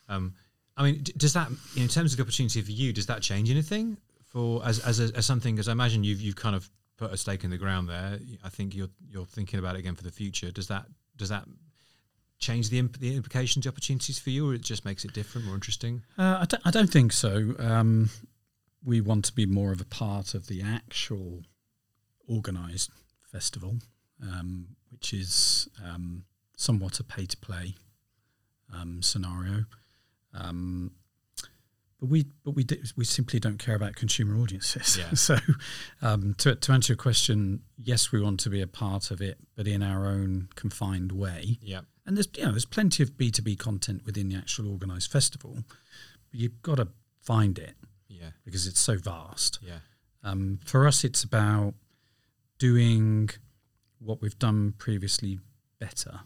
Um, 0.08 0.34
I 0.76 0.84
mean, 0.84 1.04
does 1.16 1.32
that, 1.32 1.48
in 1.76 1.88
terms 1.88 2.12
of 2.12 2.18
the 2.18 2.22
opportunity 2.22 2.62
for 2.62 2.70
you, 2.70 2.92
does 2.92 3.06
that 3.06 3.20
change 3.22 3.50
anything 3.50 3.96
for 4.24 4.64
as 4.64 4.78
as, 4.80 5.00
a, 5.00 5.16
as 5.16 5.26
something? 5.26 5.58
As 5.58 5.68
I 5.68 5.72
imagine 5.72 6.04
you've 6.04 6.20
you've 6.20 6.36
kind 6.36 6.54
of 6.54 6.70
put 6.96 7.12
a 7.12 7.16
stake 7.16 7.44
in 7.44 7.50
the 7.50 7.58
ground 7.58 7.88
there. 7.88 8.18
I 8.44 8.48
think 8.48 8.74
you're 8.74 8.90
you're 9.08 9.26
thinking 9.26 9.58
about 9.58 9.76
it 9.76 9.80
again 9.80 9.94
for 9.94 10.04
the 10.04 10.12
future. 10.12 10.50
Does 10.50 10.68
that 10.68 10.86
does 11.16 11.30
that 11.30 11.44
change 12.38 12.70
the 12.70 12.78
imp- 12.78 12.98
the 12.98 13.16
implications, 13.16 13.64
the 13.64 13.70
opportunities 13.70 14.18
for 14.18 14.30
you, 14.30 14.50
or 14.50 14.54
it 14.54 14.62
just 14.62 14.84
makes 14.84 15.04
it 15.04 15.12
different, 15.12 15.46
more 15.46 15.54
interesting? 15.54 16.02
Uh, 16.16 16.38
I, 16.40 16.44
don't, 16.44 16.66
I 16.66 16.70
don't 16.70 16.90
think 16.90 17.12
so. 17.12 17.54
Um, 17.58 18.10
we 18.84 19.00
want 19.00 19.24
to 19.26 19.32
be 19.32 19.46
more 19.46 19.72
of 19.72 19.80
a 19.80 19.84
part 19.84 20.34
of 20.34 20.46
the 20.46 20.62
actual 20.62 21.42
organised 22.28 22.90
festival, 23.32 23.78
um, 24.22 24.76
which 24.90 25.12
is 25.12 25.68
um, 25.84 26.24
somewhat 26.56 27.00
a 27.00 27.04
pay 27.04 27.26
to 27.26 27.36
play 27.36 27.74
um, 28.74 29.02
scenario. 29.02 29.64
Um, 30.34 30.92
but 32.00 32.10
we, 32.10 32.26
but 32.44 32.52
we, 32.52 32.62
do, 32.62 32.76
we 32.96 33.04
simply 33.04 33.40
don't 33.40 33.58
care 33.58 33.74
about 33.74 33.96
consumer 33.96 34.40
audiences. 34.40 34.96
Yeah. 34.96 35.10
so, 35.14 35.36
um, 36.00 36.34
to, 36.38 36.54
to 36.54 36.72
answer 36.72 36.92
your 36.92 36.96
question, 36.96 37.62
yes, 37.76 38.12
we 38.12 38.20
want 38.20 38.38
to 38.40 38.50
be 38.50 38.60
a 38.60 38.68
part 38.68 39.10
of 39.10 39.20
it, 39.20 39.38
but 39.56 39.66
in 39.66 39.82
our 39.82 40.06
own 40.06 40.48
confined 40.54 41.10
way. 41.10 41.58
Yeah, 41.60 41.80
And 42.06 42.16
there's 42.16 42.28
you 42.36 42.44
know 42.44 42.52
there's 42.52 42.64
plenty 42.66 43.02
of 43.02 43.16
B 43.16 43.30
two 43.32 43.42
B 43.42 43.56
content 43.56 44.04
within 44.06 44.28
the 44.28 44.36
actual 44.36 44.70
organised 44.70 45.10
festival. 45.10 45.56
But 46.30 46.40
you've 46.40 46.62
got 46.62 46.76
to 46.76 46.88
find 47.20 47.58
it 47.58 47.74
yeah, 48.06 48.30
because 48.44 48.66
it's 48.68 48.80
so 48.80 48.96
vast. 48.96 49.58
yeah, 49.60 49.78
Um, 50.22 50.60
for 50.64 50.86
us, 50.86 51.02
it's 51.02 51.24
about 51.24 51.74
doing 52.58 53.30
what 54.00 54.20
we've 54.20 54.38
done 54.38 54.74
previously 54.78 55.38
better. 55.78 56.20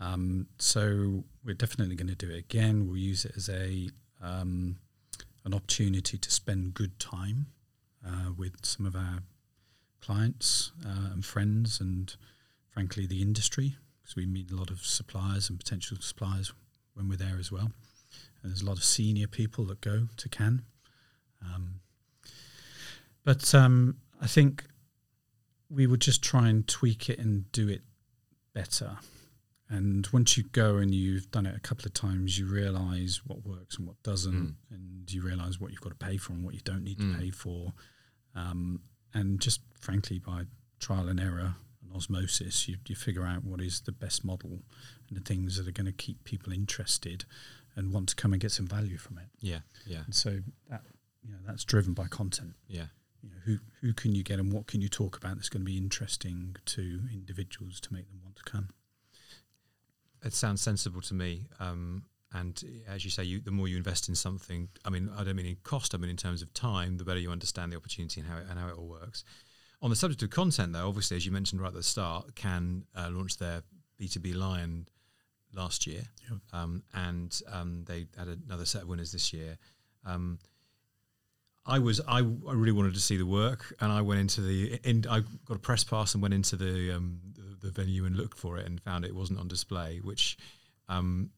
Um, 0.00 0.46
so 0.58 1.24
we're 1.44 1.54
definitely 1.54 1.96
going 1.96 2.08
to 2.08 2.14
do 2.14 2.30
it 2.30 2.38
again. 2.38 2.86
We'll 2.86 2.98
use 2.98 3.24
it 3.24 3.32
as 3.36 3.48
a 3.48 3.90
um, 4.22 4.78
an 5.44 5.54
opportunity 5.54 6.18
to 6.18 6.30
spend 6.30 6.74
good 6.74 6.98
time 6.98 7.46
uh, 8.06 8.32
with 8.36 8.64
some 8.64 8.86
of 8.86 8.94
our 8.94 9.20
clients 10.00 10.72
uh, 10.86 11.12
and 11.12 11.24
friends, 11.24 11.80
and 11.80 12.14
frankly, 12.68 13.06
the 13.06 13.22
industry, 13.22 13.76
because 14.00 14.16
we 14.16 14.26
meet 14.26 14.50
a 14.50 14.56
lot 14.56 14.70
of 14.70 14.80
suppliers 14.84 15.48
and 15.48 15.58
potential 15.58 15.96
suppliers 16.00 16.52
when 16.94 17.08
we're 17.08 17.16
there 17.16 17.38
as 17.38 17.50
well. 17.50 17.70
And 18.42 18.52
there's 18.52 18.62
a 18.62 18.66
lot 18.66 18.76
of 18.76 18.84
senior 18.84 19.26
people 19.26 19.64
that 19.66 19.80
go 19.80 20.08
to 20.16 20.28
Cannes. 20.28 20.62
Um, 21.42 21.80
but 23.24 23.54
um, 23.54 23.96
I 24.20 24.26
think 24.26 24.64
we 25.70 25.86
would 25.86 26.00
just 26.00 26.22
try 26.22 26.48
and 26.48 26.66
tweak 26.66 27.08
it 27.10 27.18
and 27.18 27.50
do 27.52 27.68
it 27.68 27.82
better. 28.54 28.98
And 29.70 30.06
once 30.12 30.36
you 30.38 30.44
go 30.44 30.76
and 30.76 30.94
you've 30.94 31.30
done 31.30 31.44
it 31.44 31.54
a 31.54 31.60
couple 31.60 31.84
of 31.84 31.92
times, 31.92 32.38
you 32.38 32.46
realise 32.46 33.20
what 33.26 33.44
works 33.44 33.76
and 33.76 33.86
what 33.86 34.02
doesn't, 34.02 34.34
Mm. 34.34 34.54
and 34.70 35.12
you 35.12 35.20
realise 35.22 35.60
what 35.60 35.70
you've 35.72 35.82
got 35.82 35.90
to 35.90 35.94
pay 36.06 36.16
for 36.16 36.32
and 36.32 36.42
what 36.42 36.54
you 36.54 36.60
don't 36.64 36.82
need 36.84 36.98
Mm. 36.98 37.12
to 37.12 37.18
pay 37.18 37.30
for. 37.30 37.74
Um, 38.34 38.80
and 39.12 39.40
just 39.40 39.60
frankly, 39.78 40.18
by 40.18 40.46
trial 40.80 41.08
and 41.08 41.20
error 41.20 41.56
and 41.82 41.92
osmosis, 41.92 42.66
you, 42.66 42.78
you 42.86 42.94
figure 42.94 43.24
out 43.26 43.44
what 43.44 43.60
is 43.60 43.82
the 43.82 43.92
best 43.92 44.24
model 44.24 44.62
and 45.08 45.16
the 45.18 45.20
things 45.22 45.56
that 45.56 45.68
are 45.68 45.72
going 45.72 45.86
to 45.86 45.92
keep 45.92 46.24
people 46.24 46.52
interested 46.52 47.24
and 47.76 47.92
want 47.92 48.08
to 48.08 48.16
come 48.16 48.32
and 48.32 48.40
get 48.40 48.52
some 48.52 48.66
value 48.66 48.96
from 48.96 49.18
it. 49.18 49.28
yeah, 49.40 49.60
yeah, 49.86 50.04
And 50.06 50.14
so 50.14 50.40
that 50.70 50.84
you 51.22 51.30
know 51.32 51.38
that's 51.46 51.64
driven 51.64 51.92
by 51.92 52.06
content. 52.08 52.54
yeah. 52.68 52.86
You 53.22 53.30
know, 53.30 53.36
who 53.44 53.58
who 53.80 53.92
Cannes 53.94 54.14
you 54.14 54.22
get 54.22 54.38
and 54.38 54.52
what 54.52 54.66
can 54.66 54.80
you 54.80 54.88
talk 54.88 55.16
about 55.16 55.36
that's 55.36 55.48
going 55.48 55.62
to 55.62 55.66
be 55.66 55.76
interesting 55.76 56.56
to 56.66 57.00
individuals 57.12 57.80
to 57.80 57.92
make 57.92 58.08
them 58.08 58.20
want 58.22 58.36
to 58.36 58.44
come. 58.44 58.70
It 60.24 60.32
sounds 60.32 60.60
sensible 60.60 61.00
to 61.02 61.14
me. 61.14 61.46
Um, 61.60 62.04
and 62.32 62.62
as 62.86 63.04
you 63.04 63.10
say, 63.10 63.24
you, 63.24 63.40
the 63.40 63.50
more 63.50 63.68
you 63.68 63.76
invest 63.76 64.08
in 64.08 64.14
something, 64.14 64.68
I 64.84 64.90
mean, 64.90 65.10
I 65.16 65.24
don't 65.24 65.36
mean 65.36 65.46
in 65.46 65.56
cost, 65.62 65.94
I 65.94 65.98
mean 65.98 66.10
in 66.10 66.16
terms 66.16 66.42
of 66.42 66.52
time, 66.52 66.98
the 66.98 67.04
better 67.04 67.18
you 67.18 67.30
understand 67.30 67.72
the 67.72 67.76
opportunity 67.76 68.20
and 68.20 68.28
how 68.28 68.36
it, 68.36 68.46
and 68.50 68.58
how 68.58 68.68
it 68.68 68.76
all 68.76 68.86
works. 68.86 69.24
On 69.80 69.90
the 69.90 69.96
subject 69.96 70.22
of 70.22 70.30
content, 70.30 70.72
though, 70.72 70.88
obviously, 70.88 71.16
as 71.16 71.24
you 71.24 71.32
mentioned 71.32 71.60
right 71.60 71.68
at 71.68 71.74
the 71.74 71.82
start, 71.82 72.34
can 72.34 72.84
uh, 72.96 73.08
launch 73.10 73.38
their 73.38 73.62
B2B 74.00 74.34
Lion 74.34 74.88
last 75.54 75.86
year. 75.86 76.02
Yep. 76.28 76.40
Um, 76.52 76.82
and 76.94 77.40
um, 77.50 77.84
they 77.86 78.06
had 78.16 78.28
another 78.28 78.66
set 78.66 78.82
of 78.82 78.88
winners 78.88 79.12
this 79.12 79.32
year. 79.32 79.56
Um, 80.04 80.38
I 81.68 81.78
was 81.78 82.00
I, 82.08 82.18
I 82.18 82.52
really 82.54 82.72
wanted 82.72 82.94
to 82.94 83.00
see 83.00 83.18
the 83.18 83.26
work, 83.26 83.74
and 83.80 83.92
I 83.92 84.00
went 84.00 84.20
into 84.20 84.40
the 84.40 84.80
in, 84.82 85.04
I 85.08 85.20
got 85.44 85.56
a 85.56 85.60
press 85.60 85.84
pass 85.84 86.14
and 86.14 86.22
went 86.22 86.32
into 86.32 86.56
the, 86.56 86.92
um, 86.96 87.20
the 87.34 87.66
the 87.66 87.70
venue 87.70 88.06
and 88.06 88.16
looked 88.16 88.38
for 88.38 88.56
it 88.56 88.66
and 88.66 88.80
found 88.80 89.04
it 89.04 89.14
wasn't 89.14 89.38
on 89.38 89.48
display, 89.48 90.00
which 90.02 90.38
um, 90.88 91.30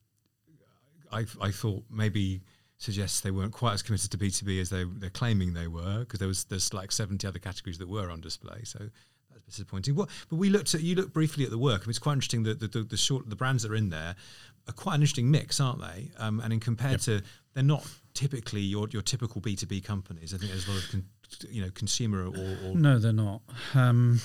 I 1.10 1.26
I 1.40 1.50
thought 1.50 1.84
maybe 1.90 2.42
suggests 2.78 3.20
they 3.20 3.32
weren't 3.32 3.52
quite 3.52 3.74
as 3.74 3.82
committed 3.82 4.10
to 4.12 4.16
B 4.16 4.30
two 4.30 4.46
B 4.46 4.60
as 4.60 4.70
they 4.70 4.84
they're 4.84 5.10
claiming 5.10 5.52
they 5.52 5.66
were 5.66 6.00
because 6.00 6.20
there 6.20 6.28
was 6.28 6.44
there's 6.44 6.72
like 6.72 6.92
seventy 6.92 7.26
other 7.26 7.40
categories 7.40 7.78
that 7.78 7.88
were 7.88 8.08
on 8.08 8.20
display, 8.20 8.60
so 8.62 8.88
that's 9.32 9.44
disappointing. 9.44 9.94
What 9.94 10.08
but 10.28 10.36
we 10.36 10.50
looked 10.50 10.74
at 10.74 10.82
you 10.82 10.94
looked 10.94 11.12
briefly 11.12 11.44
at 11.44 11.50
the 11.50 11.58
work. 11.58 11.82
I 11.82 11.84
mean, 11.84 11.90
it's 11.90 11.98
quite 11.98 12.14
interesting 12.14 12.42
that 12.44 12.60
the, 12.60 12.68
the, 12.68 12.82
the 12.82 12.96
short 12.96 13.28
the 13.28 13.36
brands 13.36 13.62
that 13.62 13.72
are 13.72 13.76
in 13.76 13.90
there 13.90 14.16
are 14.68 14.72
quite 14.72 14.94
an 14.94 15.00
interesting 15.00 15.30
mix, 15.30 15.60
aren't 15.60 15.80
they? 15.80 16.10
Um, 16.18 16.40
and 16.40 16.52
in 16.52 16.60
compared 16.60 17.00
to 17.02 17.22
they're 17.54 17.62
not 17.62 17.86
typically 18.14 18.60
your 18.60 18.88
your 18.90 19.02
typical 19.02 19.40
B 19.40 19.56
two 19.56 19.66
B 19.66 19.80
companies. 19.80 20.34
I 20.34 20.38
think 20.38 20.52
there's 20.52 20.68
a 20.68 20.70
lot 20.70 20.84
of 20.84 20.90
con, 20.90 21.04
you 21.50 21.62
know 21.62 21.70
consumer 21.70 22.26
or, 22.26 22.56
or 22.66 22.74
No, 22.74 22.98
they're 22.98 23.12
not. 23.12 23.42
Um, 23.74 24.20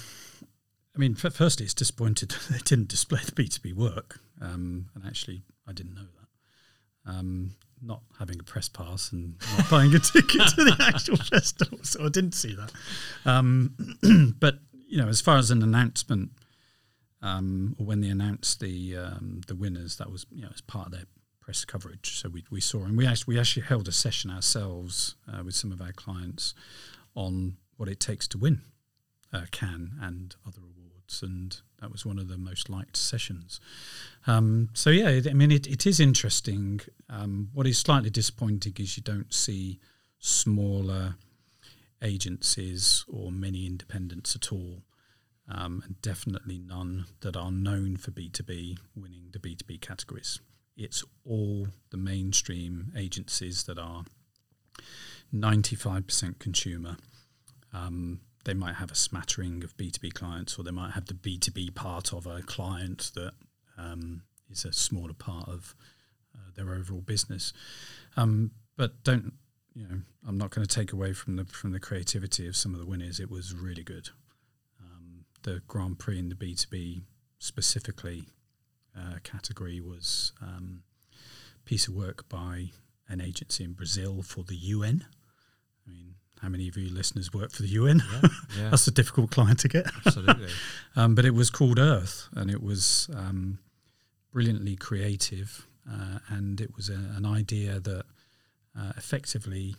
I 0.95 0.99
mean, 0.99 1.17
f- 1.21 1.33
firstly, 1.33 1.65
it's 1.65 1.73
disappointed 1.73 2.29
that 2.29 2.47
they 2.51 2.59
didn't 2.59 2.87
display 2.87 3.21
the 3.25 3.31
B 3.31 3.47
two 3.47 3.61
B 3.61 3.73
work, 3.73 4.19
um, 4.41 4.87
and 4.95 5.05
actually, 5.05 5.43
I 5.67 5.73
didn't 5.73 5.95
know 5.95 6.01
that. 6.01 7.11
Um, 7.11 7.51
not 7.81 8.01
having 8.17 8.39
a 8.39 8.43
press 8.43 8.67
pass 8.67 9.11
and 9.11 9.35
not 9.57 9.69
buying 9.69 9.93
a 9.93 9.99
ticket 10.13 10.41
to 10.47 10.63
the 10.63 10.75
actual 10.79 11.17
festival, 11.17 11.79
so 11.83 12.05
I 12.05 12.09
didn't 12.09 12.33
see 12.33 12.55
that. 12.55 12.71
Um, 13.25 14.35
but 14.39 14.59
you 14.87 14.97
know, 14.97 15.07
as 15.07 15.21
far 15.21 15.37
as 15.37 15.51
an 15.51 15.61
announcement, 15.61 16.31
um, 17.21 17.75
when 17.77 18.01
they 18.01 18.09
announced 18.09 18.59
the 18.59 18.97
um, 18.97 19.41
the 19.47 19.55
winners, 19.55 19.97
that 19.97 20.11
was 20.11 20.25
you 20.31 20.43
know 20.43 20.51
as 20.53 20.61
part 20.61 20.87
of 20.87 20.91
their 20.93 21.05
press 21.39 21.65
coverage. 21.65 22.19
So 22.19 22.29
we, 22.29 22.43
we 22.49 22.61
saw, 22.61 22.83
and 22.83 22.97
we 22.97 23.05
actually 23.05 23.35
we 23.35 23.39
actually 23.39 23.63
held 23.63 23.87
a 23.87 23.91
session 23.91 24.31
ourselves 24.31 25.15
uh, 25.31 25.43
with 25.43 25.55
some 25.55 25.71
of 25.71 25.81
our 25.81 25.91
clients 25.91 26.53
on 27.15 27.57
what 27.77 27.89
it 27.89 27.99
takes 27.99 28.27
to 28.29 28.37
win 28.37 28.61
uh, 29.33 29.45
Cannes 29.51 29.93
and 30.01 30.35
other 30.47 30.61
awards, 30.61 31.21
and 31.21 31.61
that 31.81 31.91
was 31.91 32.05
one 32.05 32.19
of 32.19 32.27
the 32.27 32.37
most 32.37 32.69
liked 32.69 32.97
sessions. 32.97 33.59
Um, 34.27 34.69
so 34.73 34.89
yeah, 34.89 35.21
I 35.29 35.33
mean, 35.33 35.51
it, 35.51 35.67
it 35.67 35.85
is 35.85 35.99
interesting. 35.99 36.81
Um, 37.09 37.49
what 37.53 37.67
is 37.67 37.77
slightly 37.77 38.09
disappointing 38.09 38.73
is 38.79 38.97
you 38.97 39.03
don't 39.03 39.33
see 39.33 39.79
smaller 40.19 41.15
agencies 42.01 43.05
or 43.07 43.31
many 43.31 43.65
independents 43.65 44.35
at 44.35 44.51
all, 44.51 44.83
um, 45.49 45.83
and 45.85 46.01
definitely 46.01 46.57
none 46.57 47.05
that 47.21 47.35
are 47.37 47.51
known 47.51 47.97
for 47.97 48.11
B 48.11 48.29
two 48.29 48.43
B 48.43 48.77
winning 48.95 49.29
the 49.31 49.39
B 49.39 49.55
two 49.55 49.65
B 49.65 49.77
categories. 49.77 50.39
It's 50.77 51.03
all 51.25 51.67
the 51.91 51.97
mainstream 51.97 52.91
agencies 52.97 53.63
that 53.63 53.79
are 53.79 54.03
ninety 55.31 55.75
five 55.75 56.07
percent 56.07 56.39
consumer. 56.39 56.97
Um, 57.73 58.21
they 58.45 58.53
might 58.53 58.75
have 58.75 58.91
a 58.91 58.95
smattering 58.95 59.63
of 59.63 59.75
B2B 59.75 60.13
clients, 60.13 60.57
or 60.57 60.63
they 60.63 60.71
might 60.71 60.91
have 60.91 61.07
the 61.07 61.13
B2B 61.13 61.75
part 61.75 62.13
of 62.13 62.25
a 62.25 62.41
client 62.43 63.11
that 63.15 63.33
um, 63.77 64.21
is 64.49 64.63
a 64.63 64.71
smaller 64.71 65.13
part 65.13 65.49
of 65.49 65.75
uh, 66.33 66.51
their 66.55 66.73
overall 66.73 67.01
business. 67.01 67.51
Um, 68.15 68.51
but 68.77 69.03
don't, 69.03 69.33
you 69.75 69.87
know, 69.87 70.01
I'm 70.27 70.37
not 70.37 70.51
going 70.51 70.65
to 70.65 70.73
take 70.73 70.93
away 70.93 71.13
from 71.13 71.35
the 71.35 71.45
from 71.45 71.71
the 71.71 71.79
creativity 71.79 72.47
of 72.47 72.55
some 72.55 72.73
of 72.73 72.79
the 72.79 72.85
winners. 72.85 73.19
It 73.19 73.29
was 73.29 73.53
really 73.53 73.83
good. 73.83 74.09
Um, 74.81 75.25
the 75.43 75.61
Grand 75.67 75.99
Prix 75.99 76.17
in 76.17 76.29
the 76.29 76.35
B2B 76.35 77.01
specifically 77.39 78.25
uh, 78.97 79.15
category 79.23 79.81
was 79.81 80.31
um, 80.41 80.83
piece 81.65 81.87
of 81.87 81.93
work 81.93 82.27
by 82.29 82.71
an 83.09 83.21
agency 83.21 83.63
in 83.63 83.73
Brazil 83.73 84.23
for 84.23 84.43
the 84.43 84.55
UN. 84.55 85.05
I 85.85 85.91
mean, 85.91 86.15
how 86.41 86.47
many 86.47 86.67
of 86.69 86.77
you 86.77 86.89
listeners 86.89 87.33
work 87.33 87.51
for 87.51 87.61
the 87.61 87.67
UN? 87.69 88.01
Yeah, 88.11 88.29
yeah. 88.57 88.69
That's 88.69 88.87
a 88.87 88.91
difficult 88.91 89.31
client 89.31 89.59
to 89.59 89.67
get. 89.67 89.87
Absolutely. 90.05 90.49
um, 90.95 91.15
but 91.15 91.25
it 91.25 91.33
was 91.33 91.49
called 91.49 91.79
Earth, 91.79 92.29
and 92.33 92.49
it 92.49 92.63
was 92.63 93.09
um, 93.13 93.59
brilliantly 94.31 94.77
creative, 94.77 95.67
uh, 95.91 96.19
and 96.29 96.61
it 96.61 96.75
was 96.75 96.89
a, 96.89 96.93
an 96.93 97.25
idea 97.25 97.79
that 97.81 98.05
uh, 98.77 98.93
effectively 98.97 99.75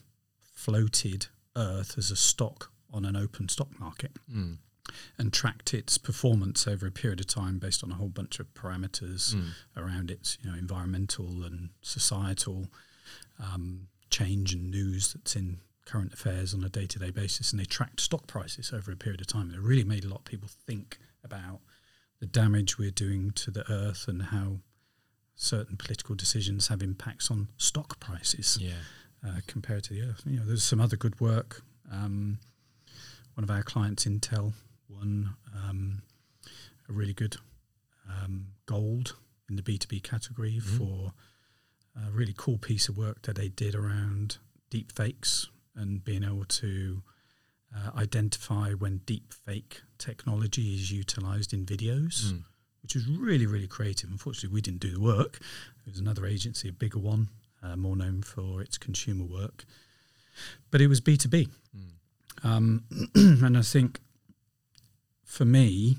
floated 0.54 1.26
Earth 1.56 1.96
as 1.96 2.10
a 2.10 2.16
stock 2.16 2.70
on 2.92 3.04
an 3.04 3.16
open 3.16 3.48
stock 3.48 3.78
market. 3.78 4.12
Mm. 4.32 4.58
And 5.18 5.32
tracked 5.32 5.74
its 5.74 5.98
performance 5.98 6.68
over 6.68 6.86
a 6.86 6.92
period 6.92 7.18
of 7.18 7.26
time 7.26 7.58
based 7.58 7.82
on 7.82 7.90
a 7.90 7.96
whole 7.96 8.08
bunch 8.08 8.38
of 8.38 8.54
parameters 8.54 9.34
mm. 9.34 9.48
around 9.76 10.12
its, 10.12 10.38
you 10.40 10.48
know, 10.48 10.56
environmental 10.56 11.42
and 11.42 11.70
societal 11.82 12.68
um, 13.42 13.88
change 14.10 14.54
and 14.54 14.70
news 14.70 15.12
that's 15.12 15.34
in 15.34 15.58
current 15.86 16.12
affairs 16.12 16.54
on 16.54 16.62
a 16.62 16.68
day 16.68 16.86
to 16.86 16.98
day 16.98 17.10
basis, 17.10 17.50
and 17.50 17.60
they 17.60 17.64
tracked 17.64 18.00
stock 18.00 18.26
prices 18.26 18.72
over 18.72 18.92
a 18.92 18.96
period 18.96 19.20
of 19.20 19.26
time. 19.26 19.52
It 19.52 19.60
really 19.60 19.84
made 19.84 20.04
a 20.04 20.08
lot 20.08 20.18
of 20.20 20.24
people 20.24 20.48
think 20.48 20.98
about 21.24 21.60
the 22.20 22.26
damage 22.26 22.78
we're 22.78 22.90
doing 22.90 23.30
to 23.32 23.50
the 23.50 23.70
earth 23.70 24.06
and 24.08 24.22
how 24.22 24.58
certain 25.36 25.76
political 25.76 26.14
decisions 26.14 26.68
have 26.68 26.82
impacts 26.82 27.30
on 27.30 27.48
stock 27.58 28.00
prices 28.00 28.58
yeah. 28.60 28.72
uh, 29.24 29.40
compared 29.46 29.84
to 29.84 29.94
the 29.94 30.02
earth. 30.02 30.22
You 30.26 30.38
know, 30.38 30.46
there's 30.46 30.64
some 30.64 30.80
other 30.80 30.96
good 30.96 31.20
work. 31.20 31.62
Um, 31.92 32.38
one 33.34 33.44
of 33.44 33.50
our 33.50 33.62
clients, 33.62 34.06
Intel, 34.06 34.54
won 34.88 35.36
um, 35.54 36.02
a 36.88 36.92
really 36.92 37.12
good 37.12 37.36
um, 38.08 38.46
gold 38.64 39.16
in 39.48 39.56
the 39.56 39.62
B2B 39.62 40.02
category 40.02 40.58
mm-hmm. 40.60 40.78
for 40.78 41.12
a 41.96 42.10
really 42.10 42.34
cool 42.36 42.58
piece 42.58 42.88
of 42.88 42.96
work 42.96 43.22
that 43.22 43.36
they 43.36 43.48
did 43.48 43.74
around 43.74 44.38
deep 44.70 44.92
fakes 44.92 45.48
and 45.74 46.04
being 46.04 46.24
able 46.24 46.44
to 46.44 47.02
uh, 47.74 47.90
identify 47.96 48.72
when 48.72 48.98
deep 49.06 49.32
fake 49.32 49.82
technology 49.98 50.74
is 50.74 50.90
utilized 50.90 51.52
in 51.52 51.66
videos, 51.66 52.32
mm. 52.32 52.44
Which 52.86 52.94
is 52.94 53.08
really, 53.08 53.46
really 53.46 53.66
creative. 53.66 54.08
Unfortunately, 54.08 54.54
we 54.54 54.60
didn't 54.60 54.78
do 54.78 54.92
the 54.92 55.00
work. 55.00 55.40
It 55.84 55.90
was 55.90 55.98
another 55.98 56.24
agency, 56.24 56.68
a 56.68 56.72
bigger 56.72 57.00
one, 57.00 57.30
uh, 57.60 57.74
more 57.74 57.96
known 57.96 58.22
for 58.22 58.62
its 58.62 58.78
consumer 58.78 59.24
work. 59.24 59.64
But 60.70 60.80
it 60.80 60.86
was 60.86 61.00
B2B. 61.00 61.48
Mm. 61.76 62.48
Um, 62.48 62.84
and 63.16 63.58
I 63.58 63.62
think 63.62 63.98
for 65.24 65.44
me, 65.44 65.96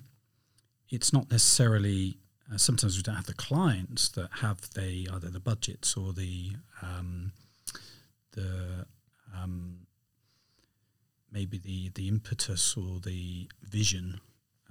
it's 0.90 1.12
not 1.12 1.30
necessarily 1.30 2.20
uh, 2.50 2.58
sometimes 2.58 2.96
we 2.96 3.04
don't 3.04 3.16
have 3.16 3.26
the 3.26 3.34
clients 3.34 4.08
that 4.08 4.30
have 4.40 4.62
the 4.74 5.10
either 5.14 5.30
the 5.30 5.42
budgets 5.42 5.98
or 5.98 6.14
the 6.14 6.52
um, 6.82 7.34
the 8.32 8.86
um, 9.36 9.80
maybe 11.34 11.58
the 11.58 11.90
the 11.96 12.08
impetus 12.08 12.78
or 12.78 13.02
the 13.02 13.50
vision 13.62 14.22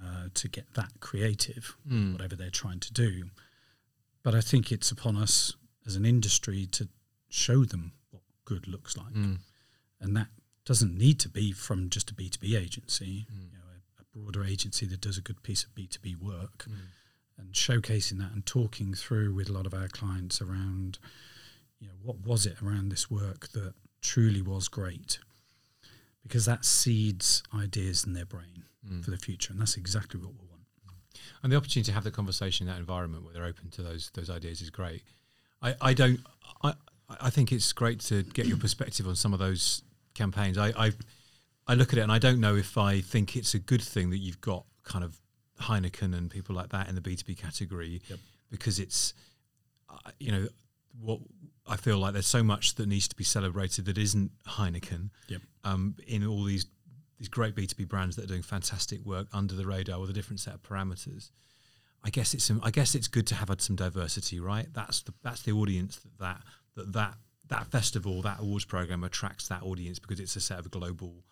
uh, 0.03 0.29
to 0.35 0.49
get 0.49 0.75
that 0.75 0.93
creative, 1.01 1.77
mm. 1.89 2.13
whatever 2.13 2.37
they're 2.37 2.51
trying 2.51 2.81
to 2.81 2.93
do. 2.93 3.25
But 4.23 4.35
I 4.35 4.41
think 4.41 4.73
it's 4.73 4.91
upon 4.91 5.17
us 5.17 5.55
as 5.87 5.97
an 5.97 6.05
industry 6.05 6.67
to 6.73 6.89
show 7.29 7.65
them 7.65 7.93
what 8.11 8.23
good 8.45 8.67
looks 8.67 8.97
like, 8.97 9.13
mm. 9.15 9.39
and 10.01 10.17
that 10.17 10.29
doesn't 10.65 10.99
need 10.99 11.21
to 11.21 11.29
be 11.29 11.53
from 11.53 11.91
just 11.91 12.11
a 12.11 12.15
B 12.15 12.29
two 12.29 12.41
B 12.41 12.57
agency. 12.57 13.27
Mm. 13.33 13.53
You 13.53 13.59
know, 13.59 13.65
a, 13.69 14.03
a, 14.03 14.05
broader 14.19 14.45
agency 14.45 14.87
that 14.87 15.01
does 15.01 15.19
a 15.19 15.23
good 15.23 15.43
piece 15.43 15.65
of 15.65 15.75
B 15.75 15.87
two 15.87 16.01
B 16.01 16.15
work 16.15 16.65
hmm 16.65 16.73
and 17.39 17.53
showcasing 17.53 18.19
that 18.19 18.33
and 18.33 18.45
talking 18.47 18.95
through 18.95 19.35
with 19.35 19.49
a 19.49 19.53
lot 19.53 19.67
of 19.67 19.75
our 19.75 19.89
clients 19.89 20.41
around, 20.41 20.99
you 21.79 21.89
know, 21.89 21.95
what 22.03 22.21
was 22.21 22.47
it 22.47 22.63
around 22.63 22.89
this 22.89 23.11
work 23.11 23.49
that 23.53 23.75
truly 24.01 24.43
was 24.43 24.69
great, 24.69 25.19
because 26.23 26.47
that 26.47 26.65
seeds 26.65 27.43
ideas 27.55 28.05
in 28.05 28.13
their 28.13 28.25
brain 28.25 28.65
mm. 28.89 29.05
for 29.05 29.11
the 29.11 29.19
future, 29.19 29.53
and 29.53 29.61
that's 29.61 29.77
exactly 29.77 30.21
what 30.21 30.33
we 30.33 30.47
want. 30.49 30.63
And 31.43 31.53
the 31.53 31.57
opportunity 31.57 31.91
to 31.91 31.93
have 31.93 32.05
the 32.05 32.11
conversation 32.11 32.67
in 32.67 32.73
that 32.73 32.79
environment 32.79 33.25
where 33.25 33.33
they're 33.33 33.45
open 33.45 33.71
to 33.71 33.83
those 33.83 34.11
those 34.15 34.31
ideas 34.31 34.61
is 34.61 34.71
great. 34.71 35.03
I, 35.63 35.75
I 35.81 35.95
don't 35.95 36.21
I 36.63 36.75
I 37.09 37.31
think 37.31 37.53
it's 37.53 37.73
great 37.73 38.01
to 38.01 38.23
get 38.23 38.47
your 38.47 38.59
perspective 38.59 39.07
on 39.07 39.17
some 39.17 39.33
of 39.33 39.39
those 39.39 39.83
campaigns. 40.15 40.59
I, 40.59 40.73
I 40.77 40.93
I 41.67 41.75
look 41.75 41.93
at 41.93 41.99
it 41.99 42.03
and 42.03 42.13
I 42.13 42.19
don't 42.19 42.41
know 42.41 42.57
if 42.57 42.79
I 42.79 43.01
think 43.01 43.37
it's 43.37 43.55
a 43.55 43.59
good 43.59 43.83
thing 43.83 44.11
that 44.11 44.19
you've 44.19 44.41
got 44.41 44.65
kind 44.85 45.05
of 45.05 45.21
Heineken 45.61 46.17
and 46.17 46.31
people 46.31 46.55
like 46.55 46.71
that 46.71 46.89
in 46.89 46.95
the 46.95 47.01
B 47.01 47.17
two 47.17 47.25
B 47.25 47.35
category 47.35 48.03
yep. 48.09 48.19
because 48.51 48.79
it's 48.79 49.15
uh, 49.89 50.11
you 50.19 50.33
know 50.33 50.49
what 51.01 51.21
I 51.67 51.77
feel 51.77 51.99
like 51.99 52.13
there's 52.13 52.27
so 52.27 52.43
much 52.43 52.77
that 52.77 52.87
needs 52.87 53.09
to 53.09 53.17
be 53.17 53.25
celebrated 53.25 53.87
that 53.87 53.99
isn't 53.99 54.31
Heineken 54.47 55.11
yep. 55.29 55.41
um, 55.65 55.97
in 56.07 56.27
all 56.27 56.45
these 56.45 56.67
these 57.19 57.29
great 57.29 57.55
B 57.55 57.67
two 57.67 57.77
B 57.77 57.85
brands 57.85 58.17
that 58.17 58.25
are 58.25 58.29
doing 58.29 58.43
fantastic 58.43 59.05
work 59.05 59.27
under 59.33 59.55
the 59.55 59.67
radar 59.67 60.01
with 60.01 60.11
a 60.11 60.13
different 60.13 60.41
set 60.41 60.55
of 60.55 60.63
parameters. 60.63 61.31
I 62.05 62.11
guess 62.11 62.35
it's 62.35 62.51
I 62.63 62.71
guess 62.71 62.95
it's 62.95 63.09
good 63.09 63.27
to 63.29 63.35
have 63.35 63.49
had 63.49 63.61
some 63.61 63.77
diversity, 63.77 64.39
right? 64.39 64.67
That's 64.73 65.03
the 65.03 65.15
that's 65.23 65.43
the 65.43 65.53
audience 65.53 65.97
that 65.97 66.19
that 66.19 66.41
that 66.77 66.93
that, 66.95 67.15
that 67.49 67.67
festival, 67.69 68.23
that 68.23 68.41
awards 68.41 68.65
program 68.65 69.05
attracts 69.05 69.49
that 69.49 69.63
audience 69.63 69.99
because 69.99 70.21
it's 70.21 70.37
a 70.37 70.41
set 70.41 70.59
of 70.59 70.71
global 70.71 71.25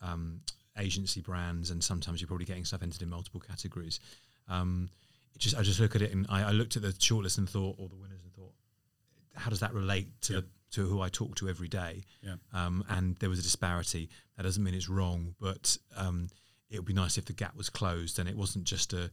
um, 0.00 0.40
agency 0.78 1.20
brands, 1.20 1.70
and 1.70 1.82
sometimes 1.82 2.20
you're 2.20 2.28
probably 2.28 2.46
getting 2.46 2.64
stuff 2.64 2.82
entered 2.82 3.02
in 3.02 3.08
multiple 3.08 3.40
categories. 3.40 4.00
Um, 4.48 4.88
just 5.38 5.56
I 5.56 5.62
just 5.62 5.80
look 5.80 5.96
at 5.96 6.02
it 6.02 6.12
and 6.12 6.26
I, 6.28 6.48
I, 6.48 6.50
looked 6.50 6.76
at 6.76 6.82
the 6.82 6.88
shortlist 6.88 7.38
and 7.38 7.48
thought, 7.48 7.76
or 7.78 7.88
the 7.88 7.96
winners 7.96 8.20
and 8.22 8.32
thought, 8.32 8.52
how 9.34 9.50
does 9.50 9.60
that 9.60 9.72
relate 9.72 10.08
to 10.22 10.34
yep. 10.34 10.42
the, 10.42 10.48
to 10.72 10.86
who 10.86 11.00
I 11.00 11.08
talk 11.08 11.36
to 11.36 11.48
every 11.48 11.68
day? 11.68 12.04
Yeah. 12.22 12.36
Um, 12.52 12.84
and 12.88 13.16
there 13.16 13.28
was 13.28 13.38
a 13.38 13.42
disparity. 13.42 14.08
That 14.36 14.42
doesn't 14.42 14.62
mean 14.62 14.74
it's 14.74 14.88
wrong, 14.88 15.34
but 15.40 15.76
um, 15.96 16.28
it 16.70 16.78
would 16.78 16.86
be 16.86 16.94
nice 16.94 17.18
if 17.18 17.26
the 17.26 17.32
gap 17.32 17.56
was 17.56 17.70
closed 17.70 18.18
and 18.18 18.28
it 18.28 18.36
wasn't 18.36 18.64
just 18.64 18.92
a. 18.92 19.10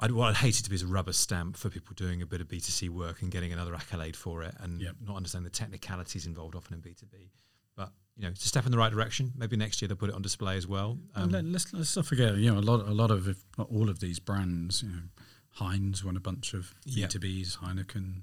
I'd, 0.00 0.10
well, 0.10 0.26
I'd 0.26 0.36
hate 0.36 0.58
it 0.58 0.64
to 0.64 0.70
be 0.70 0.74
as 0.74 0.82
a 0.82 0.88
rubber 0.88 1.12
stamp 1.12 1.56
for 1.56 1.70
people 1.70 1.94
doing 1.94 2.20
a 2.20 2.26
bit 2.26 2.40
of 2.40 2.48
B2C 2.48 2.88
work 2.88 3.22
and 3.22 3.30
getting 3.30 3.52
another 3.52 3.76
accolade 3.76 4.16
for 4.16 4.42
it 4.42 4.52
and 4.58 4.80
yep. 4.80 4.96
not 5.06 5.16
understanding 5.16 5.44
the 5.44 5.56
technicalities 5.56 6.26
involved 6.26 6.56
often 6.56 6.74
in 6.74 6.80
B2B. 6.80 7.30
But 7.76 7.90
you 8.16 8.24
know, 8.24 8.30
it's 8.30 8.44
a 8.44 8.48
step 8.48 8.66
in 8.66 8.72
the 8.72 8.78
right 8.78 8.90
direction. 8.90 9.32
Maybe 9.36 9.56
next 9.56 9.80
year 9.80 9.88
they'll 9.88 9.96
put 9.96 10.08
it 10.08 10.16
on 10.16 10.22
display 10.22 10.56
as 10.56 10.66
well. 10.66 10.98
Um, 11.14 11.30
let, 11.30 11.44
us 11.44 11.72
let's 11.72 11.94
not 11.94 12.06
forget, 12.06 12.36
you 12.36 12.52
know, 12.52 12.58
a 12.58 12.60
lot 12.60 12.88
a 12.88 12.92
lot 12.92 13.12
of 13.12 13.28
if 13.28 13.44
not 13.56 13.68
all 13.70 13.88
of 13.88 14.00
these 14.00 14.18
brands, 14.18 14.82
you 14.82 14.88
know, 14.88 15.02
Heinz 15.50 16.04
won 16.04 16.16
a 16.16 16.20
bunch 16.20 16.54
of 16.54 16.74
B2Bs, 16.88 17.58
Heineken. 17.58 18.22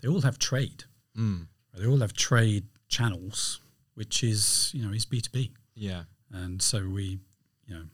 They 0.00 0.08
all 0.08 0.22
have 0.22 0.38
trade. 0.38 0.84
Mm. 1.16 1.46
They 1.74 1.86
all 1.86 1.98
have 1.98 2.12
trade 2.12 2.64
channels, 2.88 3.60
which 3.94 4.22
is 4.22 4.70
you 4.74 4.86
know 4.86 4.92
is 4.92 5.04
B 5.04 5.20
two 5.20 5.30
B. 5.30 5.52
Yeah, 5.74 6.04
and 6.32 6.60
so 6.60 6.88
we, 6.88 7.18
you 7.66 7.74
know, 7.74 7.84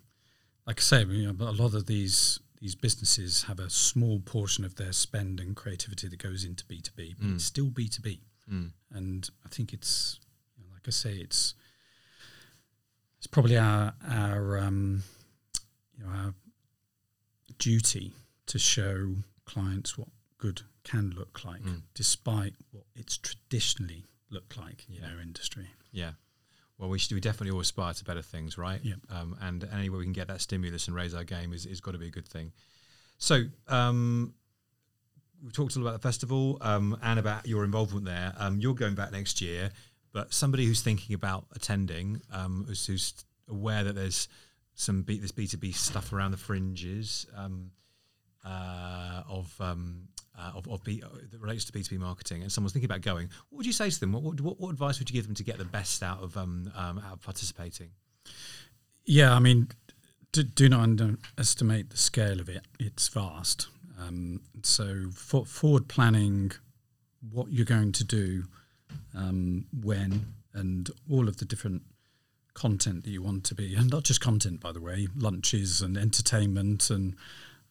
like 0.66 0.80
I 0.80 0.82
say, 0.82 1.04
you 1.04 1.32
know, 1.32 1.46
a 1.46 1.52
lot 1.52 1.74
of 1.74 1.86
these 1.86 2.40
these 2.61 2.74
businesses 2.74 3.44
have 3.44 3.61
a 3.61 3.70
small 3.70 4.20
portion 4.20 4.64
of 4.64 4.76
their 4.76 4.92
spend 4.92 5.40
and 5.40 5.54
creativity 5.54 6.09
that 6.09 6.22
goes 6.22 6.44
into 6.44 6.64
B 6.64 6.80
two 6.80 6.92
B, 6.96 7.14
but 7.18 7.26
mm. 7.26 7.34
it's 7.34 7.44
still 7.44 7.70
B 7.70 7.88
two 7.88 8.02
B. 8.02 8.20
Mm. 8.50 8.70
And 8.92 9.28
I 9.44 9.48
think 9.48 9.72
it's, 9.72 10.20
you 10.57 10.64
know, 10.64 10.70
like 10.72 10.82
I 10.86 10.90
say, 10.90 11.14
it's 11.14 11.54
it's 13.18 13.26
probably 13.26 13.59
our 13.59 13.92
our 14.09 14.59
um, 14.59 15.02
you 15.98 16.04
know 16.04 16.11
our 16.11 16.34
duty 17.59 18.12
to 18.46 18.59
show 18.59 19.14
clients 19.44 19.98
what 19.98 20.09
good 20.38 20.62
can 20.87 21.12
look 21.16 21.45
like, 21.45 21.62
mm. 21.62 21.82
despite 21.95 22.55
what 22.70 22.84
it's 22.95 23.18
traditionally 23.18 24.05
looked 24.30 24.57
like 24.57 24.84
yeah. 24.89 25.01
in 25.01 25.12
our 25.12 25.20
industry. 25.20 25.66
Yeah. 25.93 26.12
Well, 26.78 26.89
we 26.89 26.99
should 26.99 27.14
we 27.14 27.20
definitely 27.20 27.53
all 27.53 27.61
aspire 27.61 27.95
to 27.95 28.05
better 28.05 28.22
things, 28.22 28.57
right? 28.57 28.80
Yeah. 28.82 28.95
Um, 29.11 29.37
and 29.41 29.66
any 29.72 29.89
way 29.89 29.99
we 29.99 30.05
can 30.05 30.12
get 30.12 30.28
that 30.28 30.41
stimulus 30.41 30.87
and 30.87 30.95
raise 30.95 31.14
our 31.14 31.24
game 31.24 31.53
is, 31.53 31.66
is 31.66 31.80
got 31.80 31.93
to 31.93 31.99
be 31.99 32.07
a 32.07 32.11
good 32.11 32.28
thing. 32.28 32.53
So, 33.18 33.45
um, 33.68 34.34
we 35.45 35.51
talked 35.51 35.76
a 35.76 35.78
lot 35.78 35.89
about 35.89 36.01
the 36.01 36.07
festival 36.07 36.59
um, 36.61 36.99
and 37.03 37.18
about 37.18 37.47
your 37.47 37.64
involvement 37.64 38.05
there. 38.05 38.32
Um, 38.39 38.61
you're 38.61 38.74
going 38.74 38.95
back 38.95 39.12
next 39.12 39.41
year, 39.41 39.70
but 40.12 40.32
somebody 40.32 40.66
who's 40.66 40.82
thinking 40.82 41.14
about 41.14 41.47
attending, 41.55 42.20
um, 42.32 42.64
who's, 42.66 42.87
who's, 42.87 43.14
aware 43.49 43.84
that 43.84 43.95
there's 43.95 44.26
some 44.74 45.03
B, 45.03 45.20
this 45.20 45.30
B2B 45.30 45.72
stuff 45.72 46.12
around 46.12 46.32
the 46.32 46.37
fringes 46.37 47.26
um, 47.37 47.70
uh, 48.45 49.22
of, 49.28 49.55
um, 49.61 50.09
uh, 50.39 50.53
of, 50.55 50.68
of 50.68 50.82
B, 50.84 51.03
uh, 51.05 51.09
that 51.30 51.41
relates 51.41 51.64
to 51.66 51.72
B2B 51.72 51.99
marketing, 51.99 52.43
and 52.43 52.51
someone's 52.51 52.72
thinking 52.72 52.91
about 52.91 53.03
going, 53.03 53.28
what 53.51 53.59
would 53.59 53.66
you 53.66 53.72
say 53.72 53.91
to 53.91 54.01
them? 54.01 54.12
What, 54.12 54.41
what, 54.41 54.61
what 54.61 54.70
advice 54.70 54.99
would 54.99 55.11
you 55.11 55.14
give 55.14 55.26
them 55.26 55.34
to 55.34 55.45
get 55.45 55.59
the 55.59 55.64
best 55.64 56.03
out 56.03 56.22
of, 56.22 56.37
um, 56.37 56.70
out 56.76 57.12
of 57.12 57.22
participating? 57.22 57.91
Yeah, 59.05 59.34
I 59.34 59.39
mean, 59.39 59.68
do, 60.32 60.43
do 60.43 60.68
not 60.68 60.80
underestimate 60.80 61.91
the 61.91 61.97
scale 61.97 62.41
of 62.41 62.49
it. 62.49 62.62
It's 62.78 63.09
vast. 63.09 63.68
Um, 63.99 64.43
so 64.62 65.09
for 65.14 65.47
forward 65.47 65.89
planning, 65.89 66.53
what 67.30 67.51
you're 67.51 67.64
going 67.64 67.93
to 67.93 68.05
do, 68.05 68.45
um, 69.16 69.66
when, 69.82 70.34
and 70.53 70.91
all 71.11 71.28
of 71.28 71.39
the 71.39 71.45
different 71.45 71.82
content 72.55 73.05
that 73.05 73.11
you 73.11 73.22
want 73.22 73.45
to 73.45 73.55
be, 73.55 73.74
and 73.74 73.91
not 73.91 74.03
just 74.03 74.20
content, 74.20 74.61
by 74.61 74.72
the 74.72 74.80
way, 74.80 75.07
lunches 75.16 75.80
and 75.80 75.97
entertainment, 75.97 76.91
and 76.91 77.14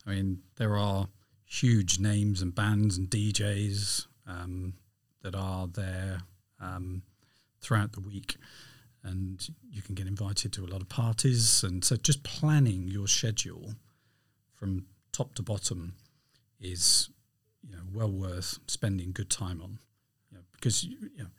I 0.05 0.11
mean 0.11 0.39
there 0.57 0.78
are 0.78 1.07
huge 1.45 1.99
names 1.99 2.41
and 2.41 2.53
bands 2.53 2.97
and 2.97 3.09
DJs 3.09 4.07
um, 4.27 4.73
that 5.21 5.35
are 5.35 5.67
there 5.67 6.21
um, 6.59 7.03
throughout 7.61 7.93
the 7.93 8.01
week 8.01 8.37
and 9.05 9.49
you 9.69 9.81
can 9.81 9.95
get 9.95 10.07
invited 10.07 10.51
to 10.53 10.65
a 10.65 10.67
lot 10.67 10.81
of 10.81 10.89
parties. 10.89 11.63
And 11.63 11.85
so 11.85 11.95
just 11.95 12.23
planning 12.23 12.87
your 12.87 13.07
schedule 13.07 13.75
from 14.53 14.87
top 15.11 15.35
to 15.35 15.43
bottom 15.43 15.93
is 16.59 17.09
you 17.63 17.75
know 17.75 17.83
well 17.93 18.11
worth 18.11 18.59
spending 18.67 19.11
good 19.11 19.29
time 19.29 19.61
on 19.61 19.77
you 20.31 20.37
know, 20.37 20.43
because 20.53 20.83
you, 20.83 20.97
you, 21.15 21.23
know, 21.23 21.29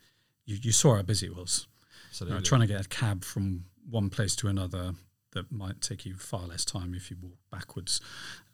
you, 0.45 0.57
you, 0.61 0.71
saw 0.71 0.95
how 0.95 1.01
busy 1.01 1.27
it 1.27 1.35
was. 1.35 1.67
Absolutely. 2.09 2.41
trying 2.43 2.61
to 2.61 2.67
get 2.67 2.85
a 2.85 2.89
cab 2.89 3.23
from 3.23 3.65
one 3.89 4.09
place 4.09 4.35
to 4.37 4.47
another 4.47 4.93
that 5.33 5.51
might 5.51 5.81
take 5.81 6.05
you 6.05 6.15
far 6.15 6.47
less 6.47 6.65
time 6.65 6.93
if 6.95 7.11
you 7.11 7.17
walk 7.21 7.37
backwards. 7.51 7.99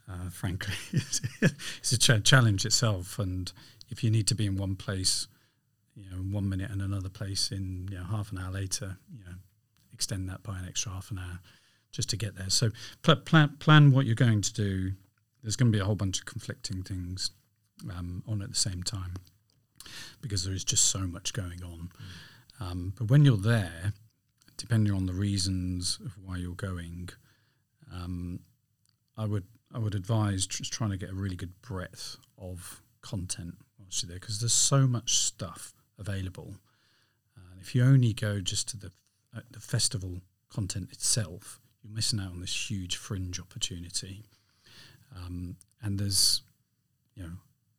Uh, 0.09 0.29
frankly, 0.29 0.73
it's 0.91 1.91
a 1.91 1.97
ch- 1.97 2.23
challenge 2.23 2.65
itself, 2.65 3.17
and 3.19 3.53
if 3.89 4.03
you 4.03 4.11
need 4.11 4.27
to 4.27 4.35
be 4.35 4.45
in 4.45 4.57
one 4.57 4.75
place 4.75 5.27
you 5.95 6.09
know, 6.09 6.17
one 6.17 6.49
minute 6.49 6.71
and 6.71 6.81
another 6.81 7.09
place 7.09 7.51
in 7.51 7.87
you 7.91 7.97
know, 7.97 8.03
half 8.03 8.31
an 8.31 8.39
hour 8.39 8.51
later, 8.51 8.97
you 9.15 9.23
know, 9.25 9.35
extend 9.93 10.27
that 10.29 10.43
by 10.43 10.57
an 10.57 10.65
extra 10.67 10.91
half 10.91 11.11
an 11.11 11.19
hour 11.19 11.39
just 11.91 12.09
to 12.09 12.17
get 12.17 12.35
there. 12.35 12.49
So 12.49 12.71
pl- 13.03 13.17
plan 13.17 13.55
plan 13.59 13.91
what 13.91 14.05
you're 14.05 14.15
going 14.15 14.41
to 14.41 14.53
do. 14.53 14.91
There's 15.41 15.55
going 15.55 15.71
to 15.71 15.75
be 15.75 15.81
a 15.81 15.85
whole 15.85 15.95
bunch 15.95 16.19
of 16.19 16.25
conflicting 16.25 16.83
things 16.83 17.31
um, 17.95 18.23
on 18.27 18.41
at 18.41 18.49
the 18.49 18.55
same 18.55 18.81
time 18.81 19.15
because 20.21 20.45
there 20.45 20.53
is 20.53 20.63
just 20.63 20.85
so 20.85 20.99
much 20.99 21.33
going 21.33 21.61
on. 21.63 21.89
Mm. 22.61 22.65
Um, 22.65 22.93
but 22.97 23.09
when 23.09 23.25
you're 23.25 23.37
there, 23.37 23.93
depending 24.57 24.93
on 24.93 25.05
the 25.05 25.13
reasons 25.13 25.99
of 26.05 26.13
why 26.23 26.37
you're 26.37 26.55
going, 26.55 27.09
um, 27.93 28.39
I 29.17 29.25
would 29.25 29.45
I 29.74 29.80
would 29.80 29.95
advise 29.95 30.45
just 30.45 30.71
trying 30.71 30.91
to 30.91 30.97
get 30.97 31.09
a 31.09 31.15
really 31.15 31.36
good 31.36 31.61
breadth 31.61 32.17
of 32.38 32.82
content 33.01 33.55
you're 34.01 34.09
there 34.09 34.19
because 34.19 34.39
there's 34.39 34.53
so 34.53 34.88
much 34.88 35.17
stuff 35.17 35.74
available. 35.99 36.55
And 37.36 37.61
if 37.61 37.76
you 37.76 37.84
only 37.84 38.13
go 38.13 38.39
just 38.39 38.67
to 38.69 38.78
the 38.78 38.91
uh, 39.36 39.41
the 39.51 39.59
festival 39.59 40.21
content 40.49 40.91
itself, 40.91 41.59
you're 41.84 41.93
missing 41.93 42.19
out 42.19 42.32
on 42.32 42.39
this 42.39 42.69
huge 42.69 42.95
fringe 42.95 43.39
opportunity. 43.39 44.24
Um, 45.15 45.57
and 45.82 45.99
there's, 45.99 46.43
you 47.15 47.24
know, 47.24 47.34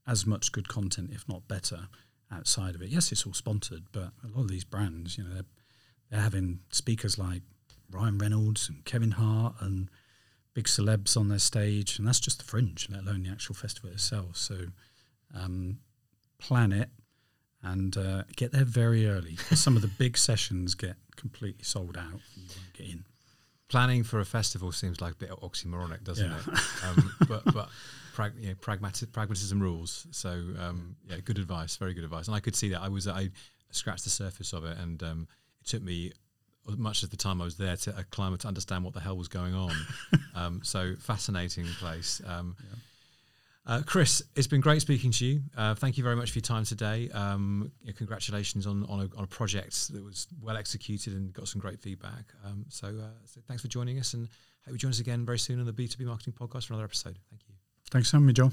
as 0.06 0.26
much 0.26 0.52
good 0.52 0.68
content, 0.68 1.10
if 1.12 1.28
not 1.28 1.46
better, 1.46 1.88
outside 2.30 2.74
of 2.74 2.82
it. 2.82 2.88
Yes, 2.88 3.12
it's 3.12 3.24
all 3.24 3.32
sponsored, 3.32 3.84
but 3.92 4.10
a 4.24 4.28
lot 4.34 4.42
of 4.42 4.48
these 4.48 4.64
brands, 4.64 5.16
you 5.16 5.24
know, 5.24 5.30
they're, 5.32 5.44
they're 6.10 6.20
having 6.20 6.60
speakers 6.70 7.18
like 7.18 7.42
Ryan 7.88 8.18
Reynolds 8.18 8.68
and 8.68 8.84
Kevin 8.84 9.12
Hart 9.12 9.54
and 9.60 9.88
big 10.54 10.66
celebs 10.66 11.16
on 11.16 11.28
their 11.28 11.38
stage, 11.38 11.98
and 11.98 12.06
that's 12.06 12.20
just 12.20 12.38
the 12.38 12.44
fringe, 12.44 12.88
let 12.90 13.02
alone 13.02 13.24
the 13.24 13.30
actual 13.30 13.54
festival 13.54 13.90
itself. 13.90 14.36
So, 14.36 14.56
um, 15.34 15.78
plan 16.38 16.72
it 16.72 16.90
and 17.62 17.96
uh, 17.96 18.22
get 18.36 18.52
there 18.52 18.64
very 18.64 19.08
early. 19.08 19.36
Some 19.54 19.76
of 19.76 19.82
the 19.82 19.88
big 19.88 20.16
sessions 20.16 20.74
get 20.74 20.96
completely 21.16 21.64
sold 21.64 21.96
out. 21.96 22.12
And 22.12 22.20
you 22.36 22.48
won't 22.48 22.72
get 22.74 22.86
in. 22.88 23.04
Planning 23.68 24.04
for 24.04 24.20
a 24.20 24.24
festival 24.24 24.70
seems 24.72 25.00
like 25.00 25.14
a 25.14 25.16
bit 25.16 25.30
oxymoronic, 25.30 26.04
doesn't 26.04 26.30
yeah. 26.30 26.38
it? 26.46 26.84
Um, 26.84 27.14
but 27.28 27.44
but 27.52 27.68
prag- 28.12 28.36
you 28.38 28.48
know, 28.48 28.54
pragmatic, 28.60 29.10
pragmatism 29.12 29.60
rules. 29.60 30.06
So 30.10 30.30
um, 30.60 30.96
yeah, 31.08 31.16
good 31.24 31.38
advice, 31.38 31.76
very 31.76 31.94
good 31.94 32.04
advice. 32.04 32.26
And 32.26 32.36
I 32.36 32.40
could 32.40 32.54
see 32.54 32.68
that. 32.68 32.82
I 32.82 32.88
was 32.88 33.08
I 33.08 33.30
scratched 33.70 34.04
the 34.04 34.10
surface 34.10 34.52
of 34.52 34.64
it, 34.64 34.78
and 34.78 35.02
um, 35.02 35.28
it 35.62 35.66
took 35.66 35.82
me 35.82 36.12
much 36.66 37.02
of 37.02 37.10
the 37.10 37.16
time 37.16 37.40
I 37.40 37.44
was 37.44 37.56
there 37.56 37.76
to 37.76 37.94
acclimate 37.98 38.40
to 38.40 38.48
understand 38.48 38.84
what 38.84 38.94
the 38.94 39.00
hell 39.00 39.16
was 39.16 39.28
going 39.28 39.54
on. 39.54 39.72
Um, 40.36 40.62
so 40.64 40.96
fascinating 40.98 41.64
place. 41.78 42.20
Um, 42.26 42.56
yeah. 42.58 42.76
Uh, 43.66 43.82
Chris, 43.86 44.22
it's 44.36 44.46
been 44.46 44.60
great 44.60 44.80
speaking 44.80 45.10
to 45.12 45.24
you. 45.24 45.40
Uh, 45.56 45.74
thank 45.74 45.96
you 45.96 46.04
very 46.04 46.16
much 46.16 46.32
for 46.32 46.38
your 46.38 46.42
time 46.42 46.64
today. 46.64 47.08
Um, 47.14 47.70
congratulations 47.96 48.66
on, 48.66 48.84
on 48.86 49.00
a, 49.00 49.16
on, 49.16 49.24
a, 49.24 49.26
project 49.26 49.92
that 49.92 50.04
was 50.04 50.26
well 50.42 50.56
executed 50.56 51.14
and 51.14 51.32
got 51.32 51.48
some 51.48 51.60
great 51.60 51.80
feedback. 51.80 52.24
Um, 52.44 52.66
so, 52.68 52.88
uh, 52.88 53.14
so, 53.24 53.40
thanks 53.46 53.62
for 53.62 53.68
joining 53.68 53.98
us 53.98 54.12
and 54.14 54.28
hope 54.66 54.72
you 54.72 54.78
join 54.78 54.90
us 54.90 55.00
again 55.00 55.24
very 55.24 55.38
soon 55.38 55.60
on 55.60 55.66
the 55.66 55.72
B2B 55.72 56.00
Marketing 56.04 56.34
Podcast 56.34 56.66
for 56.66 56.74
another 56.74 56.84
episode. 56.84 57.16
Thank 57.30 57.42
you. 57.48 57.54
Thanks 57.90 58.10
for 58.10 58.16
having 58.16 58.26
me, 58.26 58.32
Joel. 58.32 58.52